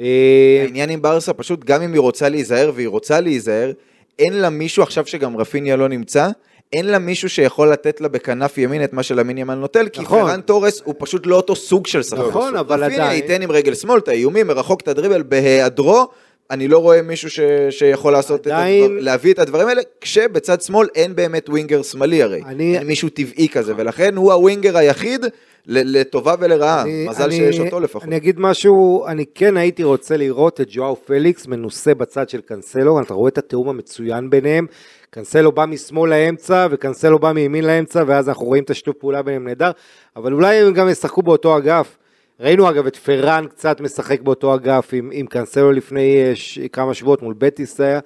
אה, 0.00 0.60
העניין 0.62 0.90
עם 0.90 1.02
ברסה, 1.02 1.32
פשוט 1.32 1.64
גם 1.64 1.82
אם 1.82 1.92
היא 1.92 2.00
רוצה 2.00 2.28
להיזהר, 2.28 2.72
והיא 2.74 2.88
רוצה 2.88 3.20
להיזהר, 3.20 3.72
אין 4.18 4.32
לה 4.32 4.50
מישהו, 4.50 4.82
עכשיו 4.82 5.06
שגם 5.06 5.36
רפיניה 5.36 5.76
לא 5.76 5.88
נמצא, 5.88 6.28
אין 6.72 6.86
לה 6.86 6.98
מישהו 6.98 7.28
שיכול 7.28 7.68
לתת 7.72 8.00
לה 8.00 8.08
בכנף 8.08 8.58
ימין 8.58 8.84
את 8.84 8.92
מה 8.92 9.02
שלמין 9.02 9.38
ימן 9.38 9.58
נוטל, 9.58 9.88
כי 9.88 10.00
נכון. 10.02 10.22
פרן 10.30 10.40
תורס 10.40 10.80
הוא 10.84 10.94
פשוט 10.98 11.26
לא 11.26 11.36
אותו 11.36 11.56
סוג 11.56 11.86
של 11.86 12.02
שחקן. 12.02 12.22
נכון, 12.22 12.56
אבל 12.56 12.84
רפיניה 12.84 13.04
עדיין- 13.04 13.22
ייתן 13.22 13.42
עם 13.42 13.50
רגל 13.50 13.74
שמאל 13.74 13.98
את 13.98 14.08
האיומים, 14.08 14.46
מרחוק 14.46 14.80
את 14.80 14.88
הדריבל, 14.88 15.22
בהיעדרו, 15.22 16.08
אני 16.50 16.68
לא 16.68 16.78
רואה 16.78 17.02
מישהו 17.02 17.30
ש... 17.30 17.40
שיכול 17.70 18.12
לעשות 18.12 18.46
עדיין- 18.46 18.84
את 18.84 18.90
הדבר, 18.90 19.00
להביא 19.02 19.32
את 19.32 19.38
הדברים 19.38 19.68
האלה, 19.68 19.82
כשבצד 20.00 20.62
שמאל 20.62 20.88
אין 20.94 21.14
באמת 21.14 21.48
ווינגר 21.48 21.82
שמאלי 21.82 22.22
הרי. 22.22 22.42
אני- 22.46 22.78
אין 22.78 22.86
מישהו 22.86 23.08
טבעי 23.08 23.48
כזה, 23.48 23.72
ולכן 23.76 24.16
הוא 24.16 24.32
הווינגר 24.32 24.76
היחיד 24.76 25.24
ל- 25.66 25.98
לטובה 26.00 26.34
ולרעה. 26.40 26.82
אני- 26.82 27.06
מזל 27.08 27.22
אני- 27.24 27.36
שיש 27.36 27.60
אותו 27.60 27.80
לפחות. 27.80 28.02
אני 28.04 28.16
אגיד 28.16 28.40
משהו, 28.40 29.06
אני 29.06 29.24
כן 29.34 29.56
הייתי 29.56 29.82
רוצה 29.82 30.16
לראות 30.16 30.60
את 30.60 30.66
ג'ואו 30.70 30.96
פליקס 30.96 31.46
מנוסה 31.46 31.94
בצד 31.94 32.28
של 32.28 32.40
קנסלו, 32.40 33.00
אתה 33.02 33.14
רואה 33.14 33.28
את 33.28 33.38
התיאום 33.38 33.68
המצוין 33.68 34.30
ביניהם, 34.30 34.66
קנסלו 35.14 35.52
בא 35.52 35.66
משמאל 35.66 36.10
לאמצע 36.10 36.66
וקנסלו 36.70 37.18
בא 37.18 37.32
מימין 37.32 37.64
לאמצע, 37.64 38.04
ואז 38.06 38.28
אנחנו 38.28 38.46
רואים 38.46 38.64
את 38.64 38.70
השיתוף 38.70 38.96
פעולה 38.96 39.22
ביניהם 39.22 39.44
נהדר, 39.44 39.70
אבל 40.16 40.32
אולי 40.32 40.56
הם 40.56 40.72
גם 40.72 40.88
ישחקו 40.88 41.22
באותו 41.22 41.58
אגף. 41.58 41.96
ראינו 42.40 42.70
אגב 42.70 42.86
את 42.86 42.96
פרן 42.96 43.46
קצת 43.50 43.80
משחק 43.80 44.20
באותו 44.20 44.54
אגף 44.54 44.88
עם, 44.92 45.10
עם 45.12 45.26
קנסלו 45.26 45.72
לפני 45.72 46.22
אה, 46.22 46.36
ש, 46.36 46.58
כמה 46.72 46.94
שבועות 46.94 47.22
מול 47.22 47.34
בטיס 47.38 47.80
היה. 47.80 48.00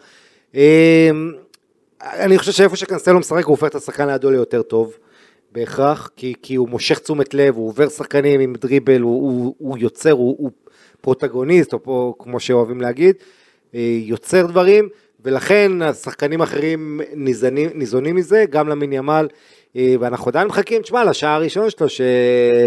אה, 0.55 1.11
אני 2.03 2.39
חושב 2.39 2.53
שאיפה 2.53 2.77
שקנסלו 2.77 3.19
משחק 3.19 3.45
הוא 3.45 3.51
הופך 3.51 3.67
את 3.67 3.75
השחקן 3.75 4.07
לידו 4.09 4.31
ליותר 4.31 4.63
טוב. 4.63 4.95
בהכרח, 5.53 6.11
כי, 6.17 6.35
כי 6.43 6.55
הוא 6.55 6.69
מושך 6.69 6.99
תשומת 6.99 7.35
לב, 7.35 7.57
הוא 7.57 7.69
עובר 7.69 7.89
שחקנים 7.89 8.41
עם 8.41 8.55
דריבל, 8.55 9.01
הוא, 9.01 9.23
הוא, 9.23 9.55
הוא 9.59 9.79
יוצר, 9.79 10.13
הוא, 10.13 10.37
הוא 10.39 10.51
פרוטגוניסט, 11.01 11.73
או 11.73 11.83
פה, 11.83 12.15
כמו 12.19 12.41
שאוהבים 12.41 12.81
להגיד, 12.81 13.17
אה, 13.75 13.99
יוצר 14.03 14.47
דברים, 14.47 14.89
ולכן 15.25 15.83
השחקנים 15.83 16.41
האחרים 16.41 17.01
ניזונים, 17.15 17.71
ניזונים 17.75 18.17
מזה, 18.17 18.45
גם 18.51 18.69
למין 18.69 18.93
ימל, 18.93 19.29
אה, 19.77 19.95
ואנחנו 20.01 20.29
עדיין 20.29 20.47
מחכים, 20.47 20.83
תשמע, 20.83 21.05
לשעה 21.05 21.35
הראשון 21.35 21.71
שלו, 21.71 21.89
ש... 21.89 22.01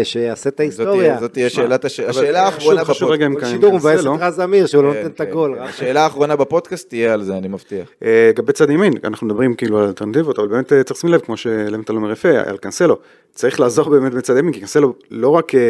שיעשה 0.02 0.48
את 0.48 0.60
ההיסטוריה. 0.60 1.20
זאת 1.20 1.32
תהיה 1.32 1.50
שאלת 1.50 1.84
הש- 1.84 2.00
השאלה 2.00 2.42
האחרונה 2.42 2.80
שוב, 2.80 2.88
חשוב 2.88 3.10
רגע 3.10 3.26
עם 3.26 3.34
כל 3.40 3.44
שידור 3.46 3.74
מבאס 3.74 3.94
קנסלו. 3.96 4.14
את 4.16 4.20
רז 4.20 4.40
אמיר, 4.40 4.66
שהוא 4.66 4.84
לא 4.84 4.90
כן, 4.92 4.96
נותן 4.96 5.10
את 5.10 5.18
כן, 5.18 5.24
הגול. 5.28 5.54
כן. 5.58 5.62
השאלה 5.62 6.04
האחרונה 6.04 6.36
בפודקאסט 6.36 6.88
תהיה 6.88 7.14
על 7.14 7.22
זה, 7.22 7.36
אני 7.36 7.48
מבטיח. 7.48 7.88
אה, 8.04 8.26
לגבי 8.28 8.52
צד 8.52 8.70
ימין, 8.70 8.92
אנחנו 9.04 9.26
מדברים 9.26 9.54
כאילו 9.54 9.78
על 9.78 9.84
אלטרנטיבות, 9.86 10.38
אבל 10.38 10.48
באמת 10.48 10.72
אה, 10.72 10.82
צריך 10.84 10.98
לשים 10.98 11.10
לב, 11.10 11.20
כמו 11.20 11.36
שלמטל 11.36 11.94
אומר 11.96 12.12
יפה, 12.12 12.28
על 12.46 12.56
קנסלו. 12.56 12.96
צריך 13.34 13.60
לעזור 13.60 13.90
באמת 13.90 14.14
בצד 14.14 14.36
ימין, 14.36 14.52
כי 14.52 14.60
קנסלו 14.60 14.94
לא 15.10 15.28
רק 15.28 15.54
אה, 15.54 15.60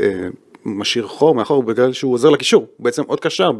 אה, 0.00 0.28
משאיר 0.64 1.06
חור 1.06 1.34
מאחור 1.34 1.62
בגלל 1.62 1.92
שהוא 1.92 2.14
עוזר 2.14 2.30
לקישור, 2.30 2.66
הוא 2.76 2.84
בעצם 2.84 3.02
עוד 3.06 3.20
קשר 3.20 3.50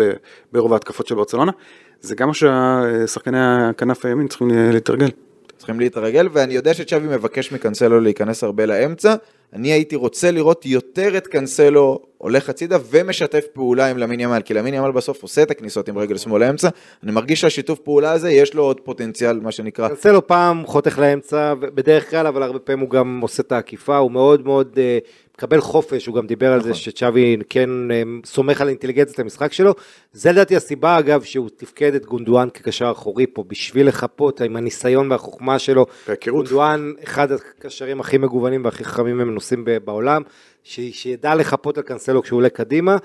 ברוב 0.52 0.72
ההתקפות 0.72 1.06
של 1.06 1.14
ברצלונה, 1.14 1.52
זה 2.00 2.14
גם 2.14 2.28
מה 2.28 2.34
ששחקני 2.34 3.38
הכנף 3.40 4.04
הימין 4.04 4.28
צריכים 4.28 4.48
להתרגל. 4.50 5.08
צריכים 5.56 5.80
להתרגל, 5.80 6.28
ואני 6.32 6.54
יודע 6.54 6.74
שצ'אבי 6.74 7.08
מבקש 7.08 7.52
מקנסלו 7.52 8.00
להיכנס 8.00 8.44
הרבה 8.44 8.66
לאמצע. 8.66 9.14
אני 9.52 9.72
הייתי 9.72 9.96
רוצה 9.96 10.30
לראות 10.30 10.66
יותר 10.66 11.16
את 11.16 11.26
קנסלו 11.26 12.00
הולך 12.18 12.48
הצידה 12.48 12.78
ומשתף 12.90 13.44
פעולה 13.52 13.86
עם 13.86 13.98
למין 13.98 14.20
ימל, 14.20 14.40
כי 14.44 14.54
למין 14.54 14.74
ימל 14.74 14.90
בסוף 14.90 15.22
עושה 15.22 15.42
את 15.42 15.50
הכניסות 15.50 15.88
עם 15.88 15.98
רגל 15.98 16.16
שמאל 16.16 16.40
לאמצע. 16.40 16.68
אני 17.02 17.12
מרגיש 17.12 17.40
שהשיתוף 17.40 17.78
פעולה 17.78 18.12
הזה, 18.12 18.30
יש 18.30 18.54
לו 18.54 18.62
עוד 18.62 18.80
פוטנציאל, 18.80 19.40
מה 19.40 19.52
שנקרא. 19.52 19.88
קנסלו 19.88 20.26
פעם 20.26 20.66
חותך 20.66 20.98
לאמצע, 20.98 21.54
בדרך 21.54 22.10
כלל, 22.10 22.26
אבל 22.26 22.42
הרבה 22.42 22.58
פעמים 22.58 22.80
הוא 22.80 22.90
גם 22.90 23.20
עושה 23.22 23.42
את 23.42 23.52
העקיפה, 23.52 23.96
הוא 23.96 24.10
מאוד 24.10 24.44
מאוד 24.44 24.78
מקבל 25.40 25.60
חופש, 25.60 26.06
הוא 26.06 26.14
גם 26.14 26.26
דיבר 26.26 26.52
על 26.52 26.62
זה 26.62 26.74
שצ'אבי 26.74 27.36
כן 27.48 27.90
אה, 27.90 28.02
סומך 28.24 28.60
על 28.60 28.68
אינטליגנציית 28.68 29.18
המשחק 29.18 29.52
שלו. 29.52 29.74
זה 30.12 30.32
לדעתי 30.32 30.56
הסיבה, 30.56 30.98
אגב, 30.98 31.22
שהוא 31.22 31.48
תפקד 31.56 31.94
את 31.94 32.06
גונדואן 32.06 32.48
כקשר 32.50 32.90
אחורי 32.92 33.26
פה, 33.26 33.44
בשביל 33.48 33.88
לחפות 33.88 34.40
עם 34.40 34.56
הניסיון 34.56 35.10
והחוכמה 35.10 35.58
שלו. 35.58 35.86
וההיכרות. 36.06 36.44
גונדואן, 36.44 36.92
אחד 37.04 37.28
הקשרים 37.32 38.00
הכי 38.00 38.18
מגוונים 38.18 38.64
והכי 38.64 38.84
חכמים 38.84 39.20
ומנוסים 39.20 39.64
בעולם, 39.84 40.22
ש- 40.64 40.80
שידע 40.80 41.34
לחפות 41.34 41.78
על 41.78 41.84
קנסלו 41.84 42.22
כשהוא 42.22 42.36
עולה 42.36 42.48
קדימה. 42.48 42.96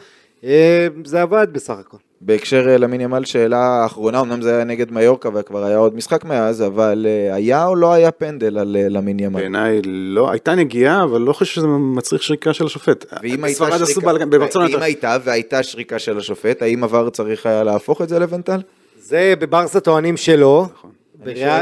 אה, 0.43 0.87
זה 1.05 1.21
עבד 1.21 1.47
בסך 1.51 1.77
הכל. 1.79 1.97
בהקשר 2.25 2.69
אה, 2.69 2.77
למין 2.77 3.01
ימל, 3.01 3.25
שאלה 3.25 3.85
אחרונה, 3.85 4.21
אמנם 4.21 4.41
זה 4.41 4.55
היה 4.55 4.63
נגד 4.63 4.91
מיורקה 4.91 5.29
וכבר 5.33 5.63
היה 5.65 5.77
עוד 5.77 5.95
משחק 5.95 6.25
מאז, 6.25 6.61
אבל 6.61 7.05
אה, 7.09 7.35
היה 7.35 7.65
או 7.65 7.75
לא 7.75 7.93
היה 7.93 8.11
פנדל 8.11 8.57
על 8.57 8.77
אה, 8.79 8.89
למין 8.89 9.19
ימל? 9.19 9.39
בעיניי 9.39 9.81
לא, 9.85 10.31
הייתה 10.31 10.55
נגיעה, 10.55 11.03
אבל 11.03 11.21
לא 11.21 11.33
חושב 11.33 11.55
שזה 11.55 11.67
מצריך 11.67 12.23
שריקה 12.23 12.53
של 12.53 12.65
השופט. 12.65 13.05
ואם 13.23 13.43
הייתה 13.43 13.59
שריקה, 13.85 14.07
ואם 14.31 14.73
יותר- 14.73 14.83
הייתה 14.83 15.17
והייתה 15.23 15.63
שריקה 15.63 15.99
של 15.99 16.17
השופט, 16.17 16.61
האם 16.61 16.83
עבר 16.83 17.09
צריך 17.09 17.45
היה 17.45 17.63
להפוך 17.63 18.01
את 18.01 18.09
זה 18.09 18.19
לבנטל? 18.19 18.59
זה 18.99 19.33
בברסה 19.39 19.79
טוענים 19.79 20.17
שלא. 20.17 20.65
נכון. 20.77 20.91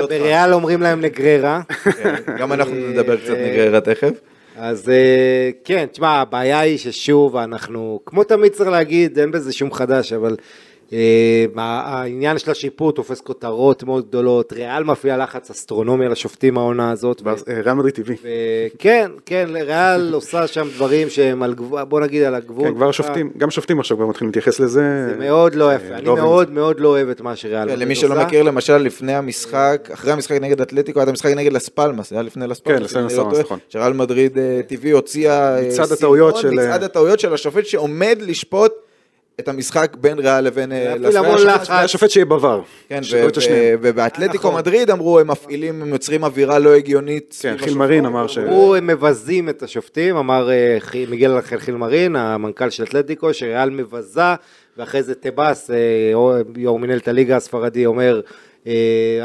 בריאל- 0.10 0.54
אומרים 0.54 0.82
להם 0.82 1.02
נגררה. 1.02 1.62
גם 2.39 2.54
אנחנו 2.54 2.76
נדבר 2.76 3.15
קצת 3.17 3.34
נגררה 3.52 3.82
תכף. 3.82 4.12
אז 4.56 4.89
אה, 4.89 5.50
כן, 5.63 5.86
תשמע, 5.92 6.10
הבעיה 6.10 6.60
היא 6.60 6.78
ששוב, 6.78 7.36
אנחנו, 7.36 8.00
כמו 8.06 8.24
תמיד 8.24 8.52
צריך 8.52 8.70
להגיד, 8.70 9.20
אין 9.20 9.32
בזה 9.32 9.54
שום 9.54 9.74
חדש, 9.74 10.13
אבל 10.13 10.36
העניין 11.58 12.38
של 12.38 12.52
השיפוט 12.52 12.96
תופס 12.96 13.22
כותרות 13.22 13.84
מאוד 13.84 14.08
גדולות, 14.08 14.54
ריאל 14.54 14.84
מפעילה 14.84 15.18
לחץ 15.18 15.50
אסטרונומי 15.50 16.06
על 16.06 16.12
השופטים 16.12 16.58
העונה 16.58 16.92
הזאת. 16.92 17.22
אה, 17.28 17.34
ריאל 17.64 17.74
מדריד 17.74 17.94
טבעי. 17.94 18.16
וכן, 18.76 19.12
כן, 19.26 19.50
ריאל 19.54 20.14
עושה 20.14 20.48
שם 20.48 20.68
דברים 20.76 21.10
שהם 21.10 21.44
על 21.44 21.54
גבול, 21.54 21.84
בוא 21.84 22.00
נגיד 22.00 22.24
על 22.24 22.36
הגבול. 22.36 22.68
כן, 22.68 22.76
כבר 22.76 22.92
שופטים, 22.92 23.32
גם 23.38 23.52
שופטים 23.52 23.80
עכשיו 23.80 23.98
כבר 23.98 24.06
מתחילים 24.06 24.30
להתייחס 24.30 24.60
לזה. 24.60 24.82
זה 25.10 25.16
מאוד 25.20 25.56
לא 25.56 25.74
יפה, 25.74 25.86
אה, 25.92 25.98
אני 25.98 26.06
לא 26.06 26.16
מאוד 26.16 26.52
מאוד 26.52 26.80
לא 26.80 26.88
אוהב 26.90 27.10
את 27.10 27.22
מה 27.22 27.36
שריאל 27.36 27.58
כן, 27.60 27.64
מדריד 27.66 27.80
למי 27.80 27.96
שלא 27.96 28.14
עושה. 28.14 28.26
מכיר, 28.26 28.44
למשל, 28.44 28.78
לפני 28.78 29.14
המשחק, 29.16 29.90
אחרי 29.94 30.12
המשחק 30.12 30.38
נגד 30.42 30.62
אתלטיקו, 30.62 31.00
היה 31.00 31.10
המשחק 31.10 31.32
נגד 31.32 31.54
לספלמס, 31.54 32.10
זה 32.10 32.16
היה 32.16 32.24
לפני 32.24 32.48
לספלמס. 32.48 32.94
כן, 32.94 33.08
טועה, 33.16 33.40
נכון. 33.42 33.60
שריאל 33.70 33.94
מדריד 33.94 34.38
אה, 34.38 34.62
טבעי 34.68 34.92
הוציאה... 34.92 35.58
אה, 35.58 35.68
מצעד 35.68 35.92
הטעויות 35.92 36.38
של- 36.38 36.50
מצעד 36.52 36.84
הטעויות 36.84 37.20
של 37.20 37.34
השופט 37.34 37.66
שעומד 37.66 38.18
לשפוט 38.22 38.72
את 39.39 39.48
המשחק 39.48 39.98
בין 40.02 40.19
ריאל 40.19 40.43
לבין 40.43 40.72
אה, 40.72 40.96
להפעיל 40.98 41.17
המון. 41.17 41.48
לחץ. 41.48 41.69
השופט 41.69 42.10
שיהיה 42.10 42.26
בבר. 42.26 42.62
כן, 42.89 43.01
ובאתלטיקו 43.82 44.47
נכון. 44.47 44.60
מדריד 44.60 44.89
אמרו, 44.89 45.20
הם 45.20 45.28
מפעילים, 45.28 45.82
הם 45.82 45.89
יוצרים 45.89 46.24
אווירה 46.24 46.60
לא 46.60 46.76
הגיונית. 46.76 47.26
כן, 47.30 47.49
סביב 47.49 47.58
חיל 47.58 47.64
השופט. 47.64 47.78
מרין 47.78 48.05
אמר 48.05 48.28
ש... 48.28 48.38
הוא 48.38 48.76
הם 48.76 48.88
מבזים 48.88 49.49
את 49.49 49.64
השופטים, 49.64 50.18
אמר 50.18 50.49
אה, 50.51 50.78
מיגל 51.10 51.41
חילמרין, 51.41 52.16
המנכ"ל 52.16 52.70
של 52.70 52.84
אתלטיקו, 52.84 53.34
שריאל 53.34 53.70
מבזה, 53.70 54.22
ואחרי 54.78 55.03
זה 55.03 55.16
טבאס, 55.16 55.72
אה, 55.72 55.76
יו"ר 56.58 56.80
מנהלת 56.80 57.08
הליגה 57.08 57.36
הספרדי, 57.36 57.86
אומר, 57.86 58.22
אני 58.66 58.74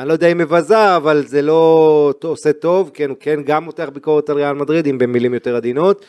לא 0.05 0.13
יודע 0.13 0.33
אם 0.33 0.39
מבזה, 0.39 0.97
אבל 0.97 1.25
זה 1.27 1.43
לא 1.43 2.13
עושה 2.23 2.53
טוב, 2.53 2.91
כן, 2.95 3.11
הוא 3.11 3.17
כן 3.21 3.41
גם 3.43 3.65
מותח 3.65 3.89
ביקורת 3.93 4.31
על 4.31 4.37
ריאל 4.37 4.53
מדריד, 4.53 4.87
אם 4.87 4.99
במילים 4.99 5.35
יותר 5.35 5.57
עדינות. 5.57 6.05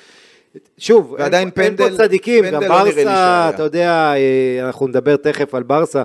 שוב, 0.77 1.11
ועדיין 1.19 1.33
אין, 1.57 1.63
אין 1.65 1.75
פנדל- 1.77 1.89
פה 1.89 1.97
צדיקים, 1.97 2.45
גם 2.45 2.51
פנדל 2.51 2.67
לא 2.67 2.83
ברסה, 2.83 2.91
שהיה. 3.01 3.51
אתה 3.55 3.63
יודע, 3.63 4.13
אה, 4.15 4.65
אנחנו 4.67 4.87
נדבר 4.87 5.15
תכף 5.15 5.55
על 5.55 5.63
ברסה, 5.63 6.03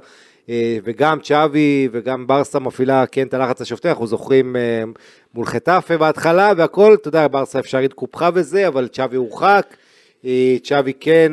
אה, 0.49 0.79
וגם 0.85 1.21
צ'אבי 1.21 1.89
וגם 1.93 2.27
ברסה 2.27 2.59
מפעילה 2.59 3.07
כן 3.07 3.27
את 3.27 3.35
הלחץ 3.35 3.61
השופטי, 3.61 3.89
אנחנו 3.89 4.07
זוכרים 4.07 4.57
אה, 4.57 4.83
מול 5.35 5.47
חטאפה 5.47 5.97
בהתחלה 5.97 6.53
והכל, 6.57 6.95
אתה 6.95 7.09
יודע, 7.09 7.27
ברסה 7.31 7.59
אפשרית 7.59 7.93
קופחה 7.93 8.31
וזה, 8.35 8.69
אבל 8.69 8.89
צ'אבי 8.89 9.17
הורחק, 9.17 9.77
צ'אבי 10.65 10.93
כן 11.01 11.33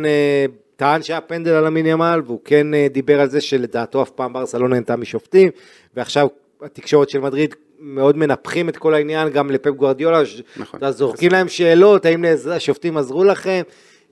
טען 0.76 1.04
שהיה 1.04 1.22
פנדל 1.22 1.52
על 1.52 1.68
המין 1.68 1.86
ימל, 1.86 2.22
והוא 2.26 2.40
כן 2.46 2.68
דיבר 2.92 3.22
על 3.22 3.30
זה 3.30 3.42
שלדעתו 3.42 4.02
אף 4.02 4.10
פעם 4.10 4.34
ברסה 4.34 4.58
לא 4.58 4.70
נהנתה 4.70 4.96
משופטים, 4.96 5.50
ועכשיו 5.96 6.28
התקשורת 6.62 7.10
של 7.10 7.20
מדריד 7.20 7.56
מאוד 7.82 8.18
מנפחים 8.18 8.70
את 8.70 8.78
כל 8.78 8.94
העניין, 8.94 9.30
גם 9.30 9.52
לפפ 9.52 9.70
גוורדיולה, 9.70 10.22
נכון. 10.58 10.92
זורקים 10.92 11.32
להם 11.32 11.48
שאלות, 11.48 12.06
האם 12.06 12.26
השופטים 12.52 12.98
עזרו 12.98 13.24
לכם, 13.24 13.62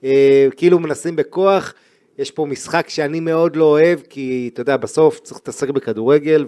אה, 0.04 0.48
כאילו 0.56 0.78
מנסים 0.78 1.16
בכוח. 1.16 1.74
יש 2.18 2.30
פה 2.30 2.46
משחק 2.46 2.88
שאני 2.88 3.20
מאוד 3.20 3.56
לא 3.56 3.64
אוהב, 3.64 4.00
כי 4.08 4.50
אתה 4.52 4.60
יודע, 4.60 4.76
בסוף 4.76 5.20
צריך 5.20 5.40
להתעסק 5.40 5.68
בכדורגל, 5.68 6.46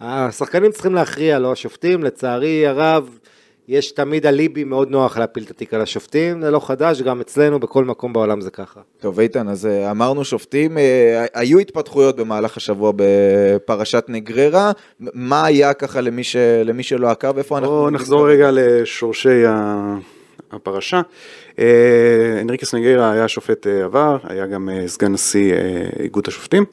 והשחקנים 0.00 0.72
צריכים 0.72 0.94
להכריע, 0.94 1.38
לא 1.38 1.52
השופטים. 1.52 2.04
לצערי 2.04 2.66
הרב, 2.66 3.18
יש 3.68 3.92
תמיד 3.92 4.26
אליבי 4.26 4.64
מאוד 4.64 4.90
נוח 4.90 5.18
להפיל 5.18 5.42
את 5.42 5.50
התיק 5.50 5.74
על 5.74 5.80
השופטים, 5.80 6.42
זה 6.42 6.50
לא 6.50 6.60
חדש, 6.66 7.02
גם 7.02 7.20
אצלנו, 7.20 7.60
בכל 7.60 7.84
מקום 7.84 8.12
בעולם 8.12 8.40
זה 8.40 8.50
ככה. 8.50 8.80
טוב, 9.00 9.20
איתן, 9.20 9.48
אז 9.48 9.66
אה, 9.66 9.90
אמרנו 9.90 10.24
שופטים, 10.24 10.78
אה, 10.78 11.26
היו 11.34 11.58
התפתחויות 11.58 12.16
במהלך 12.16 12.56
השבוע 12.56 12.92
בפרשת 12.96 14.04
נגררה, 14.08 14.72
מה 15.00 15.44
היה 15.44 15.74
ככה 15.74 16.00
למי, 16.00 16.24
ש... 16.24 16.36
למי 16.64 16.82
שלא 16.82 17.10
עקב, 17.10 17.38
איפה 17.38 17.58
אנחנו... 17.58 17.70
בואו 17.74 17.90
נחזור? 17.90 18.28
רגע 18.28 18.50
לשורשי 18.52 19.46
ה- 19.46 19.96
הפרשה. 20.52 21.00
אה, 21.58 22.38
אנריקס 22.40 22.74
נגרה 22.74 23.12
היה 23.12 23.28
שופט 23.28 23.66
עבר, 23.66 24.16
היה 24.24 24.46
גם 24.46 24.68
סגן 24.86 25.12
נשיא 25.12 25.54
איגוד 26.00 26.24
השופטים. 26.28 26.64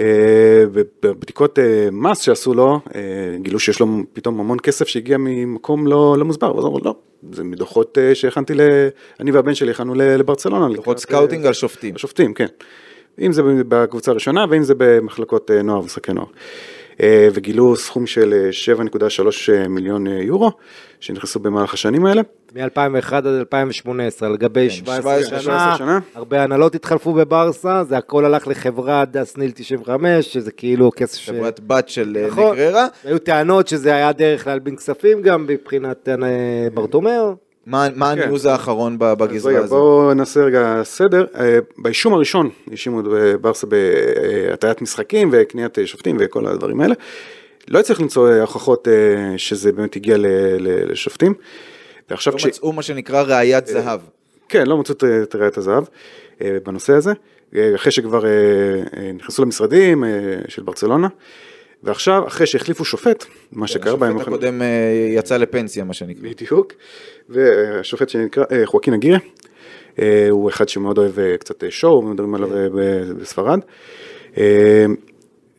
אה, 0.00 0.64
ובבדיקות 0.72 1.58
אה, 1.58 1.88
מס 1.92 2.20
שעשו 2.20 2.54
לו, 2.54 2.80
אה, 2.94 3.00
גילו 3.42 3.58
שיש 3.58 3.80
לו 3.80 3.86
פתאום 4.12 4.40
המון 4.40 4.58
כסף 4.58 4.88
שהגיע 4.88 5.16
ממקום 5.18 5.86
לא, 5.86 6.16
לא 6.18 6.24
מוסבר, 6.24 6.56
ואז 6.56 6.64
אמרו 6.64 6.80
לא, 6.84 6.94
זה 7.32 7.44
מדוחות 7.44 7.98
שהכנתי, 8.14 8.54
ל... 8.54 8.60
אני 9.20 9.30
והבן 9.30 9.54
שלי 9.54 9.70
הכנו 9.70 9.94
לברצלונה. 9.94 10.74
דוחות 10.74 10.98
scouting 10.98 11.46
על 11.46 11.52
שופטים. 11.52 11.94
השופטים, 11.94 12.34
כן. 12.34 12.46
אם 13.20 13.32
זה 13.32 13.42
בקבוצה 13.68 14.10
הראשונה 14.10 14.44
ואם 14.50 14.62
זה 14.62 14.74
במחלקות 14.78 15.50
נוער 15.50 15.80
ומשחקי 15.80 16.12
נוער. 16.12 16.26
אה, 17.02 17.28
וגילו 17.34 17.76
סכום 17.76 18.06
של 18.06 18.34
אה, 18.34 18.76
7.3 19.64 19.68
מיליון 19.68 20.06
אה, 20.06 20.12
יורו 20.12 20.52
שנכנסו 21.00 21.40
במהלך 21.40 21.74
השנים 21.74 22.06
האלה. 22.06 22.22
מ-2001 22.54 23.14
עד 23.14 23.26
2018, 23.26 24.28
על 24.28 24.36
גבי 24.36 24.70
17 24.70 25.02
17 25.02 25.40
שנה, 25.40 25.74
שנה. 25.78 25.98
הרבה 26.14 26.42
הנהלות 26.42 26.74
התחלפו 26.74 27.12
בברסה, 27.12 27.84
זה 27.84 27.98
הכל 27.98 28.24
הלך 28.24 28.48
לחברת 28.48 29.12
דס 29.12 29.36
ניל 29.36 29.50
95, 29.54 30.32
שזה 30.32 30.52
כאילו 30.52 30.90
כסף 30.96 31.18
ש... 31.18 31.30
חברת 31.30 31.60
בת 31.60 31.88
של 31.88 32.16
אה, 32.20 32.26
נכון. 32.26 32.52
נגררה. 32.56 32.86
היו 33.04 33.18
טענות 33.18 33.68
שזה 33.68 33.94
היה 33.94 34.12
דרך 34.12 34.46
להלבין 34.46 34.76
כספים 34.76 35.22
גם 35.22 35.46
מבחינת 35.46 36.08
אה, 36.08 36.68
ברטומאו. 36.74 37.45
מה 37.66 37.88
מה 37.94 38.14
כן. 38.16 38.22
הניוז 38.22 38.46
האחרון 38.46 38.96
בגזרה 38.98 39.58
הזו? 39.58 39.76
בואו 39.76 40.14
נעשה 40.14 40.40
רגע 40.40 40.80
סדר. 40.84 41.24
אה, 41.38 41.58
באישום 41.78 42.14
הראשון 42.14 42.50
האשימו 42.70 43.00
את 43.00 43.04
ברסה 43.40 43.66
בהטיית 43.66 44.82
משחקים 44.82 45.28
וקניית 45.32 45.78
אה, 45.78 45.86
שופטים 45.86 46.16
וכל 46.20 46.46
הדברים 46.46 46.80
האלה. 46.80 46.94
לא 47.68 47.78
הצליח 47.78 48.00
למצוא 48.00 48.30
אה, 48.30 48.40
הוכחות 48.40 48.88
אה, 48.88 48.92
שזה 49.38 49.72
באמת 49.72 49.96
הגיע 49.96 50.16
לשופטים. 50.60 51.34
ועכשיו 52.10 52.32
לא 52.32 52.38
כש... 52.38 52.46
מצאו 52.46 52.72
מה 52.72 52.82
שנקרא 52.82 53.22
ראיית 53.22 53.66
זהב. 53.66 54.00
כן, 54.48 54.66
לא 54.66 54.76
מצאו 54.78 54.94
את- 55.22 55.34
ראיית 55.34 55.56
הזהב 55.58 55.84
אה, 56.42 56.56
בנושא 56.66 56.92
הזה, 56.92 57.12
אה, 57.56 57.74
אחרי 57.74 57.92
שכבר 57.92 58.26
אה, 58.26 58.30
אה, 58.96 59.12
נכנסו 59.12 59.42
למשרדים 59.42 60.04
אה, 60.04 60.10
של 60.48 60.62
ברצלונה, 60.62 61.08
ועכשיו, 61.82 62.26
אחרי 62.26 62.46
שהחליפו 62.46 62.84
שופט, 62.84 63.24
מה 63.52 63.66
שקרה 63.66 63.96
בימים 63.96 64.16
השופט 64.16 64.32
הקודם 64.32 64.62
אה, 64.62 64.66
יצא 65.16 65.36
לפנסיה, 65.36 65.84
מה 65.84 65.94
שנקרא. 65.94 66.22
בדיוק, 66.30 66.72
והשופט 67.28 68.08
שנקרא 68.08 68.44
אה, 68.52 68.66
חואקין 68.66 68.94
אגירה, 68.94 69.18
אה, 69.98 70.26
הוא 70.30 70.50
אחד 70.50 70.68
שמאוד 70.68 70.98
אוהב 70.98 71.18
אה, 71.18 71.36
קצת 71.36 71.64
שואו, 71.70 72.02
מדברים 72.02 72.34
עליו 72.34 72.48
ב- 72.48 73.12
בספרד, 73.20 73.60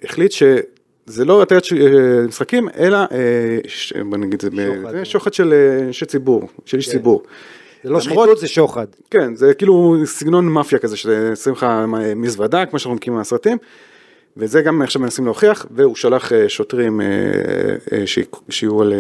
החליט 0.04 0.32
שזה 0.32 1.26
לא 1.26 1.42
הטיית 1.42 1.64
משחקים, 2.28 2.70
אלא, 2.78 2.98
בוא 4.10 4.18
נגיד 4.18 4.34
את 4.34 4.42
זה, 4.42 5.06
שוחד. 5.06 5.34
של 5.34 5.54
אנשי 5.88 6.06
ציבור, 6.06 6.48
של 6.66 6.78
איש 6.78 6.90
ציבור. 6.90 7.24
זה 7.84 7.90
לא 7.90 8.02
שחיתות, 8.02 8.38
זה 8.38 8.48
שוחד. 8.48 8.88
כן, 9.12 9.36
זה 9.36 9.54
כאילו 9.54 9.96
סגנון 10.06 10.46
מאפיה 10.46 10.80
כזה, 10.80 10.98
ששים 10.98 11.54
לך 11.54 11.66
מזוודה, 12.16 12.66
כמו 12.66 12.80
שאנחנו 12.80 12.96
מכירים 12.96 13.18
מהסרטים, 13.18 13.58
וזה 14.38 14.62
גם 14.62 14.82
עכשיו 14.82 15.02
מנסים 15.02 15.26
להוכיח, 15.26 15.66
והוא 15.72 15.96
שלח 15.96 16.32
שוטרים 16.48 17.02
שיהיו 18.50 18.82
על... 18.82 18.94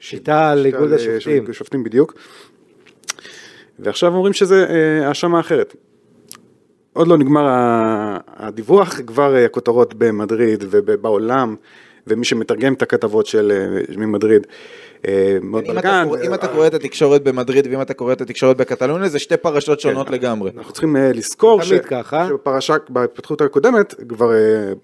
שיטה 0.00 0.50
על 0.50 0.66
איגוד 0.66 0.92
השופטים. 0.92 1.52
שופטים 1.52 1.84
בדיוק. 1.84 2.14
ועכשיו 3.78 4.14
אומרים 4.14 4.32
שזה 4.32 4.66
אה, 4.70 5.08
האשמה 5.08 5.40
אחרת. 5.40 5.76
עוד 6.92 7.08
לא 7.08 7.18
נגמר 7.18 7.46
הדיווח, 8.36 9.00
כבר 9.06 9.36
אה, 9.36 9.44
הכותרות 9.44 9.94
במדריד 9.94 10.64
ובעולם, 10.70 11.56
ומי 12.06 12.24
שמתרגם 12.24 12.72
את 12.72 12.82
הכתבות 12.82 13.26
של 13.26 13.52
אה, 13.90 13.96
ממדריד, 13.96 14.46
מאוד 15.42 15.64
אם 15.64 15.70
אתה 15.70 15.80
בלגן. 15.80 16.04
קורא- 16.04 16.18
אם 16.26 16.34
אתה 16.34 16.48
קורא 16.48 16.66
את 16.66 16.74
התקשורת 16.74 17.22
במדריד 17.22 17.66
ואם 17.70 17.82
אתה 17.82 17.94
קורא 17.94 18.12
את 18.12 18.20
התקשורת 18.20 18.56
בקטלוניה, 18.56 19.08
זה 19.08 19.18
שתי 19.18 19.36
פרשות 19.36 19.80
שונות 19.80 20.06
כן. 20.08 20.12
לגמרי. 20.14 20.50
אנחנו 20.56 20.72
צריכים 20.72 20.96
לזכור. 21.14 21.62
שבפרשה, 21.62 22.76
בהתפתחות 22.88 23.40
הקודמת, 23.40 23.94
כבר 24.08 24.30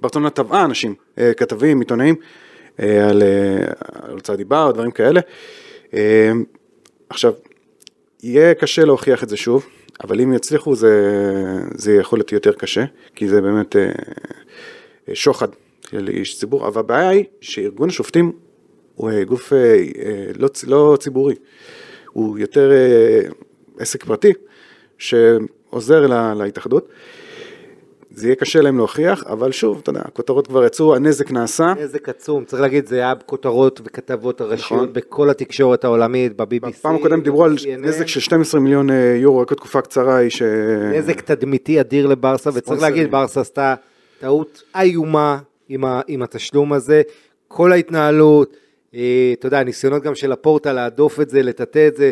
ברצלונה 0.01 0.31
תבעה 0.31 0.65
אנשים, 0.65 0.95
כתבים, 1.37 1.81
עיתונאים, 1.81 2.15
על 2.79 3.23
אה, 3.23 3.73
על 4.03 4.13
הוצאת 4.13 4.37
דיבה 4.37 4.65
או 4.65 4.73
דברים 4.73 4.91
כאלה. 4.91 5.21
אה, 5.95 6.33
עכשיו, 7.09 7.33
יהיה 8.23 8.55
קשה 8.55 8.85
להוכיח 8.85 9.25
את 9.25 9.29
זה 9.29 9.37
שוב, 9.37 9.67
אבל 10.05 10.21
אם 10.21 10.33
יצליחו 10.33 10.77
זה, 10.77 11.23
זה 11.75 11.93
יכול 11.93 12.19
להיות 12.19 12.33
יותר 12.33 12.53
קשה, 12.53 12.85
כי 13.15 13.29
זה 13.29 13.41
באמת 13.41 13.77
אה, 13.77 13.93
אה, 15.09 15.15
שוחד 15.15 15.49
של 15.91 16.09
איש 16.09 16.39
ציבור, 16.39 16.67
אבל 16.67 16.81
הבעיה 16.81 17.09
היא 17.09 17.25
שארגון 17.41 17.89
השופטים 17.89 18.33
הוא 18.95 19.11
אה, 19.11 19.25
גוף 19.25 19.53
אה, 19.53 19.59
אה, 19.59 20.31
לא, 20.39 20.49
לא 20.67 20.97
ציבורי, 21.01 21.35
הוא 22.13 22.39
יותר 22.39 22.73
אה, 22.73 23.21
עסק 23.79 24.05
פרטי 24.05 24.33
שעוזר 24.99 26.07
לה, 26.07 26.35
להתאחדות. 26.35 26.89
זה 28.17 28.27
יהיה 28.27 28.37
קשה 28.37 28.61
להם 28.61 28.77
להוכיח, 28.77 29.25
אבל 29.25 29.53
שוב, 29.53 29.79
אתה 29.83 29.91
יודע, 29.91 30.01
הכותרות 30.05 30.47
כבר 30.47 30.65
יצאו, 30.65 30.97
הנזק 30.97 31.31
נעשה. 31.31 31.75
נזק 31.81 32.09
עצום, 32.09 32.45
צריך 32.45 32.63
להגיד, 32.63 32.87
זה 32.87 32.97
היה 32.97 33.15
כותרות 33.27 33.81
וכתבות 33.85 34.41
הראשיות 34.41 34.81
נכון. 34.81 34.93
בכל 34.93 35.31
התקשורת 35.31 35.85
העולמית, 35.85 36.37
ב-BBC. 36.37 36.69
בפעם 36.69 36.95
הקודמת 36.95 37.25
דיברו 37.25 37.45
על. 37.45 37.57
נזק 37.79 38.07
של 38.07 38.21
12 38.21 38.61
מיליון 38.61 38.91
אה, 38.91 39.17
יורו, 39.21 39.41
רק 39.41 39.53
בתקופה 39.53 39.81
קצרה 39.81 40.17
היא 40.17 40.31
ש... 40.31 40.43
נזק 40.93 41.21
תדמיתי 41.21 41.81
אדיר 41.81 42.07
לברסה, 42.07 42.51
וצריך. 42.55 42.83
להגיד, 42.83 43.11
ברסה 43.11 43.41
עשתה 43.41 43.75
טעות 44.21 44.63
איומה 44.77 45.39
עם, 45.69 45.85
ה, 45.85 46.01
עם 46.09 46.23
התשלום 46.23 46.73
הזה, 46.73 47.03
כל 47.49 47.73
ההתנהלות, 47.73 48.57
אה, 48.95 49.31
אתה 49.39 49.47
יודע, 49.47 49.59
הניסיונות 49.59 50.03
גם 50.03 50.15
של 50.15 50.33
הפורטה 50.33 50.73
להדוף 50.73 51.21
את 51.21 51.31
זה, 51.31 51.43
לטאטא 51.43 51.89
את 51.89 51.97
זה, 51.97 52.11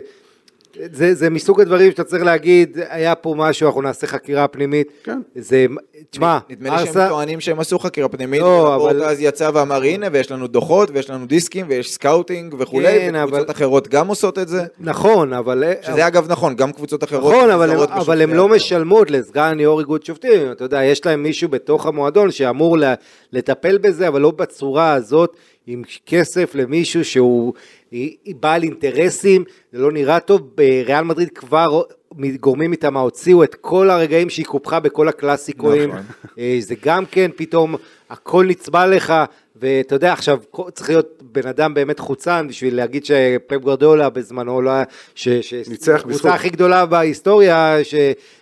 זה, 0.93 1.15
זה 1.15 1.31
מסוג 1.31 1.61
הדברים 1.61 1.91
שאתה 1.91 2.05
צריך 2.05 2.25
להגיד, 2.25 2.79
היה 2.89 3.15
פה 3.15 3.35
משהו, 3.39 3.67
אנחנו 3.67 3.83
נעשה 3.83 4.07
חקירה 4.07 4.49
פנימית. 4.49 4.89
כן. 5.05 5.21
זה, 5.37 5.67
תשמע, 6.11 6.39
נדמה 6.51 6.81
לי 6.81 6.87
שהם 6.93 7.09
טוענים 7.09 7.41
שהם 7.41 7.61
עשו 7.61 7.79
חקירה 7.79 8.09
פנימית, 8.09 8.41
לא, 8.41 8.77
אבל- 8.77 9.03
אז 9.03 9.21
יצא 9.21 9.51
ואמר 9.55 9.83
הנה 9.83 10.07
ויש 10.13 10.31
לנו 10.31 10.47
דוחות 10.47 10.91
ויש 10.93 11.11
לנו 11.11 11.27
דיסקים 11.27 11.67
ויש 11.69 11.93
scouting 11.93 12.55
וכולי, 12.59 12.87
כן, 12.99 13.15
וקבוצות 13.17 13.41
אבל- 13.45 13.55
אחרות 13.57 13.89
גם 13.89 14.07
עושות 14.09 14.39
את 14.39 14.49
זה, 14.49 14.65
נכון, 14.81 15.33
אבל... 15.33 15.65
שזה 15.83 16.07
אגב 16.07 16.33
נכון, 16.33 16.55
גם 16.57 16.73
קבוצות 16.73 17.05
אחרות, 17.05 17.35
נכון, 17.35 17.51
אבל, 17.51 17.71
הם, 17.71 17.77
אבל 17.79 18.21
הן 18.23 18.27
בשופטי 18.31 18.37
לא. 18.37 18.49
משלמות 18.49 19.11
לסגן 19.11 19.61
יו"ר 19.61 19.81
איגוד 19.81 20.05
שופטים, 20.05 20.51
אתה 20.53 20.65
יודע, 20.65 20.85
יש 20.85 21.07
להם 21.07 21.23
מישהו 21.23 21.49
בתוך 21.49 21.87
המועדון 21.87 22.31
שאמור 22.31 22.77
לטפל 23.33 23.79
בזה, 23.79 24.09
אבל 24.09 24.21
לא 24.21 24.31
בצורה 24.31 24.93
הזאת, 24.93 25.37
עם 25.67 25.83
כסף 26.07 26.55
למישהו 26.55 27.05
שהוא 27.05 27.53
בעל 28.41 28.63
אינטרסים, 28.63 29.45
זה 29.73 29.79
לא 29.79 29.93
נראה 29.93 30.21
טוב, 30.21 30.51
ריאל 30.87 31.05
מדריד 31.05 31.29
כבר 31.31 31.83
גורמים 32.41 32.73
איתם 32.73 32.97
הוציאו 32.97 33.45
את 33.45 33.55
כל 33.55 33.91
הרגעים 33.91 34.31
שהיא 34.31 34.47
קופחה 34.47 34.81
בכל 34.81 35.09
הקלאסיקואים, 35.09 35.91
נכון. 35.91 36.03
אה, 36.39 36.57
זה 36.61 36.75
גם 36.85 37.05
כן 37.11 37.31
פתאום 37.37 37.75
הכל 38.11 38.45
נצבע 38.49 38.87
לך, 38.87 39.15
ואתה 39.57 39.95
יודע 39.95 40.13
עכשיו 40.13 40.39
צריך 40.73 40.89
להיות 40.91 41.23
בן 41.33 41.49
אדם 41.49 41.75
באמת 41.75 41.99
חוצן 41.99 42.47
בשביל 42.49 42.77
להגיד 42.77 43.05
שפפ 43.05 43.57
גרדולה 43.65 44.11
בזמנו 44.11 44.63
לא 44.63 44.71
היה, 44.71 44.85
ש- 45.15 45.29
ש- 45.29 45.69
ניצח 45.69 46.05
בזכות. 46.07 46.31
הכי 46.31 46.51
גדולה 46.51 46.87
בהיסטוריה, 46.87 47.85
ש- 47.85 47.95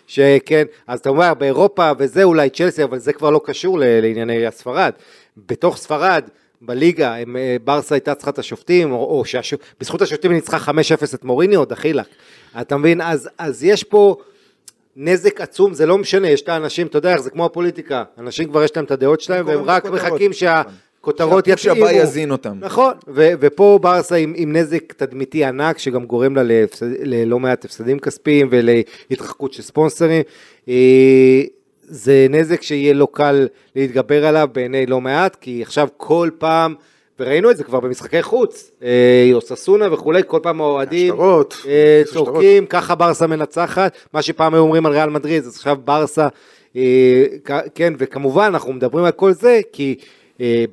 שכן, 0.06 0.64
אז 0.86 0.98
אתה 0.98 1.08
אומר 1.08 1.34
באירופה 1.34 1.90
וזה 1.98 2.22
אולי 2.22 2.50
צ'לסי, 2.50 2.84
אבל 2.84 2.98
זה 2.98 3.12
כבר 3.12 3.30
לא 3.30 3.40
קשור 3.44 3.78
לענייני 3.78 4.46
הספרד. 4.46 4.92
בתוך 5.46 5.76
ספרד, 5.76 6.24
בליגה, 6.64 7.16
הם, 7.16 7.36
אה, 7.36 7.56
ברסה 7.64 7.94
הייתה 7.94 8.14
צריכה 8.14 8.30
את 8.30 8.38
השופטים, 8.38 8.92
או, 8.92 8.96
או 8.96 9.24
שבזכות 9.24 10.02
השופטים 10.02 10.30
היא 10.30 10.36
ניצחה 10.36 10.58
5-0 10.58 11.14
את 11.14 11.24
מוריניו, 11.24 11.64
דחילק. 11.64 12.06
אתה 12.60 12.76
מבין? 12.76 13.00
אז, 13.00 13.28
אז 13.38 13.64
יש 13.64 13.84
פה 13.84 14.16
נזק 14.96 15.40
עצום, 15.40 15.74
זה 15.74 15.86
לא 15.86 15.98
משנה, 15.98 16.28
יש 16.28 16.42
את 16.42 16.48
האנשים, 16.48 16.86
אתה 16.86 16.98
יודע 16.98 17.12
איך 17.12 17.20
זה 17.20 17.30
כמו 17.30 17.44
הפוליטיקה, 17.44 18.04
אנשים 18.18 18.48
כבר 18.48 18.62
יש 18.64 18.76
להם 18.76 18.84
את 18.84 18.90
הדעות 18.90 19.20
שלהם, 19.20 19.46
והם 19.46 19.62
רק 19.64 19.84
לכותרות. 19.84 20.12
מחכים 20.12 20.32
שהכותרות 20.32 21.44
שהפוש 21.44 21.66
יתאימו. 21.66 21.86
הבא 21.86 21.92
יזין 21.92 22.30
אותם. 22.30 22.56
נכון, 22.60 22.94
ו- 23.08 23.32
ופה 23.40 23.78
ברסה 23.82 24.16
עם, 24.16 24.32
עם 24.36 24.56
נזק 24.56 24.92
תדמיתי 24.92 25.44
ענק, 25.44 25.78
שגם 25.78 26.04
גורם 26.04 26.36
לה 26.36 26.42
להפסד, 26.42 26.86
ללא 27.02 27.38
מעט 27.38 27.64
הפסדים 27.64 27.98
כספיים 27.98 28.48
ולהתרחקות 28.50 29.52
של 29.52 29.62
ספונסרים. 29.62 30.22
זה 31.92 32.26
נזק 32.30 32.62
שיהיה 32.62 32.94
לא 32.94 33.08
קל 33.12 33.48
להתגבר 33.76 34.26
עליו 34.26 34.48
בעיני 34.52 34.86
לא 34.86 35.00
מעט, 35.00 35.36
כי 35.40 35.62
עכשיו 35.62 35.88
כל 35.96 36.30
פעם, 36.38 36.74
וראינו 37.20 37.50
את 37.50 37.56
זה 37.56 37.64
כבר 37.64 37.80
במשחקי 37.80 38.22
חוץ, 38.22 38.70
אה, 38.82 39.30
אוססונה 39.32 39.94
וכולי, 39.94 40.22
כל 40.26 40.40
פעם 40.42 40.60
האוהדים 40.60 41.14
אה. 41.68 42.02
צורקים, 42.04 42.66
ככה 42.66 42.94
ברסה 42.94 43.26
מנצחת, 43.26 43.96
מה 44.12 44.22
שפעם 44.22 44.54
היו 44.54 44.62
אומרים 44.62 44.86
על 44.86 44.92
ריאל 44.92 45.10
מדריד, 45.10 45.44
אז 45.44 45.56
עכשיו 45.56 45.76
ברסה, 45.84 46.28
אה, 46.76 47.24
כן, 47.74 47.92
וכמובן 47.98 48.44
אנחנו 48.44 48.72
מדברים 48.72 49.04
על 49.04 49.12
כל 49.12 49.32
זה, 49.32 49.60
כי 49.72 49.96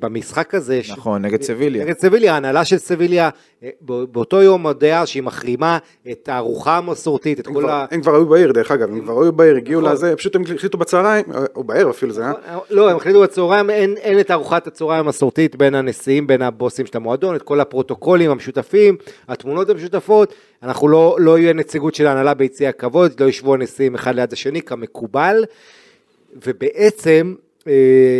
במשחק 0.00 0.54
הזה, 0.54 0.82
ש- 0.82 0.90
נכון, 0.90 1.22
נגד 1.24 1.42
סביליה. 1.42 1.84
נגד 1.84 1.98
סביליה, 1.98 2.34
ההנהלה 2.34 2.64
של 2.64 2.78
סביליה, 2.78 3.28
אה, 3.62 3.68
בא- 3.80 4.04
באותו 4.12 4.42
יום 4.42 4.66
הודיעה 4.66 5.06
שהיא 5.06 5.22
מחרימה 5.22 5.78
את 6.10 6.28
הארוחה 6.28 6.76
המסורתית, 6.78 7.40
את 7.40 7.46
כל 7.46 7.52
כבר- 7.52 7.70
ה... 7.70 7.86
הם 7.90 8.02
כבר 8.02 8.14
היו 8.14 8.26
בעיר 8.26 8.52
דרך 8.52 8.70
אגב, 8.70 8.88
הם 8.88 9.00
כבר 9.00 9.22
היו 9.22 9.32
בעיר, 9.32 9.56
הגיעו 9.56 9.80
נכון. 9.80 9.92
לזה, 9.92 10.16
פשוט 10.16 10.36
הם 10.36 10.42
החליטו 10.56 10.78
בצהריים, 10.78 11.24
או 11.56 11.64
בערב 11.64 11.88
אפילו 11.88 12.12
זה 12.12 12.22
היה, 12.22 12.32
לא, 12.70 12.90
הם 12.90 12.96
החליטו 12.96 13.20
בצהריים, 13.22 13.70
אין, 13.70 13.94
אין 13.96 14.20
את 14.20 14.30
ארוחת 14.30 14.66
הצהריים 14.66 15.04
המסורתית 15.06 15.56
בין 15.56 15.74
הנשיאים, 15.74 16.26
בין 16.26 16.42
הבוסים 16.42 16.86
של 16.86 16.96
המועדון, 16.96 17.36
את 17.36 17.42
כל 17.42 17.60
הפרוטוקולים 17.60 18.30
המשותפים, 18.30 18.96
התמונות 19.28 19.68
המשותפות, 19.70 20.34
אנחנו 20.62 20.88
לא, 20.88 21.16
לא 21.20 21.38
יהיה 21.38 21.52
נציגות 21.52 21.94
של 21.94 22.06
ההנהלה 22.06 22.34
ביציע 22.34 22.68
הכבוד, 22.68 23.20
לא 23.20 23.26
ישבו 23.28 23.54
הנשיאים 23.54 23.94
אחד 23.94 24.14
ליד 24.14 24.32
השני 24.32 24.62
כמקובל, 24.62 25.44
ובעצם 26.46 27.34
אה, 27.38 27.49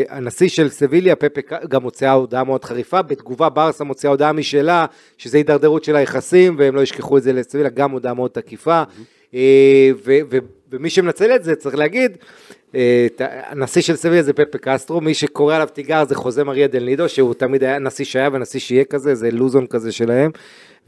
הנשיא 0.09 0.49
של 0.49 0.69
סביליה, 0.69 1.17
פפה, 1.17 1.41
ק- 1.41 1.65
גם 1.69 1.83
מוציאה 1.83 2.13
הודעה 2.13 2.45
מאוד 2.45 2.65
חריפה, 2.65 3.03
בתגובה 3.03 3.49
ברסה 3.49 3.85
מוציאה 3.85 4.11
הודעה 4.11 4.33
משלה, 4.33 4.87
שזה 5.19 5.37
הידרדרות 5.37 5.85
של 5.85 5.97
היחסים, 5.97 6.55
והם 6.59 6.75
לא 6.77 6.81
ישכחו 6.81 7.19
את 7.19 7.23
זה 7.23 7.33
לסביליה, 7.33 7.71
גם 7.71 7.91
הודעה 7.91 8.15
מאוד 8.15 8.31
תקיפה, 8.31 8.83
אה, 9.35 9.91
ו- 10.05 10.19
ו- 10.31 10.39
ומי 10.73 10.91
שמנצל 10.91 11.35
את 11.35 11.45
זה, 11.45 11.57
צריך 11.57 11.77
להגיד, 11.77 12.17
אה, 12.75 13.07
הנשיא 13.21 13.83
של 13.83 13.97
סביליה 13.97 14.23
זה 14.23 14.33
פפה 14.33 14.59
קסטרו, 14.59 15.01
מי 15.01 15.15
שקורא 15.15 15.55
עליו 15.55 15.69
תיגר 15.73 16.05
זה 16.05 16.15
חוזה 16.15 16.45
מריה 16.45 16.67
דל 16.67 16.85
נידו, 16.85 17.09
שהוא 17.09 17.35
תמיד 17.35 17.65
היה 17.65 17.79
נשיא 17.79 18.05
שהיה 18.05 18.29
ונשיא 18.33 18.61
שיהיה 18.61 18.85
כזה, 18.85 19.15
זה 19.15 19.31
לוזון 19.31 19.67
כזה 19.67 19.93
שלהם, 19.93 20.31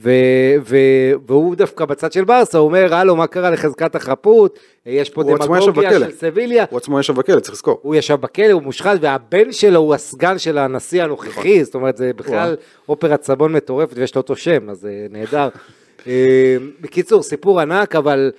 ו- 0.00 0.54
ו- 0.60 1.12
והוא 1.26 1.56
דווקא 1.56 1.84
בצד 1.84 2.12
של 2.12 2.24
ברסה, 2.24 2.58
הוא 2.58 2.66
אומר, 2.66 2.94
הלו, 2.94 3.16
מה 3.16 3.26
קרה 3.26 3.50
לחזקת 3.50 3.94
החפות, 3.94 4.58
יש 4.86 5.10
פה 5.10 5.22
דמגוגיה. 5.22 5.98
של 5.98 6.10
סביליה, 6.10 6.64
הוא 6.70 6.76
עצמו 6.76 7.00
ישב 7.00 7.14
בכלא, 7.14 7.40
צריך 7.40 7.54
לזכור. 7.54 7.78
הוא 7.82 7.94
ישב 7.94 8.14
בכלא, 8.14 8.52
הוא 8.52 8.62
מושחת, 8.62 8.98
והבן 9.00 9.52
שלו 9.52 9.80
הוא 9.80 9.94
הסגן 9.94 10.38
של 10.38 10.58
הנשיא 10.58 11.02
הנוכחי, 11.02 11.64
זאת 11.64 11.74
אומרת, 11.74 11.96
זה 11.96 12.10
בכלל 12.16 12.56
אופרת 12.88 13.22
סבון 13.22 13.52
מטורפת, 13.52 13.96
ויש 13.96 14.14
לו 14.14 14.20
אותו 14.20 14.36
שם, 14.36 14.70
אז 14.70 14.80
זה 14.80 15.06
נהדר. 15.10 15.48
אה, 16.06 16.56
בקיצור, 16.80 17.22
סיפור 17.22 17.60
ענק, 17.60 17.96
אבל 17.96 18.30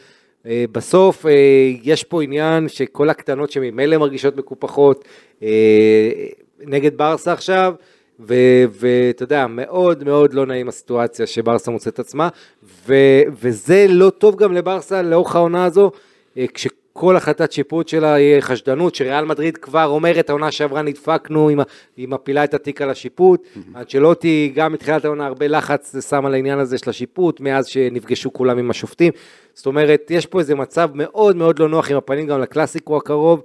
אה, 0.45 0.65
בסוף 0.71 1.25
אה, 1.25 1.31
יש 1.83 2.03
פה 2.03 2.23
עניין 2.23 2.69
שכל 2.69 3.09
הקטנות 3.09 3.51
שממילא 3.51 3.97
מרגישות 3.97 4.37
מקופחות, 4.37 5.05
אה, 5.43 5.49
נגד 6.59 6.97
ברסה 6.97 7.33
עכשיו, 7.33 7.73
ואתה 8.19 9.23
יודע, 9.23 9.47
מאוד 9.47 10.03
מאוד 10.03 10.33
לא 10.33 10.45
נעים 10.45 10.67
הסיטואציה 10.67 11.27
שברסה 11.27 11.71
מוצאת 11.71 11.99
עצמה, 11.99 12.29
ו- 12.87 13.21
וזה 13.41 13.85
לא 13.89 14.09
טוב 14.09 14.35
גם 14.35 14.53
לברסה 14.53 15.01
לאורך 15.01 15.35
העונה 15.35 15.65
הזו, 15.65 15.91
אה, 16.37 16.45
כשכל 16.53 17.15
החלטת 17.15 17.51
שיפוט 17.51 17.87
שלה 17.87 18.19
יהיה 18.19 18.41
חשדנות, 18.41 18.95
שריאל 18.95 19.25
מדריד 19.25 19.57
כבר 19.57 19.85
אומרת, 19.85 20.29
העונה 20.29 20.51
שעברה 20.51 20.81
נדפקנו, 20.81 21.49
היא 21.49 21.57
היא 21.97 22.07
מפילה 22.07 22.43
את 22.43 22.53
התיק 22.53 22.81
על 22.81 22.89
השיפוט, 22.89 23.47
אנצ'לוטי 23.75 24.51
גם 24.55 24.73
מתחילת 24.73 25.05
העונה 25.05 25.25
הרבה 25.25 25.47
לחץ 25.47 26.09
שם 26.09 26.25
על 26.25 26.33
העניין 26.33 26.59
הזה 26.59 26.77
של 26.77 26.89
השיפוט, 26.89 27.39
מאז 27.39 27.67
שנפגשו 27.67 28.33
כולם 28.33 28.57
עם 28.57 28.71
השופטים, 28.71 29.13
זאת 29.53 29.65
אומרת, 29.65 30.11
יש 30.11 30.25
פה 30.25 30.39
איזה 30.39 30.55
מצב 30.55 30.89
מאוד 30.93 31.35
מאוד 31.35 31.59
לא 31.59 31.69
נוח 31.69 31.91
עם 31.91 31.97
הפנים 31.97 32.27
גם 32.27 32.41
לקלאסיקו 32.41 32.97
הקרוב, 32.97 33.41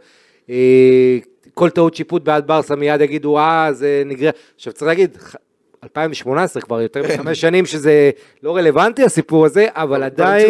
אה, 0.50 1.18
כל 1.58 1.70
טעות 1.70 1.94
שיפוט 1.94 2.24
בעד 2.24 2.46
ברסה 2.46 2.76
מיד 2.76 3.00
יגידו, 3.00 3.38
אה, 3.38 3.68
זה 3.72 4.02
נגרר. 4.06 4.30
עכשיו 4.56 4.72
צריך 4.72 4.86
להגיד, 4.88 5.16
ח- 5.16 5.34
2018 5.84 6.62
כבר 6.62 6.80
יותר 6.80 7.02
מחמש 7.02 7.40
שנים 7.40 7.66
שזה 7.66 8.10
לא 8.42 8.56
רלוונטי 8.56 9.02
הסיפור 9.04 9.46
הזה, 9.46 9.66
אבל 9.70 10.02
עדיין, 10.02 10.46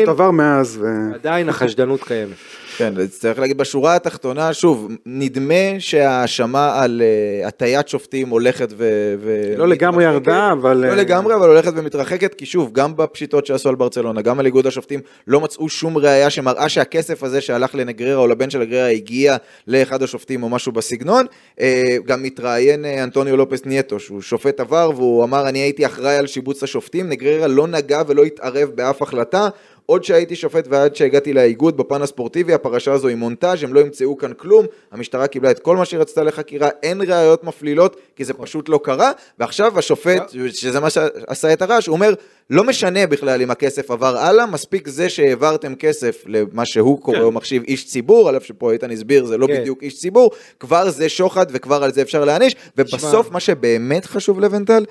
עדיין 1.14 1.48
החשדנות 1.48 2.02
קיימת. 2.02 2.32
כן, 2.78 2.94
צריך 3.06 3.38
להגיד 3.38 3.58
בשורה 3.58 3.96
התחתונה, 3.96 4.52
שוב, 4.52 4.88
נדמה 5.06 5.54
שההאשמה 5.78 6.82
על 6.82 7.02
אה, 7.04 7.48
הטיית 7.48 7.88
שופטים 7.88 8.28
הולכת 8.28 8.68
ו... 8.76 9.14
ו- 9.20 9.54
לא 9.56 9.68
לגמרי. 9.68 10.04
ירדה, 10.04 10.52
אבל... 10.52 10.76
לא 10.76 10.86
אה, 10.86 10.94
לגמרי, 10.94 11.34
אבל 11.34 11.48
הולכת 11.48 11.72
ומתרחקת, 11.76 12.34
כי 12.34 12.46
שוב, 12.46 12.72
גם 12.72 12.96
בפשיטות 12.96 13.46
שעשו 13.46 13.68
על 13.68 13.74
ברצלונה, 13.74 14.22
גם 14.22 14.38
על 14.38 14.46
איגוד 14.46 14.66
השופטים, 14.66 15.00
לא 15.26 15.40
מצאו 15.40 15.68
שום 15.68 15.98
ראייה 15.98 16.30
שמראה 16.30 16.68
שהכסף 16.68 17.22
הזה 17.22 17.40
שהלך 17.40 17.74
לנגררה 17.74 18.16
או 18.16 18.26
לבן 18.26 18.50
של 18.50 18.58
נגררה 18.58 18.88
הגיע 18.88 19.36
לאחד 19.66 20.02
השופטים 20.02 20.42
או 20.42 20.48
משהו 20.48 20.72
בסגנון. 20.72 21.26
אה, 21.60 21.96
גם 22.06 22.22
מתראיין 22.22 22.84
אה, 22.84 23.02
אנטוניו 23.02 23.36
לופס 23.36 23.64
נייטו, 23.64 24.00
שהוא 24.00 24.20
שופט 24.20 24.60
עבר, 24.60 24.90
והוא 24.94 25.24
אמר, 25.24 25.48
אני 25.48 25.58
הייתי 25.58 25.86
אחראי 25.86 26.16
על 26.16 26.26
שיבוץ 26.26 26.62
השופטים, 26.62 27.08
נגריירה 27.08 27.46
לא 27.46 27.66
נגע 27.66 28.02
ולא 28.06 28.22
התערב 28.22 28.68
באף 28.74 29.02
החלטה. 29.02 29.48
עוד 29.90 30.04
כשהייתי 30.04 30.36
שופט 30.36 30.66
ועד 30.70 30.96
שהגעתי 30.96 31.32
לאיגוד 31.32 31.76
בפן 31.76 32.02
הספורטיבי, 32.02 32.54
הפרשה 32.54 32.92
הזו 32.92 33.08
היא 33.08 33.16
מונטאז', 33.16 33.62
הם 33.62 33.74
לא 33.74 33.80
ימצאו 33.80 34.16
כאן 34.16 34.32
כלום, 34.32 34.66
המשטרה 34.92 35.26
קיבלה 35.26 35.50
את 35.50 35.58
כל 35.58 35.76
מה 35.76 35.84
שהיא 35.84 36.00
רצתה 36.00 36.22
לחקירה, 36.22 36.68
אין 36.82 37.00
ראיות 37.00 37.44
מפלילות, 37.44 37.96
כי 38.16 38.24
זה 38.24 38.34
פשוט 38.34 38.68
לא 38.68 38.80
קרה, 38.82 39.12
ועכשיו 39.38 39.78
השופט, 39.78 40.22
שזה 40.48 40.80
מה 40.80 40.90
שעשה 40.90 41.52
את 41.52 41.62
הרעש, 41.62 41.86
הוא 41.86 41.94
אומר, 41.94 42.14
לא 42.50 42.64
משנה 42.64 43.06
בכלל 43.06 43.42
אם 43.42 43.50
הכסף 43.50 43.90
עבר 43.90 44.16
הלאה, 44.16 44.46
מספיק 44.46 44.88
זה 44.88 45.08
שהעברתם 45.08 45.74
כסף 45.74 46.22
למה 46.26 46.66
שהוא 46.66 47.00
קורא 47.00 47.20
או 47.20 47.32
מחשיב 47.32 47.62
איש 47.62 47.86
ציבור, 47.86 48.28
על 48.28 48.36
אף 48.36 48.44
שפה 48.44 48.72
איתן 48.72 48.90
הסביר, 48.90 49.24
זה 49.24 49.38
לא 49.38 49.46
כן. 49.46 49.60
בדיוק 49.60 49.82
איש 49.82 49.98
ציבור, 49.98 50.30
כבר 50.60 50.90
זה 50.90 51.08
שוחד 51.08 51.46
וכבר 51.50 51.84
על 51.84 51.92
זה 51.92 52.02
אפשר 52.02 52.24
להעניש, 52.24 52.56
ובסוף 52.76 53.30
מה 53.30 53.40
שבאמת 53.40 54.06
חשוב 54.06 54.40
לבנטל, 54.40 54.84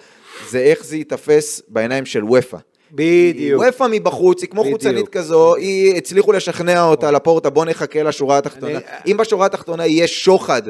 זה 0.49 0.59
איך 0.59 0.83
זה 0.83 0.97
ייתפס 0.97 1.61
בעיניים 1.67 2.05
של 2.05 2.23
וופא. 2.23 2.57
בדיוק. 2.91 3.61
וופא 3.63 3.87
מבחוץ, 3.91 4.41
היא 4.41 4.49
כמו 4.49 4.61
בדיוק. 4.61 4.77
חוצנית 4.81 5.07
כזו, 5.09 5.55
היא 5.55 5.95
הצליחו 5.97 6.31
לשכנע 6.31 6.83
אותה 6.83 7.11
לפורטה, 7.11 7.49
בוא 7.49 7.65
נחכה 7.65 8.03
לשורה 8.03 8.37
התחתונה. 8.37 8.71
אני- 8.77 8.81
אם 9.11 9.17
בשורה 9.17 9.45
התחתונה 9.45 9.85
יהיה 9.85 10.07
שוחד, 10.07 10.61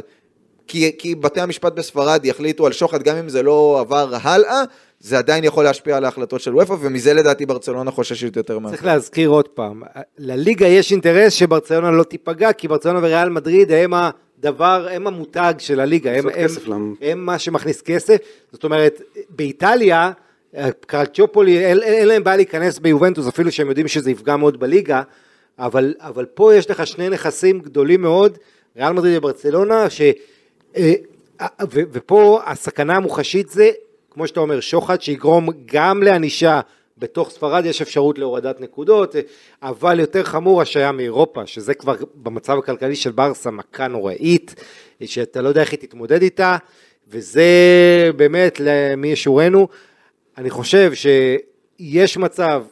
כי, 0.68 0.92
כי 0.98 1.16
בתי 1.16 1.42
המשפט 1.42 1.74
בספרד 1.74 2.26
יחליטו 2.26 2.66
על 2.66 2.72
שוחד, 2.72 3.04
גם 3.04 3.16
אם 3.18 3.30
זה 3.30 3.44
לא 3.44 3.78
עבר 3.80 4.10
הלאה, 4.22 4.62
זה 5.00 5.18
עדיין 5.18 5.44
יכול 5.44 5.64
להשפיע 5.64 5.98
על 5.98 6.06
ההחלטות 6.06 6.42
של 6.42 6.56
וופא, 6.56 6.76
ומזה 6.82 7.14
לדעתי 7.14 7.46
ברצלונה 7.46 7.92
חוששת 7.92 8.36
יותר 8.36 8.60
מה... 8.60 8.70
צריך 8.70 8.86
להזכיר 8.86 9.30
עוד 9.30 9.48
פעם, 9.48 9.82
לליגה 10.18 10.68
יש 10.68 10.92
אינטרס 10.92 11.34
שברצלונה 11.34 11.92
לא 11.92 12.04
תיפגע, 12.04 12.54
כי 12.54 12.68
ברצלונה 12.68 13.00
וריאל 13.00 13.30
מדריד 13.30 13.72
הם 13.72 13.94
הדבר, 13.94 14.88
הם 14.92 15.08
המותג 15.08 15.54
של 15.58 15.80
הליגה, 15.80 16.12
הם, 16.12 16.26
הם. 16.36 16.46
הם 17.02 17.26
מה 17.26 17.40
שמכניס 17.40 17.82
כסף, 17.82 18.18
זאת 18.52 18.64
אומרת, 18.64 19.02
באיטליה, 19.30 20.12
קרצ'ופולי, 20.86 21.66
אין, 21.66 21.84
אין 21.84 22.08
להם 22.08 22.24
בעיה 22.24 22.38
להיכנס 22.38 22.80
ביובנטוס, 22.80 23.28
אפילו 23.28 23.52
שהם 23.52 23.68
יודעים 23.68 23.88
שזה 23.88 24.12
יפגע 24.12 24.36
מאוד 24.36 24.60
בליגה, 24.60 25.02
אבל, 25.60 25.94
אבל 26.00 26.26
פה 26.26 26.56
יש 26.56 26.70
לך 26.70 26.88
שני 26.88 27.10
נכסים 27.10 27.60
גדולים 27.60 28.02
מאוד, 28.02 28.38
ריאל 28.78 28.94
מדריד 28.94 29.18
וברצלונה, 29.18 29.90
ש... 29.90 30.02
אה, 30.78 30.94
ו- 31.62 31.82
ופה 31.92 32.42
הסכנה 32.46 32.96
המוחשית 32.96 33.50
זה, 33.50 33.70
כמו 34.12 34.28
שאתה 34.28 34.40
אומר, 34.40 34.60
שוחד 34.60 35.02
שיגרום 35.02 35.50
גם 35.66 36.04
לענישה 36.04 36.62
בתוך 36.98 37.30
ספרד, 37.30 37.66
יש 37.66 37.82
אפשרות 37.82 38.20
להורדת 38.20 38.62
נקודות, 38.62 39.16
אבל 39.64 40.00
יותר 40.00 40.24
חמור 40.24 40.62
השעיה 40.62 40.92
מאירופה, 40.92 41.46
שזה 41.46 41.74
כבר 41.74 41.96
במצב 42.16 42.58
הכלכלי 42.58 42.96
של 42.96 43.12
ברסה 43.12 43.52
מכה 43.52 43.88
נוראית, 43.88 44.56
שאתה 45.06 45.42
לא 45.42 45.50
יודע 45.50 45.62
איך 45.62 45.72
היא 45.72 45.80
תתמודד 45.80 46.22
איתה, 46.22 46.58
וזה 47.08 47.44
באמת 48.16 48.60
למי 48.60 49.08
ישורנו. 49.08 49.68
אני 50.38 50.50
חושב 50.50 50.92
שיש 50.94 52.18
מצב 52.18 52.64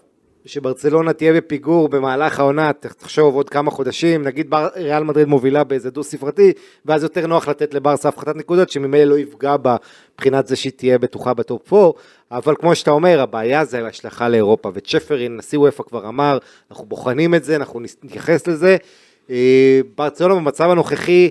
שברצלונה 0.45 1.13
תהיה 1.13 1.33
בפיגור 1.33 1.89
במהלך 1.89 2.39
העונה, 2.39 2.73
תחשוב 2.73 3.35
עוד 3.35 3.49
כמה 3.49 3.71
חודשים, 3.71 4.23
נגיד 4.23 4.49
בר, 4.49 4.67
ריאל 4.75 5.03
מדריד 5.03 5.27
מובילה 5.27 5.63
באיזה 5.63 5.91
דו 5.91 6.03
ספרתי, 6.03 6.53
ואז 6.85 7.03
יותר 7.03 7.27
נוח 7.27 7.47
לתת 7.47 7.73
לברסה 7.73 8.09
הפחתת 8.09 8.35
נקודות, 8.35 8.69
שממילא 8.69 9.03
לא 9.03 9.17
יפגע 9.17 9.57
בה 9.57 9.75
מבחינת 10.13 10.47
זה 10.47 10.55
שהיא 10.55 10.71
תהיה 10.75 10.97
בטוחה 10.97 11.33
בטופ 11.33 11.73
4, 11.73 11.91
אבל 12.31 12.55
כמו 12.55 12.75
שאתה 12.75 12.91
אומר, 12.91 13.21
הבעיה 13.21 13.65
זה 13.65 13.87
השלכה 13.87 14.29
לאירופה, 14.29 14.71
וצ'פרין, 14.73 15.37
נשיא 15.37 15.59
וופא 15.59 15.83
כבר 15.83 16.07
אמר, 16.07 16.37
אנחנו 16.71 16.85
בוחנים 16.85 17.35
את 17.35 17.43
זה, 17.43 17.55
אנחנו 17.55 17.79
נתייחס 18.03 18.47
לזה. 18.47 18.77
אה, 19.29 19.79
ברצלונה 19.95 20.35
במצב 20.35 20.69
הנוכחי, 20.69 21.29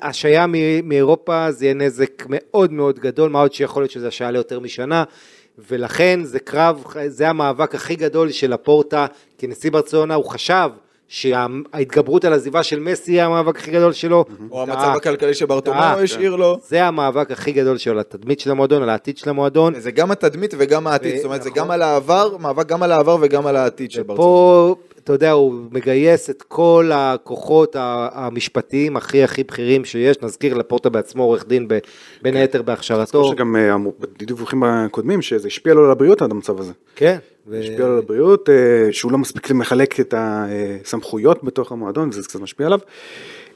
השעיה 0.00 0.46
מאירופה 0.82 1.52
זה 1.52 1.64
יהיה 1.64 1.74
נזק 1.74 2.24
מאוד 2.28 2.72
מאוד 2.72 2.98
גדול, 2.98 3.30
מה 3.30 3.40
עוד 3.40 3.52
שיכול 3.52 3.82
להיות 3.82 3.90
שזה 3.90 4.08
השעיה 4.08 4.30
ליותר 4.30 4.60
משנה. 4.60 5.04
ולכן 5.70 6.20
זה 6.24 6.38
קרב, 6.38 6.84
זה 7.06 7.28
המאבק 7.28 7.74
הכי 7.74 7.96
גדול 7.96 8.30
של 8.30 8.52
הפורטה 8.52 9.06
כנשיא 9.38 9.70
ברצלונה, 9.70 10.14
הוא 10.14 10.24
חשב 10.24 10.70
שההתגברות 11.08 12.24
על 12.24 12.32
עזיבה 12.32 12.62
של 12.62 12.80
מסי 12.80 13.12
היא 13.12 13.22
המאבק 13.22 13.58
הכי 13.58 13.70
גדול 13.70 13.92
שלו. 13.92 14.24
או 14.50 14.62
המצב 14.62 14.92
הכלכלי 14.96 15.34
שברטומו 15.34 15.80
השאיר 15.80 16.36
לו. 16.36 16.58
זה 16.68 16.84
המאבק 16.84 17.30
הכי 17.30 17.52
גדול 17.52 17.78
שלו, 17.78 17.92
על 17.92 17.98
התדמית 17.98 18.40
של 18.40 18.50
המועדון, 18.50 18.82
על 18.82 18.88
העתיד 18.88 19.18
של 19.18 19.30
המועדון. 19.30 19.80
זה 19.80 19.90
גם 19.90 20.10
התדמית 20.10 20.54
וגם 20.58 20.86
העתיד, 20.86 21.16
זאת 21.16 21.24
אומרת 21.24 21.42
זה 21.42 21.50
גם 21.50 21.70
על 21.70 21.82
העבר, 21.82 22.36
מאבק 22.36 22.66
גם 22.66 22.82
על 22.82 22.92
העבר 22.92 23.16
וגם 23.20 23.46
על 23.46 23.56
העתיד 23.56 23.90
של 23.90 24.02
ברצלונה. 24.02 24.74
אתה 25.04 25.12
יודע, 25.12 25.30
הוא 25.30 25.54
מגייס 25.70 26.30
את 26.30 26.42
כל 26.42 26.90
הכוחות 26.94 27.76
המשפטיים 28.12 28.96
הכי 28.96 29.22
הכי 29.22 29.44
בכירים 29.44 29.84
שיש, 29.84 30.16
נזכיר 30.22 30.54
לפורטה 30.54 30.88
בעצמו 30.88 31.22
עורך 31.22 31.46
דין 31.46 31.68
בין 32.22 32.36
היתר 32.36 32.62
בהכשרתו. 32.62 33.32
שגם 33.32 33.56
אה, 33.56 33.76
בדיווחים 34.00 34.62
הקודמים 34.62 35.22
שזה 35.22 35.48
השפיע 35.48 35.74
לו 35.74 35.84
על 35.84 35.90
הבריאות 35.90 36.22
עד 36.22 36.30
המצב 36.30 36.60
הזה. 36.60 36.72
כן. 36.96 37.16
השפיע 37.52 37.86
על 37.86 37.98
הבריאות, 37.98 38.48
אה, 38.48 38.92
שהוא 38.92 39.12
לא 39.12 39.18
מספיק 39.18 39.50
למחלק 39.50 40.00
את 40.00 40.14
הסמכויות 40.16 41.44
בתוך 41.44 41.72
המועדון, 41.72 42.08
וזה 42.08 42.22
קצת 42.22 42.40
משפיע 42.40 42.66
עליו. 42.66 42.80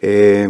אה, 0.04 0.46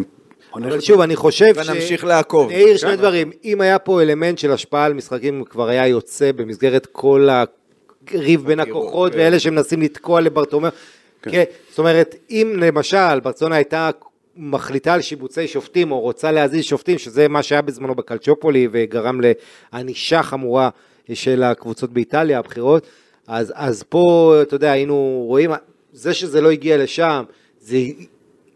אבל 0.54 0.80
שוב, 0.80 1.00
אני 1.00 1.16
חושב 1.16 1.54
ש... 1.54 1.68
ונמשיך 1.68 2.04
לעקוב. 2.04 2.48
אני 2.48 2.64
אעיר 2.64 2.76
שני 2.76 2.96
דברים, 2.96 3.30
אם 3.44 3.60
היה 3.60 3.78
פה 3.78 4.02
אלמנט 4.02 4.38
של 4.38 4.52
השפעה 4.52 4.84
על 4.84 4.92
משחקים, 4.92 5.44
כבר 5.44 5.68
היה 5.68 5.86
יוצא 5.86 6.32
במסגרת 6.32 6.86
כל 6.92 7.28
הריב 8.12 8.44
בין 8.46 8.60
הכוחות, 8.60 9.12
כן. 9.12 9.18
ואלה 9.18 9.38
שמנסים 9.38 9.82
לתקוע 9.82 10.20
לברטומר. 10.20 10.68
כן. 11.22 11.30
כן. 11.30 11.44
זאת 11.70 11.78
אומרת, 11.78 12.14
אם 12.30 12.56
למשל 12.60 13.20
ברצונה 13.20 13.56
הייתה 13.56 13.90
מחליטה 14.36 14.94
על 14.94 15.00
שיבוצי 15.00 15.48
שופטים, 15.48 15.92
או 15.92 16.00
רוצה 16.00 16.32
להזיז 16.32 16.64
שופטים, 16.64 16.98
שזה 16.98 17.28
מה 17.28 17.42
שהיה 17.42 17.62
בזמנו 17.62 17.94
בקלצ'ופולי, 17.94 18.68
וגרם 18.72 19.20
לענישה 19.72 20.22
חמורה 20.22 20.68
של 21.12 21.42
הקבוצות 21.42 21.92
באיטליה, 21.92 22.38
הבחירות, 22.38 22.86
אז, 23.26 23.52
אז 23.56 23.82
פה, 23.82 24.34
אתה 24.42 24.54
יודע, 24.54 24.72
היינו 24.72 25.24
רואים, 25.26 25.50
זה 25.92 26.14
שזה 26.14 26.40
לא 26.40 26.50
הגיע 26.50 26.76
לשם, 26.76 27.24
זה 27.60 27.76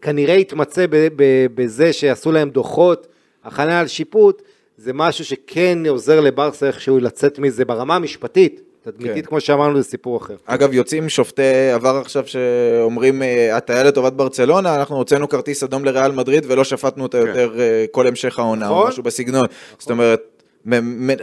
כנראה 0.01 0.35
התמצא 0.35 0.85
בזה 1.55 1.93
שעשו 1.93 2.31
להם 2.31 2.49
דוחות, 2.49 3.07
הכנה 3.43 3.79
על 3.79 3.87
שיפוט, 3.87 4.41
זה 4.77 4.93
משהו 4.93 5.25
שכן 5.25 5.85
עוזר 5.89 6.19
לברסה 6.19 6.67
איכשהו 6.67 6.99
לצאת 6.99 7.39
מזה 7.39 7.65
ברמה 7.65 7.95
המשפטית. 7.95 8.61
תדמיתית, 8.91 9.25
כן. 9.25 9.29
כמו 9.29 9.41
שאמרנו, 9.41 9.81
זה 9.81 9.89
סיפור 9.89 10.17
אחר. 10.17 10.35
אגב, 10.45 10.73
יוצאים 10.73 11.09
שופטי 11.09 11.71
עבר 11.73 11.97
עכשיו 11.97 12.27
שאומרים, 12.27 13.23
אה, 13.23 13.57
הטעיה 13.57 13.83
לטובת 13.83 14.13
ברצלונה, 14.13 14.75
אנחנו 14.75 14.95
הוצאנו 14.95 15.29
כרטיס 15.29 15.63
אדום 15.63 15.85
לריאל 15.85 16.11
מדריד 16.11 16.45
ולא 16.47 16.63
שפטנו 16.63 17.03
אותה 17.03 17.17
כן. 17.21 17.27
יותר 17.27 17.59
אה, 17.59 17.85
כל 17.91 18.07
המשך 18.07 18.39
העונה, 18.39 18.65
נכון? 18.65 18.81
או 18.81 18.87
משהו 18.87 19.03
בסגנון. 19.03 19.45
נכון. 19.45 19.75
זאת 19.79 19.91
אומרת, 19.91 20.39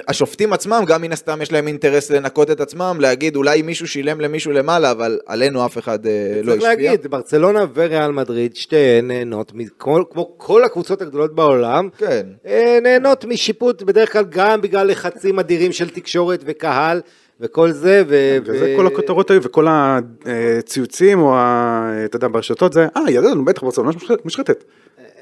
השופטים 0.09 0.53
עצמם, 0.53 0.85
גם 0.87 1.03
מן 1.03 1.13
הסתם 1.13 1.43
יש 1.43 1.53
להם 1.53 1.69
אינטרס 1.69 2.11
לנקות 2.11 2.51
את 2.51 2.61
עצמם, 2.61 2.97
להגיד 3.01 3.37
אולי 3.37 3.63
מישהו 3.63 3.89
שילם 3.89 4.21
למישהו 4.21 4.53
למעלה, 4.53 4.91
אבל 4.91 5.19
עלינו 5.27 5.67
אף 5.67 5.79
אחד 5.79 6.07
אה, 6.07 6.13
לא 6.43 6.53
השפיע. 6.53 6.53
צריך 6.53 6.63
להגיד, 6.63 7.07
ברצלונה 7.07 7.65
וריאל 7.75 8.13
מדריד, 8.13 8.57
שתיהן 8.57 9.09
נהנות, 9.09 9.53
מכל, 9.55 10.03
כמו 10.11 10.35
כל 10.37 10.65
הקבוצות 10.65 11.03
הגדולות 11.03 11.35
בעולם, 11.35 11.89
כן. 11.99 12.27
אה, 12.47 12.79
נהנות 12.83 13.25
משיפוט 13.25 13.83
בדרך 13.83 14.13
כלל 14.13 14.25
גם 14.29 14.61
בגלל 14.61 14.87
לחצים 14.87 15.39
אדירים 15.39 15.73
של 15.73 15.91
תקשורת 15.91 16.43
וקהל. 16.47 17.01
וכל 17.41 17.73
זה, 17.73 18.03
ו... 18.09 18.39
וזה 18.45 18.75
ו... 18.75 18.77
כל 18.77 18.87
הכותרות 18.87 19.31
היו, 19.31 19.43
וכל 19.43 19.67
הציוצים, 19.71 21.19
או 21.21 21.35
ה... 21.35 21.91
אתה 22.05 22.17
יודע, 22.17 22.29
ברשתות 22.29 22.73
זה, 22.73 22.87
אה, 22.97 23.11
ידענו, 23.11 23.45
בטח 23.45 23.63
ברצלונה 23.63 23.91
מושחתת. 24.25 24.65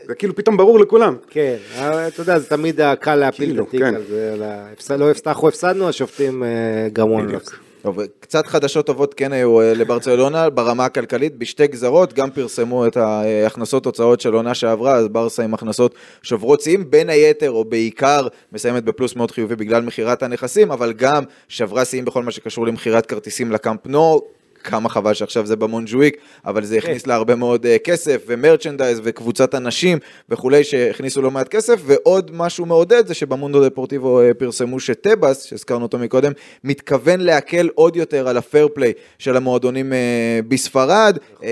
זה 0.06 0.14
כאילו 0.14 0.34
פתאום 0.36 0.56
ברור 0.56 0.80
לכולם. 0.80 1.16
כן, 1.30 1.56
אתה 1.78 2.20
יודע, 2.20 2.38
זה 2.38 2.48
תמיד 2.48 2.80
קל 3.00 3.14
להפיל 3.14 3.44
את 3.44 3.50
כאילו, 3.50 3.64
התיק 3.64 3.80
כן. 3.80 3.94
על 3.94 4.02
זה, 4.08 4.96
לא 4.96 5.10
הפסדנו, 5.10 5.88
השופטים 5.88 6.42
אה, 6.42 6.48
גרמו 6.92 7.20
לנו. 7.20 7.38
טוב, 7.84 7.98
קצת 8.20 8.46
חדשות 8.46 8.86
טובות 8.86 9.14
כן 9.14 9.32
היו 9.32 9.60
אה, 9.60 9.74
לברצלונה 9.74 10.50
ברמה 10.50 10.84
הכלכלית, 10.84 11.38
בשתי 11.38 11.66
גזרות, 11.66 12.12
גם 12.12 12.30
פרסמו 12.30 12.86
את 12.86 12.96
ההכנסות 12.96 13.86
הוצאות 13.86 14.20
של 14.20 14.34
עונה 14.34 14.54
שעברה, 14.54 14.94
אז 14.94 15.08
ברסה 15.08 15.44
עם 15.44 15.54
הכנסות 15.54 15.94
שוברות 16.22 16.60
שיאים, 16.60 16.90
בין 16.90 17.10
היתר 17.10 17.50
או 17.50 17.64
בעיקר 17.64 18.26
מסיימת 18.52 18.84
בפלוס 18.84 19.16
מאוד 19.16 19.30
חיובי 19.30 19.56
בגלל 19.56 19.82
מכירת 19.82 20.22
הנכסים, 20.22 20.72
אבל 20.72 20.92
גם 20.92 21.24
שברה 21.48 21.84
שיאים 21.84 22.04
בכל 22.04 22.22
מה 22.22 22.30
שקשור 22.30 22.66
למכירת 22.66 23.06
כרטיסים 23.06 23.52
לקאמפ 23.52 23.86
נו, 23.86 24.20
כמה 24.64 24.88
חבל 24.88 25.14
שעכשיו 25.14 25.46
זה 25.46 25.56
במונג'וויק, 25.56 26.16
אבל 26.46 26.64
זה 26.64 26.76
הכניס 26.76 27.02
כן. 27.02 27.10
לה 27.10 27.16
הרבה 27.16 27.34
מאוד 27.34 27.66
uh, 27.66 27.78
כסף 27.84 28.22
ומרצ'נדייז 28.26 29.00
וקבוצת 29.04 29.54
אנשים 29.54 29.98
וכולי 30.28 30.64
שהכניסו 30.64 31.22
לא 31.22 31.30
מעט 31.30 31.48
כסף, 31.48 31.80
ועוד 31.86 32.30
משהו 32.34 32.66
מעודד 32.66 33.06
זה 33.06 33.14
שבמונדו 33.14 33.68
דפורטיבו 33.68 34.20
uh, 34.20 34.34
פרסמו 34.34 34.80
שטבאס, 34.80 35.44
שהזכרנו 35.44 35.82
אותו 35.82 35.98
מקודם, 35.98 36.32
מתכוון 36.64 37.20
להקל 37.20 37.68
עוד 37.74 37.96
יותר 37.96 38.28
על 38.28 38.36
הפייר 38.36 38.68
פליי 38.74 38.92
של 39.18 39.36
המועדונים 39.36 39.92
uh, 39.92 39.96
בספרד, 40.48 41.18
uh, 41.40 41.44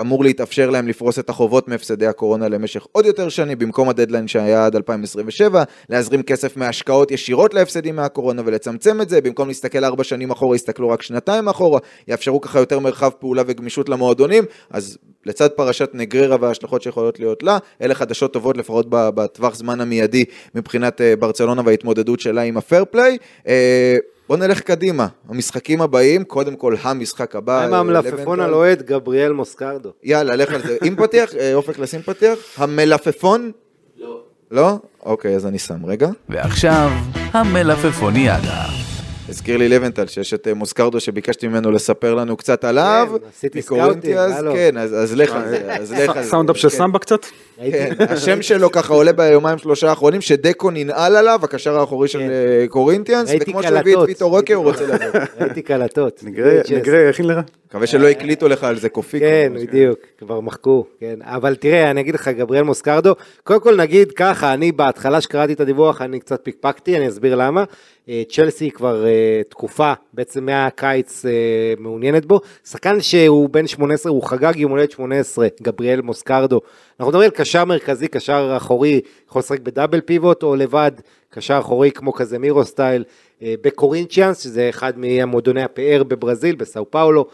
אמור 0.00 0.24
להתאפשר 0.24 0.70
להם 0.70 0.88
לפרוס 0.88 1.18
את 1.18 1.30
החובות 1.30 1.68
מהפסדי 1.68 2.06
הקורונה 2.06 2.48
למשך 2.48 2.86
עוד 2.92 3.06
יותר 3.06 3.28
שנים, 3.28 3.58
במקום 3.58 3.88
הדדליין 3.88 4.28
שהיה 4.28 4.66
עד 4.66 4.76
2027, 4.76 5.62
להזרים 5.90 6.22
כסף 6.22 6.56
מהשקעות 6.56 7.10
ישירות 7.10 7.54
להפסדים 7.54 7.96
מהקורונה 7.96 8.42
ולצמצם 8.44 9.00
את 9.00 9.08
זה, 9.08 9.20
במקום 9.20 9.48
להסתכל 9.48 9.84
ארבע 9.84 10.04
שנים 10.04 10.30
אחורה, 10.30 10.56
יסתכלו 10.56 10.88
רק 10.88 11.02
שנתיים 11.02 11.48
אחורה, 11.48 11.80
יאפשרו 12.08 12.40
ככה 12.40 12.55
יותר 12.60 12.78
מרחב 12.78 13.10
פעולה 13.10 13.42
וגמישות 13.46 13.88
למועדונים, 13.88 14.44
אז 14.70 14.98
לצד 15.26 15.48
פרשת 15.50 15.90
נגררה 15.94 16.36
וההשלכות 16.40 16.82
שיכולות 16.82 17.18
להיות 17.20 17.42
לה, 17.42 17.58
אלה 17.82 17.94
חדשות 17.94 18.32
טובות 18.32 18.56
לפחות 18.56 18.86
בטווח 18.90 19.54
זמן 19.54 19.80
המיידי 19.80 20.24
מבחינת 20.54 21.00
אה, 21.00 21.16
ברצלונה 21.16 21.62
וההתמודדות 21.64 22.20
שלה 22.20 22.42
עם 22.42 22.56
ה 22.56 22.62
fair 22.62 22.84
play. 22.90 23.18
אה, 23.48 23.96
בוא 24.28 24.36
נלך 24.36 24.60
קדימה, 24.60 25.06
המשחקים 25.28 25.82
הבאים, 25.82 26.24
קודם 26.24 26.56
כל 26.56 26.74
המשחק 26.82 27.36
הבא. 27.36 27.64
עם 27.64 27.74
המלפפון 27.74 28.40
הלוהט, 28.40 28.82
גבריאל 28.82 29.32
מוסקרדו. 29.32 29.90
יאללה, 30.02 30.36
לך 30.36 30.52
על 30.52 30.62
זה. 30.62 30.76
עם 30.84 30.96
פתיח, 30.96 31.34
אה, 31.34 31.54
אופק 31.54 31.78
לשים 31.78 32.02
פתיח, 32.02 32.38
המלפפון? 32.56 33.52
לא. 33.98 34.20
לא? 34.50 34.78
אוקיי, 35.02 35.36
אז 35.36 35.46
אני 35.46 35.58
שם 35.58 35.86
רגע. 35.86 36.08
ועכשיו, 36.28 36.90
המלפפוניאדה. 37.32 38.95
הזכיר 39.28 39.56
לי 39.56 39.68
לבנטל 39.68 40.06
שיש 40.06 40.34
את 40.34 40.48
אה, 40.48 40.54
מוסקרדו 40.54 41.00
שביקשתי 41.00 41.48
ממנו 41.48 41.70
לספר 41.70 42.14
לנו 42.14 42.36
קצת 42.36 42.64
עליו. 42.64 43.08
כן, 43.10 43.28
עשיתי 43.28 43.62
scouting, 43.62 44.16
כן, 44.52 44.76
אז 44.76 45.14
לך 45.14 45.32
על 45.32 45.48
זה, 45.48 45.74
אז 45.74 45.92
לך 45.92 46.16
על 46.16 46.22
זה. 46.22 46.30
sound 46.30 46.49
up 46.49 46.56
של 46.56 46.68
סמבה 46.68 46.98
קצת? 46.98 47.26
כן, 47.56 47.92
השם 47.98 48.42
שלו 48.42 48.72
ככה 48.72 48.94
עולה 48.94 49.12
ביומיים 49.12 49.58
שלושה 49.58 49.88
האחרונים, 49.88 50.20
שדקו 50.20 50.70
ננעל 50.70 51.16
עליו, 51.16 51.40
הקשר 51.42 51.78
האחורי 51.78 52.08
של 52.08 52.18
כן. 52.18 52.30
אה, 52.30 52.66
קורינטיאנס, 52.68 53.30
וכמו 53.40 53.62
שהביא 53.62 53.94
את 53.94 53.98
ויטור 54.06 54.30
רוקר, 54.30 54.54
הוא 54.54 54.64
רוצה 54.64 54.86
לבוא. 54.86 55.20
ראיתי 55.40 55.62
קלטות. 55.62 56.20
נגרה, 56.22 57.00
יכין 57.08 57.26
לך. 57.26 57.38
מקווה 57.68 57.86
שלא 57.86 58.08
הקליטו 58.08 58.48
לך 58.48 58.64
על 58.64 58.78
זה 58.78 58.88
קופי. 58.88 59.20
כן, 59.20 59.52
בדיוק, 59.54 59.98
כבר 60.18 60.40
מחקו, 60.40 60.86
כן. 61.00 61.18
אבל 61.22 61.54
תראה, 61.54 61.90
אני 61.90 62.00
אגיד 62.00 62.14
לך, 62.14 62.28
גבריאל 62.28 62.64
מוסקרדו, 62.64 63.14
קודם 63.44 63.60
כל 63.60 63.76
נגיד 63.76 64.12
ככה, 64.12 64.54
אני 64.54 64.72
בהתחלה 64.72 65.20
שקראתי 65.20 65.52
את 65.52 65.60
הדיווח, 65.60 66.02
אני 66.02 66.20
קצת 66.20 66.40
פיקפקתי, 66.42 66.96
אני 66.96 67.08
אסביר 67.08 67.34
למה. 67.34 67.64
אה, 68.08 68.22
צ'לסי 68.28 68.70
כבר 68.70 69.06
אה, 69.06 69.42
תקופה, 69.48 69.92
בעצם 70.12 70.46
מהקיץ 70.46 71.24
אה, 71.26 71.74
מעוניינת 71.78 72.26
בו. 72.26 72.40
שחקן 72.64 73.00
שהוא 73.00 73.48
בן 73.48 73.66
18, 73.66 74.12
הוא 74.12 74.22
חגג 74.22 74.52
יום 74.56 74.70
הולדת 74.70 74.90
18, 74.90 75.46
גבריאל 75.62 76.00
מוסקרדו. 76.00 76.60
אנחנו 77.00 77.10
מדברים 77.10 77.30
על 77.30 77.36
קשר 77.36 77.64
מרכזי, 77.64 78.08
קשר 78.08 78.54
אחורי, 78.56 79.00
יכול 79.28 79.40
לשחק 79.40 79.60
ב 79.60 79.66
double 79.66 80.00
pivot 80.00 80.42
או 80.42 80.56
לבד, 80.56 80.92
קשר 81.30 81.58
אחורי 81.58 81.90
כמו 81.90 82.12
קזמירו 82.12 82.64
style, 82.64 83.04
בקורינצ'יאנס, 83.42 84.42
שזה 84.42 84.68
אחד 84.68 84.98
מהמועדוני 84.98 85.62
הפאר 85.62 86.02
בברזיל, 86.02 86.54
בסאו 86.56 86.90
פאולו. 86.90 87.26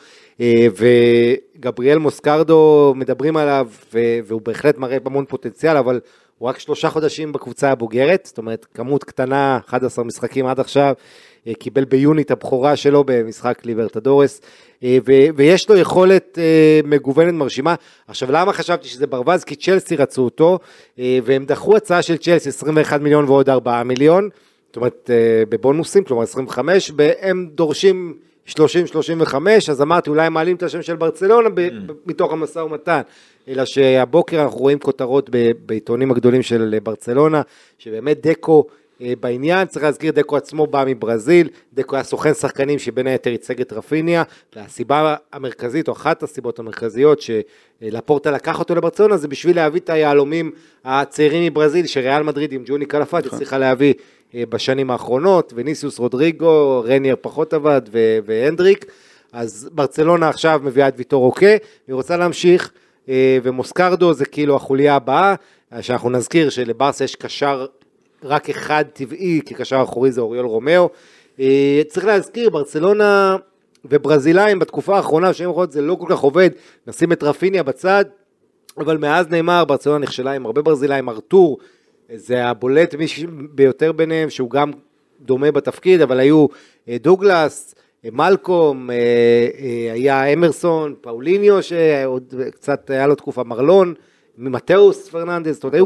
וגבריאל 1.58 1.98
מוסקרדו 1.98 2.92
מדברים 2.96 3.36
עליו, 3.36 3.68
והוא 4.24 4.40
בהחלט 4.44 4.78
מראה 4.78 4.98
המון 5.04 5.24
פוטנציאל, 5.24 5.76
אבל 5.76 6.00
הוא 6.42 6.48
רק 6.48 6.58
שלושה 6.58 6.90
חודשים 6.90 7.32
בקבוצה 7.32 7.70
הבוגרת, 7.70 8.22
זאת 8.26 8.38
אומרת 8.38 8.66
כמות 8.74 9.04
קטנה, 9.04 9.58
11 9.68 10.04
משחקים 10.04 10.46
עד 10.46 10.60
עכשיו, 10.60 10.94
אה, 11.46 11.54
קיבל 11.54 11.84
ביוני 11.84 12.22
את 12.22 12.30
הבכורה 12.30 12.76
שלו 12.76 13.04
במשחק 13.06 13.64
ליברטדורס, 13.64 14.40
אה, 14.84 14.98
ויש 15.36 15.68
לו 15.68 15.76
יכולת 15.76 16.38
אה, 16.38 16.80
מגוונת 16.84 17.34
מרשימה. 17.34 17.74
עכשיו 18.08 18.32
למה 18.32 18.52
חשבתי 18.52 18.88
שזה 18.88 19.06
ברווז? 19.06 19.44
כי 19.44 19.56
צ'לסי 19.56 19.96
רצו 19.96 20.22
אותו, 20.22 20.58
והם 20.98 21.44
דחו 21.44 21.76
הצעה 21.76 22.02
של 22.02 22.16
צ'לסי 22.16 22.48
21 22.48 23.00
מיליון 23.00 23.24
ועוד 23.24 23.48
4 23.48 23.82
מיליון, 23.82 24.28
זאת 24.66 24.76
אומרת 24.76 25.10
בבונוסים, 25.48 26.04
כלומר 26.04 26.22
25, 26.22 26.92
והם 26.96 27.48
דורשים 27.54 28.14
30-35, 28.48 28.54
אז 29.70 29.82
אמרתי 29.82 30.10
אולי 30.10 30.28
מעלים 30.28 30.56
את 30.56 30.62
השם 30.62 30.82
של 30.82 30.96
ברצלונה 30.96 31.48
ב- 31.48 31.60
ב- 31.60 31.92
מתוך 32.06 32.32
המשא 32.32 32.58
ומתן. 32.58 33.00
אלא 33.48 33.64
שהבוקר 33.64 34.42
אנחנו 34.42 34.58
רואים 34.58 34.78
כותרות 34.78 35.30
בעיתונים 35.66 36.10
הגדולים 36.10 36.42
של 36.42 36.78
ברצלונה, 36.82 37.42
שבאמת 37.78 38.26
דקו 38.26 38.66
בעניין, 39.20 39.66
צריך 39.68 39.84
להזכיר, 39.84 40.12
דקו 40.12 40.36
עצמו 40.36 40.66
בא 40.66 40.84
מברזיל, 40.86 41.48
דקו 41.74 41.96
היה 41.96 42.04
סוכן 42.04 42.34
שחקנים 42.34 42.78
שבין 42.78 43.06
היתר 43.06 43.30
ייצג 43.30 43.60
את 43.60 43.72
רפיניה, 43.72 44.22
והסיבה 44.56 45.16
המרכזית, 45.32 45.88
או 45.88 45.92
אחת 45.92 46.22
הסיבות 46.22 46.58
המרכזיות 46.58 47.20
שלפורטה 47.20 48.30
לקח 48.30 48.58
אותו 48.58 48.74
לברצלונה, 48.74 49.16
זה 49.16 49.28
בשביל 49.28 49.56
להביא 49.56 49.80
את 49.80 49.90
היהלומים 49.90 50.50
הצעירים 50.84 51.52
מברזיל, 51.52 51.86
שריאל 51.86 52.22
מדריד 52.22 52.52
עם 52.52 52.62
ג'וני 52.66 52.86
קלפת 52.86 53.26
הצליחה 53.26 53.58
להביא 53.58 53.94
אה, 54.34 54.42
בשנים 54.48 54.90
האחרונות, 54.90 55.52
וניסיוס 55.56 55.98
רודריגו, 55.98 56.84
רניאר 56.86 57.14
פחות 57.20 57.54
עבד, 57.54 57.82
ו- 57.92 58.18
והנדריק, 58.24 58.84
אז 59.32 59.68
ברצלונה 59.72 60.28
עכשיו 60.28 60.60
מביאה 60.64 60.88
את 60.88 60.94
ויטור 60.96 61.24
אוקיי, 61.24 61.58
והיא 61.88 61.94
רוצה 61.94 62.16
להמשיך, 62.16 62.70
אה, 63.08 63.38
ומוסקרדו 63.42 64.12
זה 64.12 64.24
כאילו 64.24 64.56
החוליה 64.56 64.94
הבאה, 64.94 65.34
אה, 65.72 65.82
שאנחנו 65.82 66.10
נזכיר 66.10 66.50
שלברסה 66.50 67.04
יש 67.04 67.16
קשר 67.16 67.66
רק 68.24 68.50
אחד 68.50 68.84
טבעי, 68.92 69.40
כי 69.46 69.54
קשר 69.54 69.80
אחורי 69.82 70.12
זה 70.12 70.20
אוריול 70.20 70.46
רומאו. 70.46 70.88
אה, 71.40 71.82
צריך 71.88 72.06
להזכיר, 72.06 72.50
ברצלונה 72.50 73.36
וברזילאים 73.84 74.58
בתקופה 74.58 74.96
האחרונה, 74.96 75.32
שנים 75.32 75.48
האחרונות 75.48 75.72
זה 75.72 75.82
לא 75.82 75.94
כל 75.94 76.06
כך 76.08 76.18
עובד, 76.18 76.50
נשים 76.86 77.12
את 77.12 77.22
רפיניה 77.22 77.62
בצד, 77.62 78.04
אבל 78.78 78.96
מאז 78.96 79.28
ניימאר, 79.28 79.64
ברצלונה 79.64 79.98
נכשלה 79.98 80.32
עם 80.32 80.46
הרבה 80.46 80.62
ברזילאים, 80.62 81.08
ארתור, 81.08 81.58
זה 82.14 82.46
הבולט 82.46 82.94
ביותר 83.50 83.92
ביניהם, 83.92 84.30
שהוא 84.30 84.50
גם 84.50 84.70
דומה 85.20 85.50
בתפקיד, 85.50 86.00
אבל 86.00 86.20
היו 86.20 86.46
אה, 86.88 86.96
דוגלס, 87.00 87.74
אה, 88.04 88.10
מלקום, 88.12 88.90
היה 89.92 90.32
אמרסון, 90.32 90.94
פאוליניו, 91.00 91.62
שעוד 91.62 92.34
קצת 92.50 92.90
היה 92.90 93.06
לו 93.06 93.14
תקופה, 93.14 93.42
מרלון, 93.42 93.94
מתאוס 94.38 95.08
פרננדס, 95.08 95.58
אתה 95.58 95.66
יודע, 95.66 95.78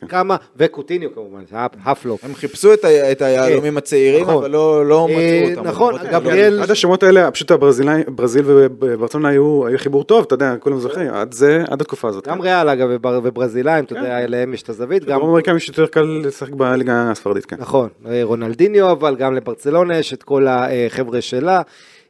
כן. 0.00 0.06
כמה, 0.06 0.36
וקוטיניו 0.56 1.14
כמובן, 1.14 1.42
שהיה 1.50 1.66
הפלופ. 1.84 2.24
הם 2.24 2.34
חיפשו 2.34 2.72
את 2.74 2.84
ה- 2.84 3.12
את 3.12 3.22
היהלומים 3.22 3.76
הצעירים, 3.76 4.22
נכון. 4.22 4.34
אבל 4.34 4.50
לא 4.50 4.86
לא 4.86 5.06
מצאו 5.08 5.18
אה, 5.18 5.50
אותם. 5.56 5.68
נכון. 5.68 5.94
גבריאל- 6.12 6.60
עד 6.62 6.70
השמות 6.70 7.02
האלה, 7.02 7.30
פשוט 7.30 7.50
הברזילאי- 7.50 8.04
ברזיל 8.08 8.44
וברצלונה 8.46 9.28
היו 9.28 9.66
היו 9.66 9.78
חיבור 9.78 10.04
טוב, 10.04 10.24
אתה 10.26 10.34
יודע, 10.34 10.54
כולם 10.60 10.78
זוכרים, 10.78 11.08
עד 11.14 11.32
זה, 11.32 11.62
עד 11.70 11.80
התקופה 11.80 12.08
הזאת. 12.08 12.28
גם 12.28 12.40
ריאל 12.40 12.68
אגב 12.68 12.88
ובר- 12.90 13.20
וברזילאים, 13.22 13.84
אתה 13.84 13.94
יודע, 13.94 14.26
להם 14.26 14.54
יש 14.54 14.62
את 14.62 14.68
הזווית, 14.68 15.04
גם 15.04 15.20
האמריקאים 15.20 15.56
יש 15.56 15.68
יותר 15.68 15.86
קל 15.86 16.20
לשחק 16.24 16.52
בליגה 16.52 17.10
הספרדית, 17.10 17.46
כן. 17.46 17.56
נכון, 17.58 17.88
אה, 18.08 18.20
רונלדיניו, 18.24 18.90
אבל 18.92 19.16
גם 19.16 19.34
לברצלונה 19.34 19.98
יש 19.98 20.12
את 20.12 20.22
כל 20.22 20.46
החבר'ה 20.48 21.20
שלה. 21.20 21.62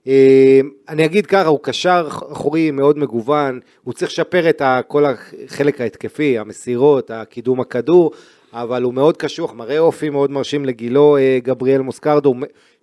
אה, 0.06 0.60
אני 0.88 1.04
אגיד 1.04 1.26
ככה, 1.26 1.48
הוא 1.48 1.58
קשר 1.62 2.08
אחורי 2.10 2.70
מאוד 2.70 2.98
מגוון, 2.98 3.60
הוא 3.84 3.94
צריך 3.94 4.10
לשפר 4.10 4.50
את 4.50 4.62
כל 4.88 5.04
החלק 5.04 5.80
ההתקפי, 5.80 6.38
המסירות, 6.38 7.10
הקידום 7.10 7.60
הכדור, 7.60 8.10
אבל 8.52 8.82
הוא 8.82 8.94
מאוד 8.94 9.16
קשוח, 9.16 9.52
מראה 9.52 9.78
אופי 9.78 10.10
מאוד 10.10 10.30
מרשים 10.30 10.64
לגילו, 10.64 11.16
אה, 11.16 11.38
גבריאל 11.42 11.80
מוסקרדו, 11.80 12.34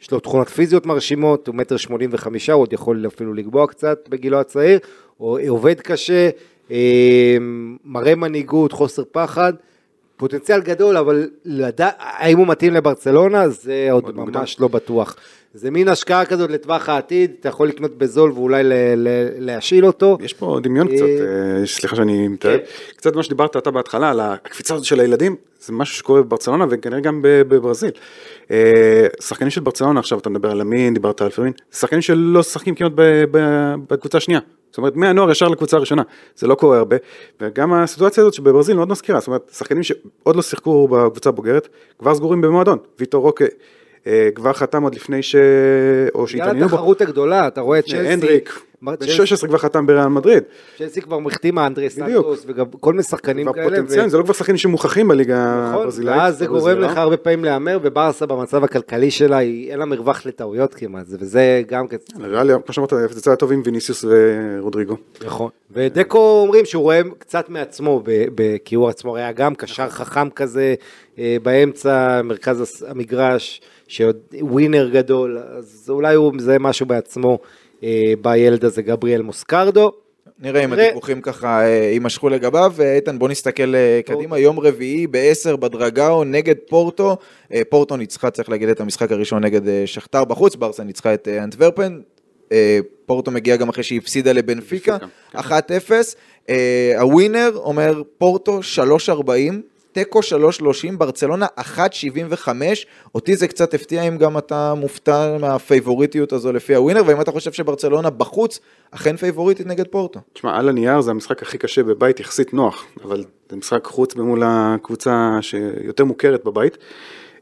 יש 0.01 0.11
לו 0.11 0.19
תכונות 0.19 0.49
פיזיות 0.49 0.85
מרשימות, 0.85 1.47
הוא 1.47 1.55
מטר 1.55 1.77
שמונים 1.77 2.09
וחמישה, 2.13 2.53
הוא 2.53 2.61
עוד 2.61 2.73
יכול 2.73 3.07
אפילו 3.07 3.33
לגבוה 3.33 3.67
קצת 3.67 4.09
בגילו 4.09 4.39
הצעיר, 4.39 4.79
הוא 5.17 5.39
עובד 5.47 5.79
קשה, 5.81 6.29
אה, 6.71 7.37
מראה 7.85 8.15
מנהיגות, 8.15 8.71
חוסר 8.71 9.03
פחד. 9.11 9.53
פוטנציאל 10.19 10.61
גדול, 10.61 10.97
אבל 10.97 11.29
לדע... 11.45 11.89
האם 11.99 12.37
הוא 12.37 12.47
מתאים 12.47 12.73
לברצלונה, 12.73 13.49
זה 13.49 13.87
עוד 13.91 14.03
עוד. 14.03 14.15
ממש 14.15 14.59
לא 14.59 14.67
בטוח. 14.67 15.15
זה 15.53 15.71
מין 15.71 15.87
השקעה 15.87 16.25
כזאת 16.25 16.49
לטווח 16.51 16.89
העתיד, 16.89 17.31
אתה 17.39 17.49
יכול 17.49 17.67
לקנות 17.67 17.97
בזול 17.97 18.31
ואולי 18.31 18.63
ל... 18.63 18.73
ל... 18.95 19.07
להשאיל 19.37 19.85
אותו. 19.85 20.17
יש 20.21 20.33
פה 20.33 20.59
דמיון 20.63 20.87
אה, 20.87 20.95
קצת, 20.95 21.05
אה, 21.05 21.65
סליחה 21.65 21.95
שאני 21.95 22.27
מתאר, 22.27 22.57
קצת 22.95 23.15
מה 23.15 23.23
שדיברת 23.23 23.57
אתה 23.57 23.71
בהתחלה, 23.71 24.09
על 24.09 24.19
הקפיצה 24.19 24.73
הזאת 24.73 24.85
של 24.85 24.99
הילדים, 24.99 25.35
זה 25.59 25.73
משהו 25.73 25.95
שקורה 25.95 26.21
בברצלונה 26.21 26.65
וכנראה 26.69 26.99
גם 26.99 27.19
בברזיל. 27.23 27.91
אה, 28.51 29.07
שחקנים 29.21 29.49
של 29.49 29.61
ברצלונה 29.61 29.99
עכשיו, 29.99 30.19
אתה 30.19 30.29
מדבר 30.29 30.51
על 30.51 30.61
אמין, 30.61 30.93
דיברת 30.93 31.21
על 31.21 31.29
פרמין, 31.29 31.53
שחקנים 31.71 32.01
שלא 32.01 32.39
משחקים 32.39 32.75
כמעט 32.75 32.91
בקבוצה 33.89 34.17
השנייה. 34.17 34.39
זאת 34.69 34.77
אומרת, 34.77 34.95
מהנוער 34.95 35.31
ישר 35.31 35.47
לקבוצה 35.47 35.77
הראשונה, 35.77 36.03
זה 36.35 36.47
לא 36.47 36.55
קורה 36.55 36.77
הרבה, 36.77 36.95
וגם 37.41 37.73
הסיטואציה 37.73 38.21
הזאת 38.21 38.33
שבברזיל 38.33 38.75
מאוד 38.75 38.89
מזכירה, 38.89 39.19
זאת 39.19 39.27
אומרת, 39.27 39.51
שחקנים 39.53 39.83
שעוד 39.83 40.35
לא 40.35 40.41
שיחקו 40.41 40.87
בקבוצה 40.87 41.29
הבוגרת, 41.29 41.67
כבר 41.99 42.15
סגורים 42.15 42.41
במועדון, 42.41 42.77
ויטור 42.99 43.23
רוקה 43.23 43.45
כבר 44.35 44.53
חתם 44.53 44.83
עוד 44.83 44.95
לפני 44.95 45.23
ש... 45.23 45.35
או 46.15 46.25
בגלל 46.25 46.27
שהתעניינו 46.27 46.67
בו, 46.69 46.75
התחרות 46.75 47.01
הגדולה, 47.01 47.47
אתה 47.47 47.61
רואה 47.61 47.79
את 47.79 47.85
צ'לסי, 47.85 47.97
הנדריק, 48.07 48.59
מה- 48.81 48.91
בן 48.91 48.97
צ'לסי- 49.05 49.11
16 49.11 49.49
כבר 49.49 49.57
חתם 49.57 49.87
בריאל 49.87 50.07
מדריד, 50.07 50.43
צ'לסי 50.77 51.01
כבר 51.01 51.19
החתימה 51.27 51.67
אנדרי. 51.67 51.89
סנטוס 51.89 52.43
וגם 52.47 52.65
כל 52.79 52.91
מיני 52.93 53.03
שחקנים 53.03 53.53
כאלה. 53.53 53.69
פוטנציאל, 53.69 54.09
זה 54.09 54.17
לא 54.17 54.23
כבר 54.23 54.33
שחקנים 54.33 54.57
שמוכחים 54.57 55.07
בליגה 55.07 55.65
נכון, 55.69 55.81
הברזילאית. 55.81 56.17
ואז 56.17 56.37
זה 56.37 56.45
גורם 56.45 56.61
בברזיל, 56.75 56.91
לך 56.91 56.97
הרבה 56.97 57.17
פעמים 57.17 57.43
להמר, 57.45 57.79
וברסה 57.83 58.25
במצב 58.25 58.63
הכלכלי 58.63 59.11
שלה, 59.11 59.39
אין 59.41 59.79
לה 59.79 59.85
מרווח 59.85 60.25
לטעויות 60.25 60.73
כמעט, 60.73 61.07
זה- 61.07 61.17
וזה 61.19 61.61
גם 61.67 61.87
כן, 61.87 61.97
ריאליה, 62.21 62.57
כמו 62.65 62.73
שאמרת, 62.73 62.93
הפצצה 62.93 63.35
טוב 63.35 63.51
עם 63.51 63.61
ויניסיוס 63.65 64.05
ורודריגו. 64.07 64.95
נכון. 65.25 65.49
ודקו 65.71 66.41
אומרים 66.43 66.65
שהוא 66.65 66.83
רואה 66.83 67.01
קצת 67.17 67.49
מעצמו, 67.49 68.03
כי 68.65 68.75
הוא 68.75 68.89
עצמו 68.89 69.15
היה 69.17 69.31
גם 69.31 69.55
קשר 69.55 69.89
חכם 69.89 70.29
כזה 70.29 70.75
אה, 71.19 71.37
באמצע, 71.43 72.21
מרכז 72.23 72.85
המגרש, 72.89 73.61
שעוד 73.89 74.17
ווינר 74.41 74.89
גדול, 74.89 75.37
אז 75.57 75.85
אולי 75.89 76.15
הוא 76.15 76.33
מזהה 76.33 76.59
משהו 76.59 76.85
בעצמו 76.85 77.39
אה, 77.83 78.13
בילד 78.21 78.65
הזה, 78.65 78.81
גבריאל 78.81 79.21
מוסקרדו. 79.21 79.91
נראה 80.39 80.63
אם. 80.63 80.73
הדיווחים 80.73 81.21
ככה 81.21 81.61
אה, 81.61 81.89
יימשכו 81.93 82.29
לגביו. 82.29 82.73
אה, 82.79 82.95
איתן, 82.95 83.19
בוא 83.19 83.29
נסתכל 83.29 83.75
אה, 83.75 83.99
קדימה. 84.05 84.39
יום 84.39 84.59
רביעי 84.59 85.07
ב-10 85.07 85.55
בדרגאו 85.55 86.23
נגד 86.23 86.55
פורטו. 86.67 87.17
אה, 87.53 87.61
פורטו 87.69 87.97
ניצחה, 87.97 88.29
צריך 88.29 88.49
להגיד, 88.49 88.69
את 88.69 88.79
המשחק 88.79 89.11
הראשון 89.11 89.43
נגד 89.43 89.67
אה, 89.67 89.83
שכתר 89.85 90.25
בחוץ, 90.25 90.55
ברסה 90.55 90.83
ניצחה 90.83 91.13
את 91.13 91.27
אה, 91.27 91.43
אנטוורפן. 91.43 91.99
אה, 92.51 92.79
פורטו 93.05 93.31
מגיע 93.31 93.55
גם 93.55 93.69
אחרי 93.69 93.83
שהיא 93.83 93.99
הפסידה 93.99 94.33
לבנפיקה, 94.33 94.97
1-0. 95.35 95.41
אה, 96.49 96.93
הווינר 96.99 97.51
אומר 97.55 98.01
פורטו 98.17 98.59
3.40. 99.09 99.29
תיקו 99.91 100.19
3.30, 100.19 100.23
ברצלונה 100.97 101.45
1.75, 101.59 102.49
אותי 103.15 103.35
זה 103.35 103.47
קצת 103.47 103.73
הפתיע 103.73 104.01
אם 104.01 104.17
גם 104.17 104.37
אתה 104.37 104.73
מופתע 104.73 105.37
מהפייבוריטיות 105.39 106.33
הזו 106.33 106.51
לפי 106.51 106.75
הווינר, 106.75 107.01
והאם 107.05 107.21
אתה 107.21 107.31
חושב 107.31 107.51
שברצלונה 107.51 108.09
בחוץ 108.09 108.59
אכן 108.91 109.17
פייבוריטית 109.17 109.67
נגד 109.67 109.87
פורטו. 109.87 110.19
תשמע, 110.33 110.57
על 110.57 110.69
הנייר 110.69 111.01
זה 111.01 111.11
המשחק 111.11 111.41
הכי 111.41 111.57
קשה 111.57 111.83
בבית 111.83 112.19
יחסית 112.19 112.53
נוח, 112.53 112.85
אבל 113.03 113.23
זה 113.49 113.55
משחק 113.55 113.85
חוץ 113.85 114.15
מול 114.15 114.43
הקבוצה 114.45 115.37
שיותר 115.41 116.05
מוכרת 116.05 116.43
בבית. 116.43 116.77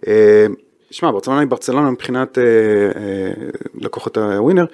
אה, 0.07 0.45
שמע, 0.91 1.11
ברצלונה 1.11 1.39
היא 1.39 1.47
ברצלונה 1.47 1.91
מבחינת 1.91 2.37
אה, 2.37 2.43
אה, 2.43 3.31
לקוחות 3.75 4.17
הווינר, 4.17 4.65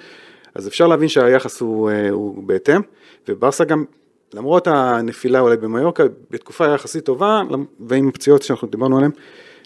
אז 0.54 0.68
אפשר 0.68 0.86
להבין 0.86 1.08
שהיחס 1.08 1.60
הוא, 1.60 1.90
אה, 1.90 2.10
הוא 2.10 2.42
בהתאם, 2.44 2.80
וברסה 3.28 3.64
גם, 3.64 3.84
למרות 4.34 4.66
הנפילה 4.66 5.40
אולי 5.40 5.56
במיורקה, 5.56 6.04
בתקופה 6.30 6.66
יחסית 6.66 7.04
טובה, 7.04 7.42
ועם 7.80 8.10
פציעות 8.10 8.42
שאנחנו 8.42 8.68
דיברנו 8.68 8.96
עליהן, 8.96 9.10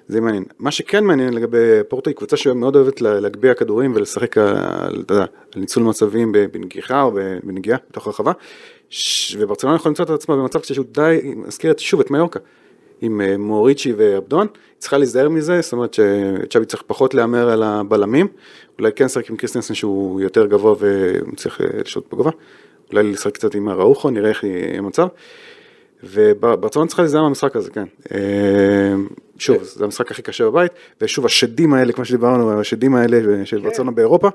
זה 0.08 0.20
מעניין. 0.20 0.44
מה 0.58 0.70
שכן 0.70 1.04
מעניין 1.04 1.34
לגבי 1.34 1.58
פורטו 1.88 2.10
היא 2.10 2.16
קבוצה 2.16 2.36
שמאוד 2.36 2.76
אוהבת 2.76 3.00
לה- 3.00 3.20
להגביה 3.20 3.54
כדורים 3.54 3.92
ולשחק 3.94 4.38
על, 4.38 5.02
אתה 5.06 5.14
יודע, 5.14 5.24
על 5.54 5.60
ניצול 5.60 5.82
מצבים 5.82 6.32
בנגיחה 6.52 7.02
או 7.02 7.12
בנגיעה 7.42 7.78
בתוך 7.90 8.06
הרחבה, 8.06 8.32
וברצלונה 9.38 9.76
יכולה 9.76 9.90
למצוא 9.90 10.04
את 10.04 10.10
עצמה 10.10 10.36
במצב 10.36 10.62
שהוא 10.62 10.86
די, 10.92 11.34
מזכיר 11.36 11.74
שוב 11.78 12.00
את 12.00 12.10
מיורקה, 12.10 12.40
עם 13.00 13.20
אה, 13.20 13.36
מוריצ'י 13.38 13.92
ועבדון, 13.96 14.46
היא 14.46 14.78
צריכה 14.78 14.98
להיזהר 14.98 15.28
מזה, 15.28 15.60
זאת 15.60 15.72
אומרת 15.72 15.94
שצ'אבי 15.94 16.66
צריך 16.66 16.82
פחות 16.86 17.14
להמר 17.14 17.50
על 17.50 17.62
הבלמים, 17.62 18.28
אולי 18.78 18.92
כן 18.92 19.04
לשחק 19.04 19.30
עם 19.30 19.36
קריסטנסן 19.36 19.74
שהוא 19.74 20.20
יותר 20.20 20.46
גבוה 20.46 20.74
ומצליח 20.78 21.60
אה, 21.60 21.66
לשהות 21.84 22.06
בגובה, 22.12 22.30
אולי 22.92 23.12
לשחק 23.12 23.34
קצת 23.34 23.54
עם 23.54 23.68
הראוכו, 23.68 24.10
נראה 24.10 24.28
איך 24.28 24.44
יהיה 24.44 24.78
המצב. 24.78 25.06
וברצלונה 26.04 26.88
צריכה 26.88 27.02
להיזהר 27.02 27.22
מהמשחק 27.22 27.56
הזה, 27.56 27.70
כן. 27.70 27.84
אה, 28.14 28.94
שוב, 29.38 29.62
זה 29.62 29.84
המשחק 29.84 30.10
הכי 30.10 30.22
קשה 30.22 30.44
בבית, 30.44 30.72
ושוב 31.00 31.26
השדים 31.26 31.74
האלה, 31.74 31.92
כמו 31.92 32.04
שדיברנו, 32.04 32.60
השדים 32.60 32.94
האלה 32.94 33.46
של 33.46 33.60
ברצלונה 33.60 33.90
באירופה, 33.90 34.28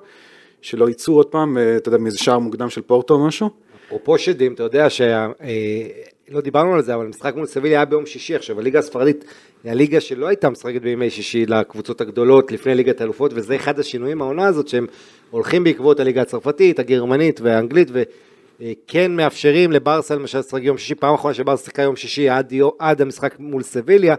שלא 0.62 0.90
יצאו 0.90 1.14
עוד 1.14 1.26
פעם, 1.26 1.58
אה, 1.58 1.78
אתה 1.78 1.88
יודע, 1.88 1.98
מאיזה 1.98 2.18
שער 2.18 2.40
מוקדם 2.40 2.70
של 2.70 2.82
פורטו 2.82 3.14
או 3.14 3.28
משהו. 3.28 3.50
אפרופו 3.88 4.18
שדים, 4.18 4.54
אתה 4.54 4.64
יודע 4.64 4.90
שה... 4.90 5.28
אה, 5.42 5.88
לא 6.30 6.42
דיברנו 6.42 6.74
על 6.74 6.82
זה, 6.82 6.96
אבל 6.96 7.06
המשחק 7.06 7.36
מול 7.36 7.46
סביליה 7.46 7.80
היה 7.80 7.86
ביום 7.86 8.06
שישי 8.06 8.36
עכשיו, 8.36 8.60
הליגה 8.60 8.80
הספרדית 8.80 9.26
היא 9.64 9.72
הליגה 9.72 10.00
שלא 10.00 10.28
הייתה 10.28 10.50
משחקת 10.50 10.82
בימי 10.82 11.10
שישי 11.10 11.46
לקבוצות 11.46 12.02
הגדולות 12.02 12.52
לפני 12.52 12.76
ליגת 12.76 13.02
האלופות, 13.02 13.32
וזה 13.36 13.56
אחד 13.56 13.80
השינויים 13.80 14.22
העונה 14.22 14.46
הזאת, 14.46 14.68
שהם 14.68 14.88
הולכים 15.32 15.64
בעקבות 15.64 16.00
הליגה 16.00 16.22
הצרפתית, 16.22 16.80
הגרמנית 16.80 17.42
והאנגלית, 17.42 17.88
וכן 18.60 19.16
מאפשרים 19.16 19.72
לברסה 19.72 20.16
למשל 20.16 20.40
לשחק 20.40 20.62
יום 20.64 20.78
שישי, 20.78 20.96
פעם 20.96 21.14
אחרונה 21.14 21.34
שברסה 21.34 21.64
שיחקה 21.64 21.82
יום 21.82 21.96
שישי 21.96 22.30
עד, 22.30 22.54
עד 22.80 23.02
המשחק 23.02 23.36
מול 23.40 23.64
סביליה, 23.64 24.16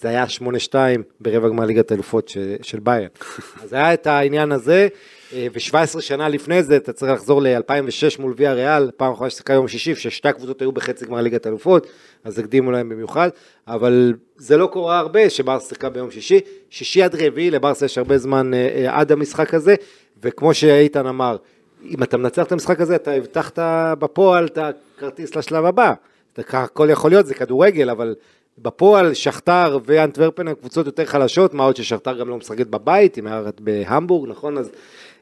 זה 0.00 0.08
היה 0.08 0.24
8-2 0.70 0.74
ברבע 1.20 1.48
גמר 1.48 1.64
ליגת 1.64 1.92
אלופות 1.92 2.28
ש- 2.28 2.38
של 2.62 2.80
ביירן. 2.80 3.08
אז 3.62 3.72
היה 3.72 3.94
את 3.94 4.06
העניין 4.06 4.52
הזה, 4.52 4.88
אה, 5.32 5.46
ו-17 5.52 6.00
שנה 6.00 6.28
לפני 6.28 6.62
זה, 6.62 6.76
אתה 6.76 6.92
צריך 6.92 7.12
לחזור 7.12 7.42
ל-2006 7.42 8.20
מול 8.22 8.34
ויה 8.36 8.52
ריאל, 8.52 8.90
פעם 8.96 9.12
אחרונה 9.12 9.30
ששיחקה 9.30 9.52
יום 9.52 9.68
שישי, 9.68 9.94
ששתי 9.94 10.28
הקבוצות 10.28 10.60
היו 10.60 10.72
בחצי 10.72 11.06
גמר 11.06 11.20
ליגת 11.20 11.46
אלופות, 11.46 11.86
אז 12.24 12.38
הקדימו 12.38 12.70
להם 12.70 12.88
במיוחד, 12.88 13.28
אבל 13.68 14.14
זה 14.36 14.56
לא 14.56 14.66
קורה 14.66 14.98
הרבה 14.98 15.30
שברסה 15.30 15.68
שיחקה 15.68 15.90
ביום 15.90 16.10
שישי, 16.10 16.40
שישי 16.70 17.02
עד 17.02 17.14
רביעי, 17.14 17.50
לברסה 17.50 17.84
יש 17.86 17.98
הרבה 17.98 18.18
זמן 18.18 18.54
אה, 18.54 18.58
אה, 18.58 19.00
עד 19.00 19.12
המשחק 19.12 19.54
הזה, 19.54 19.74
וכמו 20.22 20.54
שאיתן 20.54 21.06
אמר, 21.06 21.36
אם 21.84 22.02
אתה 22.02 22.16
מנצח 22.16 22.46
את 22.46 22.52
המשחק 22.52 22.80
הזה, 22.80 22.96
אתה 22.96 23.12
הבטחת 23.12 23.58
בפועל 23.98 24.46
את 24.46 24.58
הכרטיס 24.58 25.36
לשלב 25.36 25.64
הבא. 25.64 25.92
הכל 26.38 26.88
יכול 26.90 27.10
להיות, 27.10 27.26
זה 27.26 27.34
כדורגל, 27.34 27.90
אבל 27.90 28.14
בפועל 28.58 29.14
שכתר 29.14 29.78
ואנטוורפן 29.84 30.48
הן 30.48 30.54
קבוצות 30.54 30.86
יותר 30.86 31.04
חלשות, 31.04 31.54
מה 31.54 31.64
עוד 31.64 31.76
ששכתר 31.76 32.18
גם 32.18 32.28
לא 32.28 32.36
משחקת 32.36 32.66
בבית, 32.66 33.14
היא 33.14 33.24
מארחת 33.24 33.60
בהמבורג, 33.60 34.30
נכון? 34.30 34.58
אז, 34.58 34.70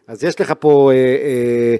אז 0.07 0.25
יש 0.25 0.41
לך 0.41 0.53
פה, 0.59 0.91
אה, 0.93 0.97
אה, 0.97 1.77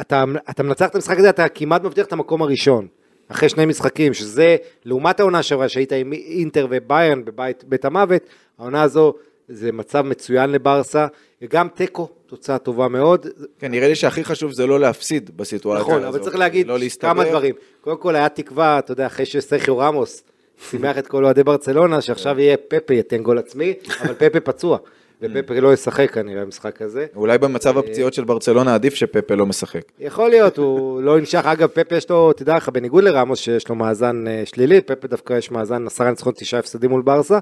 אתה, 0.00 0.24
אתה 0.50 0.62
מנצח 0.62 0.88
את 0.88 0.94
המשחק 0.94 1.18
הזה, 1.18 1.30
אתה 1.30 1.48
כמעט 1.48 1.82
מבטיח 1.84 2.06
את 2.06 2.12
המקום 2.12 2.42
הראשון. 2.42 2.86
אחרי 3.28 3.48
שני 3.48 3.66
משחקים, 3.66 4.14
שזה 4.14 4.56
לעומת 4.84 5.20
העונה 5.20 5.42
שעברה 5.42 5.68
שהיית 5.68 5.92
עם 5.92 6.12
אינטר 6.12 6.66
וביירן 6.70 7.24
בבית 7.24 7.64
בית 7.64 7.84
המוות, 7.84 8.22
העונה 8.58 8.82
הזו 8.82 9.14
זה 9.48 9.72
מצב 9.72 10.00
מצוין 10.00 10.50
לברסה, 10.50 11.06
וגם 11.42 11.68
תיקו, 11.68 12.08
תוצאה 12.26 12.58
טובה 12.58 12.88
מאוד. 12.88 13.26
כן, 13.58 13.70
נראה 13.70 13.88
לי 13.88 13.94
שהכי 13.94 14.24
חשוב 14.24 14.52
זה 14.52 14.66
לא 14.66 14.80
להפסיד 14.80 15.30
בסיטואציה 15.36 15.80
הזאת. 15.80 15.92
נכון, 15.92 16.04
אבל 16.04 16.18
צריך 16.18 16.36
להגיד 16.36 16.66
לא. 16.66 16.76
כמה 17.00 17.24
דברים. 17.24 17.54
קודם 17.80 17.96
כל 17.96 18.16
היה 18.16 18.28
תקווה, 18.28 18.78
אתה 18.78 18.92
יודע, 18.92 19.06
אחרי 19.06 19.26
שסרחיו 19.26 19.78
רמוס 19.78 20.22
שימח 20.70 20.98
את 20.98 21.06
כל 21.06 21.24
אוהדי 21.24 21.44
ברצלונה, 21.44 22.00
שעכשיו 22.00 22.40
יהיה 22.40 22.56
פפה 22.56 22.94
ייתן 22.94 23.22
גול 23.22 23.38
עצמי, 23.38 23.74
אבל 24.00 24.14
פפה 24.14 24.40
פצוע, 24.40 24.78
ופפה 25.22 25.60
לא 25.60 25.72
ישחק 25.72 26.10
כנראה 26.10 26.44
במשחק 26.44 26.82
הזה. 26.82 27.06
אולי 27.16 27.38
במצב 27.38 27.78
הפציעות 27.78 28.14
של 28.14 28.24
ברצלונה 28.24 28.74
עדיף 28.74 28.94
שפפה 28.94 29.34
לא 29.34 29.46
משחק. 29.46 29.82
יכול 30.00 30.30
להיות, 30.30 30.56
הוא 30.56 31.02
לא 31.02 31.18
נמשך, 31.18 31.46
אגב, 31.46 31.68
פפה 31.68 31.96
יש 31.96 32.10
לו, 32.10 32.32
תדע 32.32 32.56
לך, 32.56 32.68
בניגוד 32.68 33.04
לרמוס 33.04 33.38
שיש 33.38 33.68
לו 33.68 33.74
מאזן 33.74 34.24
אה, 34.26 34.42
שלילי, 34.44 34.80
פפה 34.80 35.08
דווקא 35.08 35.34
יש 35.34 35.50
מאזן 35.50 35.86
עשרה 35.86 36.10
ניצחון, 36.10 36.32
תשעה 36.36 36.60
הפסדים 36.60 36.90
מול 36.90 37.02
ברסה, 37.02 37.38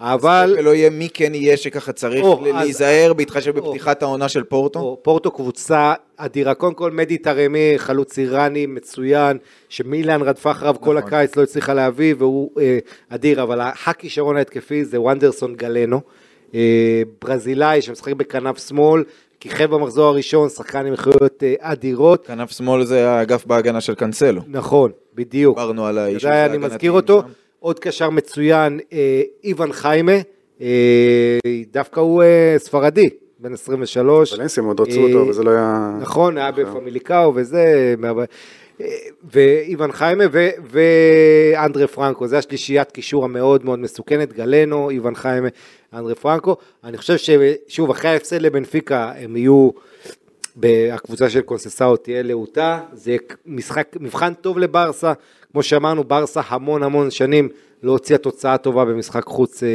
אבל... 0.00 0.50
פפה 0.52 0.62
לא 0.62 0.74
יהיה 0.74 0.90
מי 0.90 1.08
כן 1.14 1.34
יהיה 1.34 1.56
שככה 1.56 1.92
צריך 1.92 2.24
או, 2.24 2.40
ל- 2.44 2.48
אז- 2.48 2.54
להיזהר 2.54 3.12
בהתחשב. 3.12 3.50
בפתיחת 3.58 4.02
העונה 4.02 4.28
של 4.28 4.44
פורטו. 4.44 4.78
או, 4.80 4.98
פורטו 5.02 5.30
קבוצה 5.30 5.92
אדירה, 6.16 6.54
קודם 6.54 6.74
כל 6.74 6.90
מדי 6.90 7.18
טרמי, 7.18 7.74
חלוץ 7.76 8.18
איראני 8.18 8.66
מצוין, 8.66 9.38
שמילאן 9.68 10.22
רדפה 10.22 10.50
אחריו 10.50 10.74
כל 10.80 10.98
נכון. 10.98 11.08
הקיץ, 11.08 11.36
לא 11.36 11.42
הצליחה 11.42 11.74
להביא, 11.74 12.14
והוא 12.18 12.50
אה, 12.60 12.78
אדיר, 13.08 13.42
אבל 13.42 13.60
הכישרון 13.86 14.36
ההתקפי 14.36 14.84
זה 14.84 15.00
וונדרסון 15.00 15.54
גלנו, 15.54 16.00
אה, 16.54 17.02
ברזילאי 17.22 17.82
שמשחק 17.82 18.12
בכנף 18.12 18.68
שמאל, 18.68 19.04
כיכב 19.40 19.70
במחזור 19.70 20.08
הראשון, 20.08 20.48
שחקן 20.48 20.86
עם 20.86 20.92
איכויות 20.92 21.42
אה, 21.42 21.54
אדירות, 21.58 22.26
כנף 22.26 22.50
שמאל 22.50 22.84
זה 22.84 23.10
האגף 23.10 23.46
בהגנה 23.46 23.80
של 23.80 23.94
קנסלו. 23.94 24.40
נכון, 24.46 24.90
בדיוק. 25.14 25.58
דיברנו 25.58 25.86
על 25.86 25.98
האיש 25.98 26.22
זה 26.22 26.28
היה, 26.32 26.46
אני 26.46 26.58
מזכיר 26.58 26.92
אותו. 26.92 27.22
עוד 27.60 27.78
קשר 27.78 28.10
מצוין, 28.10 28.80
אה, 28.92 29.22
איוון 29.44 29.72
חיימה, 29.72 30.12
אה, 30.60 31.38
דווקא 31.72 32.00
הוא 32.00 32.22
אה, 32.22 32.54
ספרדי, 32.58 33.08
בן 33.38 33.52
23. 33.52 34.32
ולנסיה 34.32 34.62
מאוד 34.62 34.80
רצו 34.80 35.00
אותו, 35.00 35.28
וזה 35.28 35.42
לא 35.42 35.50
היה... 35.50 35.96
נכון, 36.00 36.38
היה 36.38 36.50
בפמיליקאו 36.50 37.32
וזה, 37.34 37.94
ואיוון 39.32 39.92
חיימה 39.92 40.24
ואנדרה 40.70 41.86
פרנקו, 41.86 42.26
זה 42.26 42.38
השלישיית 42.38 42.90
קישור 42.90 43.24
המאוד 43.24 43.64
מאוד 43.64 43.78
מסוכנת, 43.78 44.32
גלנו, 44.32 44.90
איוון 44.90 45.14
חיימה, 45.14 45.48
אנדרה 45.94 46.14
פרנקו. 46.14 46.56
אני 46.84 46.96
חושב 46.96 47.16
ששוב, 47.16 47.90
אחרי 47.90 48.10
ההפסד 48.10 48.42
לבנפיקה 48.42 49.12
הם 49.16 49.36
יהיו, 49.36 49.70
הקבוצה 50.92 51.30
של 51.30 51.40
קונססאו 51.40 51.96
תהיה 51.96 52.22
להוטה, 52.22 52.80
זה 52.92 53.16
משחק, 53.46 53.96
מבחן 54.00 54.34
טוב 54.34 54.58
לברסה, 54.58 55.12
כמו 55.52 55.62
שאמרנו, 55.62 56.04
ברסה 56.04 56.40
המון 56.48 56.82
המון 56.82 57.10
שנים 57.10 57.48
לא 57.82 57.92
הוציאה 57.92 58.18
תוצאה 58.18 58.58
טובה 58.58 58.84
במשחק 58.84 59.24
חוץ 59.24 59.62
אה, 59.62 59.68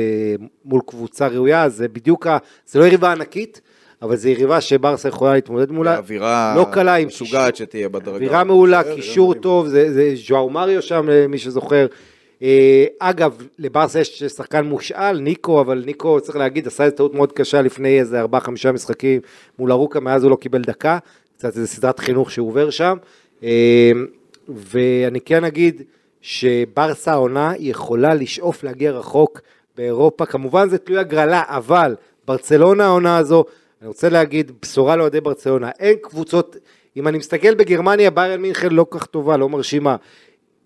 מול 0.65 0.82
קבוצה 0.88 1.28
ראויה, 1.28 1.69
זה 1.69 1.88
בדיוק, 1.88 2.28
ה- 2.28 2.38
זה 2.67 2.80
לא 2.80 2.86
יריבה 2.86 3.11
ענקית, 3.11 3.61
אבל 4.01 4.15
זו 4.15 4.30
יריבה 4.30 4.61
שברסה 4.61 5.07
יכולה 5.09 5.34
להתמודד 5.34 5.71
מולה. 5.71 5.97
אווירה 5.97 6.53
לא 6.57 6.65
קלה 6.71 6.95
עם 6.95 7.07
משוגעת 7.07 7.55
שתהיה 7.55 7.89
בדרגה. 7.89 8.15
אווירה 8.15 8.43
מעולה, 8.43 8.82
קישור 8.95 9.34
טוב, 9.34 9.67
זה, 9.67 9.93
זה 9.93 10.11
ז'ואר 10.28 10.47
מריו 10.47 10.82
שם, 10.82 11.05
למי 11.09 11.38
שזוכר. 11.38 11.86
אה, 12.41 12.86
אגב, 12.99 13.41
לברסה 13.59 13.99
יש 13.99 14.23
שחקן 14.23 14.65
מושאל, 14.65 15.19
ניקו, 15.19 15.61
אבל 15.61 15.84
ניקו, 15.86 16.21
צריך 16.21 16.38
להגיד, 16.38 16.67
עשה 16.67 16.84
איזה 16.84 16.95
טעות 16.95 17.13
מאוד 17.13 17.32
קשה 17.32 17.61
לפני 17.61 17.99
איזה 17.99 18.23
4-5 18.23 18.28
משחקים 18.73 19.21
מול 19.59 19.71
ארוקה, 19.71 19.99
מאז 19.99 20.23
הוא 20.23 20.32
לא 20.32 20.36
קיבל 20.36 20.61
דקה, 20.61 20.97
קצת 21.38 21.57
איזה 21.57 21.67
סדרת 21.67 21.99
חינוך 21.99 22.32
שהוא 22.32 22.47
עובר 22.49 22.69
שם. 22.69 22.97
ואני 24.49 25.21
כן 25.21 25.43
אגיד 25.43 25.81
שברסה 26.21 27.11
העונה 27.11 27.53
יכולה 27.59 28.13
לשאוף 28.13 28.63
להגיע 28.63 28.91
רחוק 28.91 29.41
באירופה, 29.77 30.25
כמובן 30.25 30.69
זה 30.69 30.77
תלוי 30.77 30.99
הגרלה, 30.99 31.43
אבל 31.47 31.95
ברצלונה 32.27 32.85
העונה 32.85 33.17
הזו, 33.17 33.45
אני 33.81 33.87
רוצה 33.87 34.09
להגיד, 34.09 34.51
בשורה 34.61 34.95
לאוהדי 34.95 35.21
ברצלונה, 35.21 35.69
אין 35.79 35.95
קבוצות, 36.01 36.55
אם 36.97 37.07
אני 37.07 37.17
מסתכל 37.17 37.55
בגרמניה, 37.55 38.11
ביירן 38.11 38.41
מינכן 38.41 38.71
לא 38.71 38.85
כל 38.89 38.99
כך 38.99 39.05
טובה, 39.05 39.37
לא 39.37 39.49
מרשימה. 39.49 39.95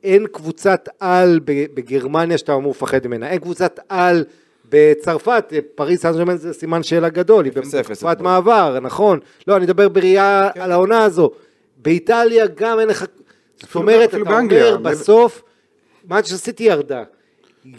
אין 0.03 0.27
קבוצת 0.27 0.89
על 0.99 1.39
בגרמניה 1.45 2.37
שאתה 2.37 2.55
אמור 2.55 2.71
לפחד 2.71 3.07
ממנה, 3.07 3.29
אין 3.29 3.39
קבוצת 3.39 3.79
על 3.89 4.23
בצרפת, 4.69 5.53
פריס 5.75 6.01
סן 6.01 6.11
ג'רמן 6.17 6.37
זה 6.37 6.53
סימן 6.53 6.83
שאלה 6.83 7.09
גדול, 7.09 7.45
היא 7.45 7.53
בתקופת. 7.53 8.21
מעבר, 8.21 8.79
נכון, 8.81 9.19
לא, 9.47 9.55
אני 9.55 9.63
מדבר 9.63 9.89
בראייה 9.89 10.49
כן. 10.53 10.61
על 10.61 10.71
העונה 10.71 11.03
הזו, 11.03 11.31
באיטליה 11.77 12.45
גם 12.55 12.79
אין 12.79 12.87
לך, 12.87 13.05
זאת 13.61 13.75
אומרת, 13.75 14.09
אתה 14.09 14.17
אומר 14.17 14.77
בסוף, 14.77 15.41
מנצ'סטר 16.09 16.37
סיטי 16.37 16.63
ירדה, 16.63 17.03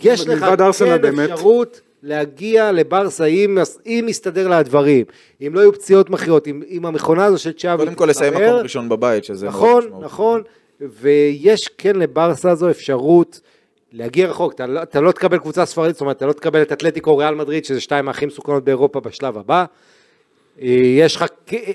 יש 0.02 0.26
לך 0.28 0.44
כן. 0.44 1.20
אפשרות 1.20 1.80
להגיע 2.02 2.72
לברסה 2.72 3.24
אם, 3.24 3.58
אם 3.86 4.06
יסתדר 4.08 4.48
לה 4.48 4.58
הדברים, 4.58 5.04
אם 5.46 5.50
לא 5.54 5.60
יהיו 5.60 5.72
פציעות 5.72 6.10
מכריעות, 6.10 6.48
אם, 6.48 6.62
אם 6.68 6.86
המכונה 6.86 7.24
הזו 7.24 7.38
של 7.38 7.52
צ'אבי 7.52 7.84
קודם 7.84 7.94
כל 7.94 8.06
לסיים 8.06 8.34
מקום 8.34 8.44
ראשון 8.44 8.88
בבית, 8.88 9.24
שזה 9.24 9.46
נכון. 9.46 9.90
נכון, 10.00 10.42
ויש 10.80 11.68
כן 11.78 11.96
לברסה 11.96 12.50
הזו 12.50 12.70
אפשרות 12.70 13.40
להגיע 13.92 14.28
רחוק, 14.28 14.52
אתה 14.52 14.66
לא, 14.66 14.82
אתה 14.82 15.00
לא 15.00 15.12
תקבל 15.12 15.38
קבוצה 15.38 15.66
ספרדית, 15.66 15.94
זאת 15.94 16.00
אומרת, 16.00 16.16
אתה 16.16 16.26
לא 16.26 16.32
תקבל 16.32 16.62
את 16.62 16.72
אתלטיקו 16.72 17.16
ריאל 17.16 17.34
מדריד, 17.34 17.64
שזה 17.64 17.80
שתיים 17.80 18.08
הכי 18.08 18.26
מסוכנות 18.26 18.64
באירופה 18.64 19.00
בשלב 19.00 19.38
הבא. 19.38 19.64
יש 20.58 21.16
לך, 21.16 21.24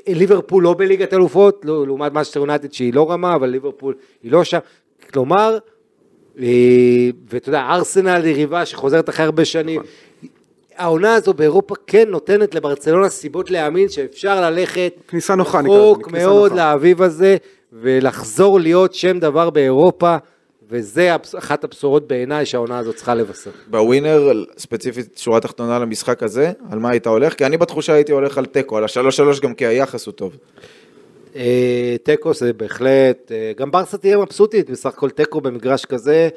ליברפול 0.07 0.63
לא 0.63 0.73
בליגת 0.73 1.13
אלופות, 1.13 1.65
לא, 1.65 1.86
לעומת 1.86 2.11
מנצ'סטר 2.11 2.39
יונייטד 2.39 2.73
שהיא 2.73 2.93
לא 2.93 3.11
רמה, 3.11 3.36
אבל 3.36 3.49
ליברפול 3.49 3.95
היא 4.23 4.32
לא 4.32 4.43
שם. 4.43 4.59
כלומר, 5.13 5.57
אה, 6.39 7.09
ואתה 7.30 7.49
יודע, 7.49 7.67
ארסנל 7.69 8.26
יריבה 8.26 8.65
שחוזרת 8.65 9.09
אחרי 9.09 9.26
הרבה 9.26 9.45
שנים. 9.45 9.82
העונה 10.76 11.13
הזו 11.15 11.34
באירופה 11.34 11.76
כן 11.88 12.09
נותנת 12.09 12.55
לברצלונה 12.55 13.09
סיבות 13.09 13.51
להאמין 13.51 13.89
שאפשר 13.89 14.41
ללכת 14.41 14.93
כניסה 15.07 15.36
נוחה, 15.36 15.59
רחוק 15.59 16.11
מאוד 16.11 16.51
נוחה. 16.51 16.63
לאביב 16.71 17.01
הזה, 17.01 17.38
ולחזור 17.73 18.59
להיות 18.59 18.93
שם 18.93 19.19
דבר 19.19 19.49
באירופה, 19.49 20.17
וזה 20.70 21.16
אחת 21.38 21.63
הבשורות 21.63 22.07
בעיניי 22.07 22.45
שהעונה 22.45 22.78
הזאת 22.78 22.95
צריכה 22.95 23.16
לבשר. 23.16 23.51
בווינר, 23.68 24.43
ספציפית 24.57 25.18
שורה 25.18 25.39
תחתונה 25.39 25.80
למשחק 25.80 26.24
הזה, 26.24 26.51
על 26.72 26.80
מה 26.80 26.89
היית 26.89 27.07
הולך? 27.07 27.34
כי 27.34 27.45
אני 27.45 27.57
בתחושה 27.57 27.93
הייתי 27.93 28.11
הולך 28.11 28.38
על 28.38 28.45
תיקו, 28.45 28.78
על 28.78 28.84
השלוש 28.84 29.18
שלוש 29.18 29.39
גם 29.39 29.53
כי 29.53 29.66
היחס 29.66 30.05
הוא 30.05 30.11
טוב. 30.11 30.38
אה, 31.36 31.95
תיקו 32.03 32.34
זה 32.34 32.53
בהחלט, 32.53 33.32
אה, 33.32 33.51
גם 33.57 33.72
ברסה 33.72 33.97
תהיה 33.97 34.18
מבסוטית, 34.18 34.70
בסך 34.70 34.86
הכל 34.89 35.09
תיקו 35.09 35.41
במגרש 35.41 35.86
כזה, 35.86 36.30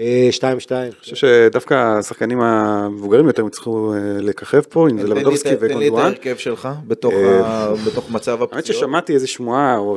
אה, 0.00 0.28
2-2. 0.32 0.42
אני 0.72 0.90
חושב 1.00 1.16
שדווקא 1.16 1.74
השחקנים 1.98 2.40
המבוגרים 2.40 3.26
יותר 3.26 3.42
יצטרכו 3.46 3.92
אה, 3.94 3.98
לככב 4.20 4.60
פה, 4.60 4.88
אם 4.90 5.00
זה 5.00 5.08
לבדובסקי 5.08 5.52
את- 5.52 5.58
תן 5.60 5.66
לי 5.66 5.86
את 5.86 5.92
וגונדואן. 5.92 6.04
ההרכב 6.04 6.36
שלך 6.36 6.68
בתוך 6.88 7.14
אה, 7.14 7.68
מצב 8.10 8.30
האמת 8.40 8.42
הפציעות. 8.42 8.66
ששמעתי 8.66 9.14
איזה 9.14 9.26
שמועה, 9.26 9.78
או 9.78 9.96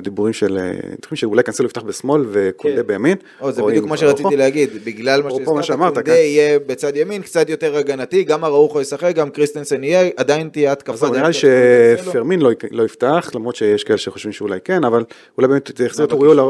דיבורים 0.00 0.32
של, 0.32 0.58
אני 0.58 1.16
שאולי 1.16 1.42
קנסלו 1.42 1.66
יפתח 1.66 1.82
בשמאל 1.82 2.24
וקונדה 2.30 2.76
כן. 2.82 2.86
בימין. 2.86 3.16
זה 3.50 3.62
בדיוק 3.62 3.86
מה 3.86 3.96
שרציתי. 3.96 4.36
להגיד, 4.36 4.70
בגלל 4.84 5.22
מה 5.22 5.30
שהזכרת, 5.30 5.46
קונדה 5.94 6.02
כן. 6.02 6.12
יהיה 6.12 6.58
בצד 6.58 6.96
ימין, 6.96 7.22
קצת 7.22 7.48
יותר 7.50 7.76
הגנתי, 7.76 8.24
גם 8.24 8.44
אראוחו 8.44 8.80
ישחק, 8.80 9.14
גם 9.14 9.30
קריסטנסן 9.30 9.84
יהיה, 9.84 10.10
עדיין 10.16 10.48
תהיה 10.48 10.72
התקפה. 10.72 11.06
אז 11.06 11.12
נראה 11.12 11.28
לי. 11.28 11.34
שפרמין 11.34 12.40
לא 12.40 12.50
לא 12.70 12.82
יפתח, 12.82 13.30
למרות 13.34 13.56
שיש 13.56 13.84
כאלה 13.84 13.98
שחושבים 13.98 14.32
שאולי 14.32 14.58
כן, 14.64 14.84
אבל 14.84 15.04
אולי 15.38 15.48
באמת 15.48 15.80
יחזיר 15.86 16.04
את 16.06 16.12
אוריול 16.12 16.40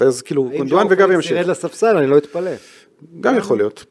ואז 0.00 0.22
כאילו 0.22 0.50
גונדואן 0.58 0.86
וגבי 0.90 1.14
ימשיך. 1.14 1.57
ירד 1.58 1.70
לספסל, 1.70 1.96
אני 1.96 2.06
לא 2.06 2.18
אתפלא. 2.18 2.50
גם 3.20 3.36
יכול 3.38 3.56
להיות. 3.58 3.84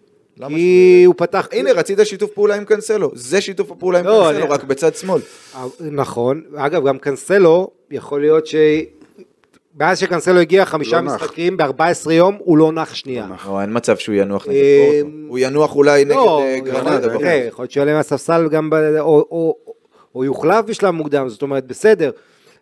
כי 0.48 1.04
הוא 1.06 1.16
פתח... 1.18 1.48
הנה, 1.52 1.72
רצית 1.72 2.00
שיתוף 2.04 2.32
פעולה 2.32 2.56
עם 2.56 2.66
קנסלו, 2.66 3.12
זה 3.14 3.42
שיתוף 3.42 3.72
הפעולה 3.72 4.00
עם 4.00 4.06
לא, 4.06 4.30
קנסלו, 4.32 4.50
רק 4.50 4.64
בצד 4.64 4.96
שמאל. 4.96 5.22
נכון, 5.80 6.42
אגב 6.56 6.88
גם 6.88 6.98
קנסלו, 7.00 7.72
יכול 7.92 8.22
להיות 8.22 8.48
ש... 8.48 8.56
מאז 9.80 10.00
שקנסלו 10.00 10.40
הגיע 10.40 10.66
חמישה 10.66 10.96
לא. 10.96 11.02
משחקים 11.02 11.58
ב-14 11.58 12.12
יום, 12.12 12.38
הוא 12.40 12.58
לא 12.58 12.72
נח 12.72 12.94
שנייה. 12.94 13.28
לא, 13.48 13.62
אין 13.62 13.70
מצב 13.74 13.98
שהוא 13.98 14.16
ינוח 14.16 14.48
נגד 14.48 14.56
אה, 14.58 14.90
פורטו. 15.02 15.18
הוא 15.28 15.40
ינוח 15.42 15.76
אולי 15.76 16.06
נגד 16.06 16.16
לא, 16.16 16.42
אה, 16.42 16.48
יכול- 16.50 16.70
גרנדה. 16.72 17.08
להיות 17.58 17.72
שיעלה 17.72 17.94
מהספסל 17.94 18.48
גם, 18.50 18.70
ב- 18.70 18.76
או- 19.00 19.28
או 19.32 19.56
או 20.16 20.24
יוחלף 20.24 20.66
בשלב 20.66 20.90
מוקדם, 20.92 21.30
זאת 21.30 21.42
אומרת, 21.42 21.66
בסדר. 21.68 22.12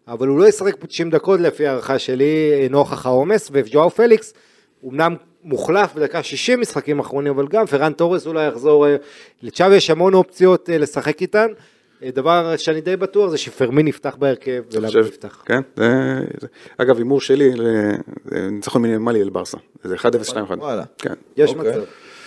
אבל 0.08 0.28
הוא 0.28 0.40
לא 0.40 0.48
ישחק 0.48 0.76
פה 0.80 0.88
90 0.88 1.10
דקות 1.10 1.40
לפי 1.40 1.68
הערכה 1.68 2.00
שלי, 2.00 2.52
אה, 2.54 2.68
נוכח 2.70 3.06
העומס, 3.06 3.50
וג'ואו 3.52 3.90
פליקס, 3.90 4.34
אמנם 4.86 5.16
מוחלף 5.44 5.94
בדקה 5.96 6.24
60 6.24 6.60
משחקים 6.62 7.00
אחרונים, 7.00 7.34
אבל 7.34 7.48
גם 7.48 7.66
פרן 7.66 7.94
תורס 7.94 8.28
אולי 8.28 8.48
יחזור, 8.48 8.88
אה, 8.88 8.96
לצ'אבי 9.44 9.76
יש 9.76 9.90
המון 9.90 10.14
אופציות 10.14 10.70
אה, 10.70 10.78
לשחק 10.78 11.22
איתן. 11.22 11.48
אה, 12.04 12.10
דבר 12.12 12.54
שאני 12.58 12.82
די 12.82 12.96
בטוח 12.96 13.30
זה 13.30 13.38
שפרמין 13.38 13.88
יפתח 13.88 14.16
בהרכב, 14.20 14.64
חושב- 14.86 15.06
יפתח. 15.08 15.44
כן, 15.46 15.62
זה- 15.76 16.48
אגב, 16.78 16.98
הימור 16.98 17.22
שלי, 17.22 17.52
ניצחון 18.32 18.82
מינימלי 18.82 19.22
על 19.22 19.30
ברסה. 19.30 19.58
זה 19.84 19.96
1-0, 19.96 20.30
2-1. 20.30 20.60
וואלה. 20.60 20.84
כן. 20.98 21.14
יש 21.38 21.50
אוקיי. 21.54 21.72
מצב. 21.72 21.82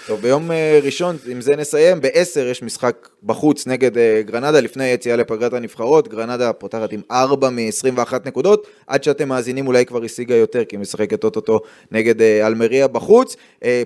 טוב, 0.09 0.21
ביום 0.21 0.51
אה, 0.51 0.81
ראשון, 0.83 1.17
עם 1.27 1.41
זה 1.41 1.57
נסיים, 1.57 2.01
ב-10 2.01 2.41
יש 2.41 2.63
משחק 2.63 3.09
בחוץ 3.25 3.67
נגד 3.67 3.99
אה, 3.99 4.23
גרנדה, 4.23 4.61
לפני 4.61 4.85
היציאה 4.85 5.17
לפגרת 5.17 5.53
הנבחרות, 5.53 6.09
גרנדה 6.09 6.53
פותחת 6.53 6.93
עם 6.93 7.01
4 7.11 7.51
מ-21 7.51 8.15
נקודות, 8.25 8.67
עד 8.87 9.03
שאתם 9.03 9.29
מאזינים 9.29 9.67
אולי 9.67 9.87
כבר 9.87 10.05
השיגה 10.05 10.35
יותר, 10.35 10.65
כי 10.65 10.77
היא 10.77 10.81
משחקת 10.81 11.25
אוטוטו 11.25 11.61
נגד 11.93 12.23
אה, 12.23 12.47
אלמריה 12.47 12.89
בחוץ. 12.89 13.37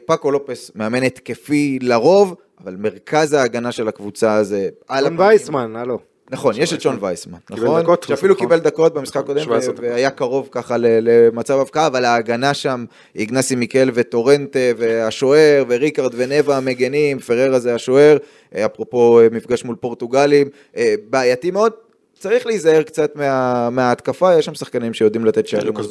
פאקו 0.06 0.30
לופס 0.30 0.70
מאמן 0.74 1.02
התקפי 1.02 1.78
לרוב, 1.82 2.34
אבל 2.64 2.76
מרכז 2.76 3.32
ההגנה 3.32 3.72
של 3.72 3.88
הקבוצה 3.88 4.44
זה 4.44 4.68
על 4.88 5.06
הפנים. 5.06 5.20
וייסמן, 5.20 5.76
הלו. 5.76 6.11
נכון, 6.30 6.54
יש 6.56 6.72
את 6.72 6.80
שון 6.80 6.98
וייסמן, 7.00 7.38
נכון? 7.50 7.84
שאפילו. 8.06 8.36
קיבל 8.36 8.58
דקות 8.58 8.94
במשחק 8.94 9.16
הקודם, 9.16 9.40
17 9.42 9.72
דקות. 9.72 9.84
והיה 9.84 10.10
קרוב 10.10 10.48
ככה 10.52 10.76
למצב 10.78 11.58
הבקעה, 11.58 11.86
אבל 11.86 12.04
ההגנה 12.04 12.54
שם, 12.54 12.84
איגנסי 13.16 13.54
מיקל 13.54 13.90
וטורנטה, 13.94 14.58
והשוער, 14.76 15.64
וריקארד 15.68 16.12
ונבה 16.16 16.56
המגנים, 16.56 17.18
פררה 17.18 17.58
זה 17.58 17.74
השוער, 17.74 18.16
אה, 18.54 18.66
אפרופו 18.66 19.20
אה, 19.20 19.28
מפגש 19.32 19.64
מול 19.64 19.76
פורטוגלים, 19.76 20.48
אה, 20.76 20.94
בעייתי 21.10 21.50
מאוד. 21.50 21.72
צריך 22.22 22.46
להיזהר 22.46 22.82
קצת 22.82 23.16
מה, 23.16 23.70
מההתקפה, 23.70 24.34
יש 24.34 24.46
שם 24.46 24.54
שחקנים 24.54 24.94
שיודעים 24.94 25.24
לתת 25.24 25.46
שערים. 25.46 25.66
לוקאס 25.66 25.86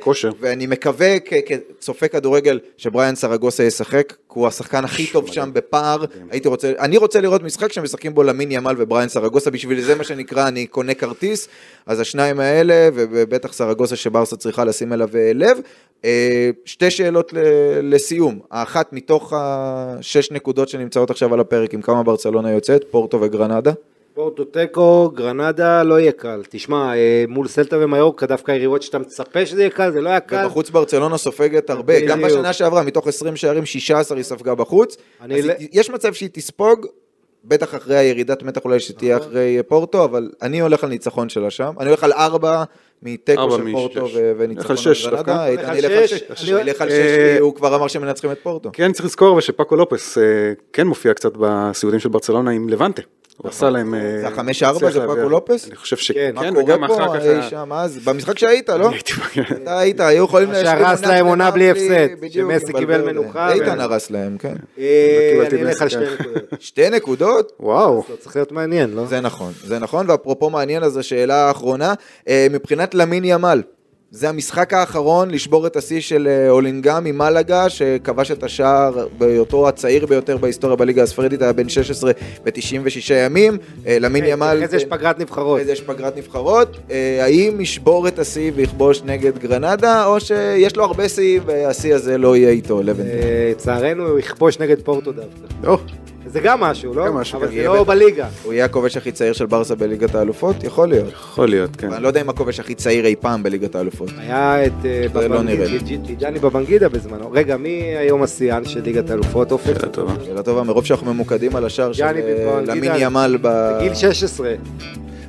כושר. 0.00 0.30
ואני 0.40 0.66
מקווה 0.66 1.16
כצופה 1.20 2.08
כדורגל 2.08 2.58
שבריאן 2.76 3.14
סרגוסה 3.14 3.62
ישחק, 3.64 4.08
כי 4.08 4.14
הוא 4.28 4.46
השחקן 4.46 4.84
הכי 4.84 5.06
טוב 5.06 5.26
שם 5.26 5.50
בפער. 5.52 6.04
הייתי 6.30 6.48
רוצה, 6.48 6.72
אני 6.78 6.96
רוצה 6.96 7.20
לראות 7.20 7.42
משחק 7.42 7.72
שמשחקים 7.72 8.14
בו 8.14 8.22
למין 8.22 8.52
ימל 8.52 8.74
ובריאן 8.78 9.08
סרגוסה, 9.08 9.50
בשביל 9.50 9.80
זה 9.80 9.94
מה 9.94 10.04
שנקרא, 10.04 10.48
אני 10.48 10.66
קונה 10.66 10.94
כרטיס. 10.94 11.48
אז 11.86 12.00
השניים 12.00 12.40
האלה, 12.40 12.88
ובטח 12.94 13.52
סרגוסה 13.52 13.96
שברסה 13.96 14.36
צריכה 14.36 14.64
לשים 14.64 14.92
אליו 14.92 15.08
אה, 15.14 15.30
לב. 15.34 15.58
אה, 16.04 16.50
שתי 16.64 16.90
שאלות 16.90 17.34
לסיום, 17.82 18.38
האחת 18.50 18.92
מתוך 18.92 19.32
השש 19.36 20.30
נקודות 20.30 20.68
שנמצאות 20.68 21.10
עכשיו 21.10 21.34
על 21.34 21.40
הפרק, 21.40 21.74
עם 21.74 21.82
כמה 21.82 22.02
ברצלונה 22.02 22.50
יוצאת, 22.50 22.84
פורטו 22.90 23.20
וגרנדה. 23.20 23.72
פורטו 24.14 24.44
תיקו, 24.44 25.10
גרנדה 25.14 25.82
לא 25.82 26.00
יהיה 26.00 26.12
קל. 26.12 26.42
תשמע, 26.48 26.94
אה, 26.96 27.24
מול 27.28 27.48
סלטה 27.48 27.76
ומיורקה 27.80 28.26
דווקא 28.26 28.52
יריבות 28.52 28.82
שאתה 28.82 28.98
מצפה 28.98 29.46
שזה 29.46 29.60
יהיה 29.62 29.70
קל, 29.70 29.92
זה 29.92 30.00
לא 30.00 30.08
היה 30.08 30.20
קל. 30.20 30.44
ובחוץ 30.46 30.70
ברצלונה 30.70 31.16
סופגת 31.18 31.70
הרבה, 31.70 32.00
גם 32.00 32.18
בדיוק. 32.18 32.32
בשנה 32.32 32.52
שעברה, 32.52 32.82
מתוך 32.82 33.06
20 33.08 33.36
שערים, 33.36 33.66
16 33.66 34.16
היא 34.18 34.24
ספגה 34.24 34.54
בחוץ. 34.54 34.96
אני 35.20 35.38
אז 35.38 35.46
ל- 35.46 35.50
היא- 35.58 35.68
יש 35.72 35.90
מצב 35.90 36.12
שהיא 36.12 36.28
תספוג, 36.32 36.86
בטח 37.44 37.74
אחרי 37.74 37.96
הירידת 37.96 38.42
מתח 38.42 38.64
אולי 38.64 38.80
שתהיה 38.80 39.16
נכון. 39.16 39.28
אחרי 39.28 39.58
פורטו, 39.68 40.04
אבל 40.04 40.30
אני 40.42 40.60
הולך 40.60 40.84
על 40.84 40.90
ניצחון 40.90 41.28
שלה 41.28 41.50
שם. 41.50 41.72
אני 41.80 41.88
הולך 41.88 42.04
על 42.04 42.12
4 42.12 42.64
מתיקו 43.02 43.50
של. 43.50 43.72
פורטו 43.72 44.08
וניצחון 44.38 44.76
על 44.86 44.94
גרנדה. 45.10 45.46
אני- 45.46 45.54
אלך 46.60 46.80
על 46.80 46.88
שש, 46.88 46.94
אה, 46.96 47.34
כי 47.34 47.38
הוא 47.40 47.54
כבר 47.54 47.74
אמר 47.76 47.88
שמנצחים 47.88 48.32
את 48.32 48.38
פורטו. 48.42 48.70
כן, 48.72 48.92
צריך 48.92 49.04
לזכור 49.04 49.32
אבל 49.32 49.40
שפאקו 49.40 49.76
לופס 49.76 50.18
אה, 50.18 50.22
כן 50.72 50.86
מופיע 50.86 51.14
קצת 51.14 51.32
בסיבודים 51.36 52.00
של 52.00 52.08
ברצלונה 52.08 52.50
עם 52.50 52.68
לבנטה. 52.68 53.02
הוא 53.36 53.48
עשה 53.50 53.70
להם... 53.70 53.94
אה, 53.94 54.00
זה 54.20 54.28
החמש 54.28 54.62
ארבע, 54.62 54.76
הצליח 54.76 54.92
זה 54.92 54.98
להביא- 54.98 55.14
פאקו 55.14 55.28
לופס? 55.28 55.66
אני 55.68 55.76
חושב 55.76 55.96
כן. 55.96 56.02
שכן, 56.02 56.34
כן, 56.40 56.56
וגם 56.56 56.84
אחר 56.84 57.18
כך... 57.20 57.26
אי 57.26 57.50
שם 57.50 57.72
אז? 57.72 57.98
במשחק 58.04 58.38
שהיית, 58.38 58.68
לא? 58.70 58.90
הייתי. 58.90 59.12
אתה 59.62 59.78
היית, 59.78 60.00
היו 60.00 60.24
יכולים... 60.24 60.48
מה 60.48 60.62
להשלים 60.62 60.78
שהרס 60.86 61.04
להם 61.04 61.26
עונה 61.26 61.50
בלי 61.50 61.70
הפסד, 61.70 62.08
שמסי 62.30 62.72
קיבל. 62.72 63.02
מנוחה, 63.12 63.52
איתן 63.52 63.78
ו- 63.78 63.82
הרס 63.82 64.10
להם, 64.10 64.36
כן. 64.38 64.54
אה, 64.78 65.44
אני 65.52 65.62
אלך 65.62 65.82
על 65.82 65.86
מסי, 65.88 65.96
שתי 65.96 66.06
כן. 66.06 66.22
נקודות. 66.24 66.44
שתי 66.60 66.90
נקודות? 66.90 67.52
וואו. 67.60 68.04
זה 68.08 68.16
צריך 68.16 68.36
להיות 68.36 68.52
מעניין, 68.52 68.90
לא? 68.94 69.06
זה 69.06 69.20
נכון, 69.20 69.52
זה 69.64 69.78
נכון, 69.78 70.10
ואפרופו 70.10 70.50
מעניין, 70.50 70.82
אז 70.82 70.96
השאלה 70.96 71.34
האחרונה, 71.48 71.94
אה, 72.28 72.46
מבחינת 72.50 72.94
למין 72.94 73.24
ימל, 73.24 73.62
זה 74.14 74.28
המשחק 74.28 74.72
האחרון 74.72 75.30
לשבור 75.30 75.66
את 75.66 75.76
השיא 75.76 76.00
של 76.00 76.28
אה, 76.28 76.50
אולינגה 76.50 77.00
ממלגה, 77.00 77.68
שכבש 77.68 78.30
את 78.30 78.42
השער 78.42 79.06
בהיותו 79.18 79.68
הצעיר 79.68 80.06
ביותר 80.06 80.36
בהיסטוריה 80.36 80.76
בליגה 80.76 81.02
הספרדית, 81.02 81.42
היה 81.42 81.52
בן 81.52 81.68
16 81.68 82.12
ב-96 82.44 83.12
ימים, 83.12 83.58
אה, 83.86 83.98
למין 84.00 84.24
ימל... 84.26 84.54
אחרי 84.56 84.68
זה 84.68 84.76
יש 84.76 84.84
פגרת 84.84 85.18
נבחרות. 85.18 85.56
אחרי 85.56 85.64
זה 85.64 85.72
יש 85.72 85.80
פגרת 85.80 86.16
נבחרות, 86.16 86.76
אה, 86.90 87.24
האם 87.24 87.60
ישבור 87.60 88.08
את 88.08 88.18
השיא 88.18 88.52
ויכבוש 88.54 89.02
נגד 89.04 89.38
גרנדה, 89.38 90.04
או 90.04 90.20
שיש 90.20 90.76
לו 90.76 90.84
הרבה 90.84 91.08
שיא 91.08 91.40
והשיא 91.46 91.94
הזה 91.94 92.18
לא 92.18 92.36
יהיה 92.36 92.50
איתו. 92.50 92.80
אה, 92.80 92.84
לצערנו 93.50 94.08
הוא 94.08 94.18
יכבוש 94.18 94.58
נגד 94.58 94.82
פורטו 94.82 95.12
דווקא. 95.12 95.68
זה 96.32 96.40
גם 96.40 96.60
משהו, 96.60 96.94
לא? 96.94 97.06
גם 97.06 97.14
משהו, 97.14 97.38
אבל 97.38 97.48
כן. 97.48 97.54
זה 97.54 97.64
לא. 97.64 97.84
בליגה. 97.84 98.26
הוא 98.42 98.52
יהיה 98.52 98.64
הכובש 98.64 98.96
הכי 98.96 99.12
צעיר 99.12 99.32
של 99.32 99.46
ברסה 99.46 99.74
בליגת 99.74 100.14
האלופות? 100.14 100.64
יכול 100.64 100.88
להיות. 100.88 101.08
יכול 101.12 101.48
להיות, 101.48 101.76
כן. 101.76 101.86
אבל 101.86 101.94
אני 101.94 102.02
לא 102.02 102.08
יודע 102.08 102.20
אם 102.20 102.28
הכובש 102.28 102.60
הכי 102.60 102.74
צעיר 102.74 103.06
אי 103.06 103.14
פעם 103.20 103.42
בליגת 103.42 103.74
האלופות. 103.74 104.08
היה 104.18 104.66
את 104.66 104.72
אה, 104.84 105.06
זה 105.12 105.28
לא 105.28 105.42
נראה 105.42 105.66
לי. 106.30 106.38
בבנגידה, 106.38 106.88
בזמנו. 106.88 107.30
רגע, 107.32 107.56
מי 107.56 107.68
היום 107.98 108.22
השיאן 108.22 108.64
של 108.64 108.80
ליגת 108.80 109.10
האלופות? 109.10 109.52
אופק? 109.52 109.78
שאלה 109.78 109.88
טובה. 109.92 110.12
שאלה 110.24 110.42
טובה, 110.42 110.62
מרוב 110.62 110.84
שאנחנו 110.84 111.14
ממוקדים 111.14 111.56
על 111.56 111.64
השער 111.64 111.92
של 111.92 112.04
אה. 112.04 112.60
למין 112.66 112.92
ימל 112.98 113.38
ב... 113.42 113.48
בגיל 113.78 113.94
16. 113.94 114.54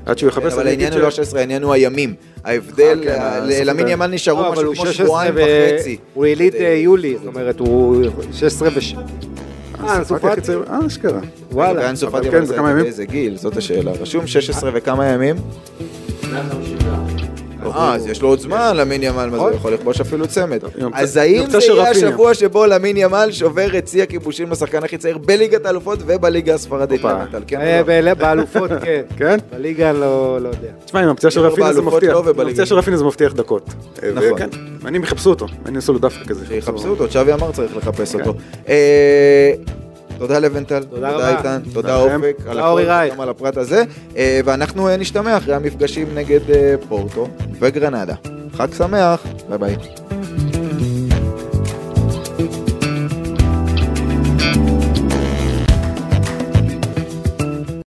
עד 0.05 0.17
שהוא 0.17 0.27
יחפש... 0.29 0.53
אבל 0.53 0.61
אני 0.61 0.69
העניין 0.69 0.93
הוא 0.93 1.01
לא 1.01 1.11
ש- 1.11 1.15
16, 1.15 1.39
העניין 1.39 1.63
הוא 1.63 1.73
הימים. 1.73 2.13
ההבדל, 2.43 3.03
אה, 3.07 3.39
כן. 3.49 3.65
למין 3.65 3.87
ימל 3.87 4.07
נשארו 4.07 4.41
לא, 4.41 4.47
אבל 4.47 4.63
משהו 4.63 4.73
כמו 4.75 4.85
16 4.85 5.05
שבועיים 5.05 5.33
ו- 5.35 5.39
וחצי. 5.75 5.97
הוא 6.13 6.25
יליד 6.25 6.53
יולי, 6.83 7.15
זאת 7.17 7.27
אומרת, 7.27 7.59
הוא 7.59 8.03
16 8.33 8.69
וש... 8.75 8.95
אה. 9.89 10.03
צעיר- 10.41 10.63
אה, 10.69 10.87
אשכרה. 10.87 11.19
וואלה. 11.51 11.79
ואין 11.81 11.95
סופתי, 11.95 12.17
אבל 12.29 12.39
כן, 12.39 12.45
זה 12.45 12.53
בכמה 12.53 12.69
ימים? 12.71 12.83
באיזה 12.83 13.05
גיל, 13.05 13.37
זאת 13.37 13.57
השאלה. 13.57 13.91
רשום 13.91 14.27
16 14.27 14.71
וכמה 14.73 15.05
ימים? 15.05 15.35
אה, 16.33 16.41
אז 17.75 18.07
יש 18.07 18.21
לו 18.21 18.27
עוד 18.27 18.39
זמן 18.39 18.77
למין 18.77 19.03
ימל, 19.03 19.25
מה 19.25 19.31
זה 19.31 19.37
נכון. 19.37 19.53
יכול 19.53 19.73
לכבוש 19.73 20.01
אפילו 20.01 20.27
צמד. 20.27 20.59
אז 20.93 21.17
האם 21.17 21.49
זה 21.49 21.57
יהיה. 21.61 21.89
השבוע 21.89 22.33
שבו 22.33 22.65
למין 22.65 22.97
ימל 22.97 23.29
שובר 23.31 23.77
את 23.77 23.87
שיא 23.87 24.03
הכיבושים 24.03 24.51
לשחקן 24.51 24.83
הכי 24.83 24.97
צעיר 24.97 25.17
בליגת 25.17 25.65
האלופות 25.65 25.99
ובליגה 26.05 26.53
הספרדית? 26.53 27.01
כן 27.47 27.61
אה, 27.61 27.77
לא? 27.77 27.83
באל- 27.83 28.13
באלופות 28.13 28.71
כן. 28.85 29.01
כן? 29.17 29.37
בליגה 29.53 29.91
לא 29.91 30.37
לא 30.41 30.47
יודע. 30.49 30.67
תשמע, 30.85 30.99
עם 30.99 31.09
הפציעה 31.09 31.31
של 31.31 31.39
רפינה 31.39 31.73
זה 31.73 31.81
מבטיח. 31.81 32.13
לא 32.13 32.23
עם. 32.29 32.47
הפציעה 32.47 32.65
של 32.65 32.75
רפינה 32.75 32.97
זה 32.97 33.03
מבטיח 33.03 33.33
דקות. 33.33 33.69
אה, 34.03 34.09
נכון. 34.15 34.31
וכן, 34.33 34.49
מעניין 34.81 35.03
יחפשו 35.03 35.29
אותו. 35.29 35.45
מעניין 35.57 35.75
יעשו 35.75 35.93
לו 35.93 35.99
דווקא 35.99 36.25
כזה. 36.25 36.45
שיחפשו 36.47 36.87
אותו, 36.87 37.07
צ'אבי 37.09 37.33
אמר 37.33 37.51
צריך 37.51 37.77
לחפש 37.77 38.15
כן. 38.15 38.19
אותו. 38.21 38.33
תודה 40.17 40.39
לבנטל, 40.39 40.83
תודה. 40.83 41.37
איתן, 41.37 41.59
תודה. 41.73 41.95
אופק, 41.95 42.37
על 42.47 42.59
הכל. 42.59 42.81
גם 43.11 43.21
על 43.21 43.29
הפרט 43.29 43.57
הזה, 43.57 43.83
אה, 44.17 44.39
ואנחנו 44.45 44.89
אה, 44.89 44.97
נשתמע 44.97 45.37
אחרי 45.37 45.55
המפגשים 45.55 46.07
נגד 46.15 46.51
אה, 46.51 46.75
פורטו 46.89 47.27
וגרנדה. 47.59 48.15
חג 48.57 48.67
שמח, 48.77 49.23
ביי 49.49 49.57
ביי. 49.57 49.75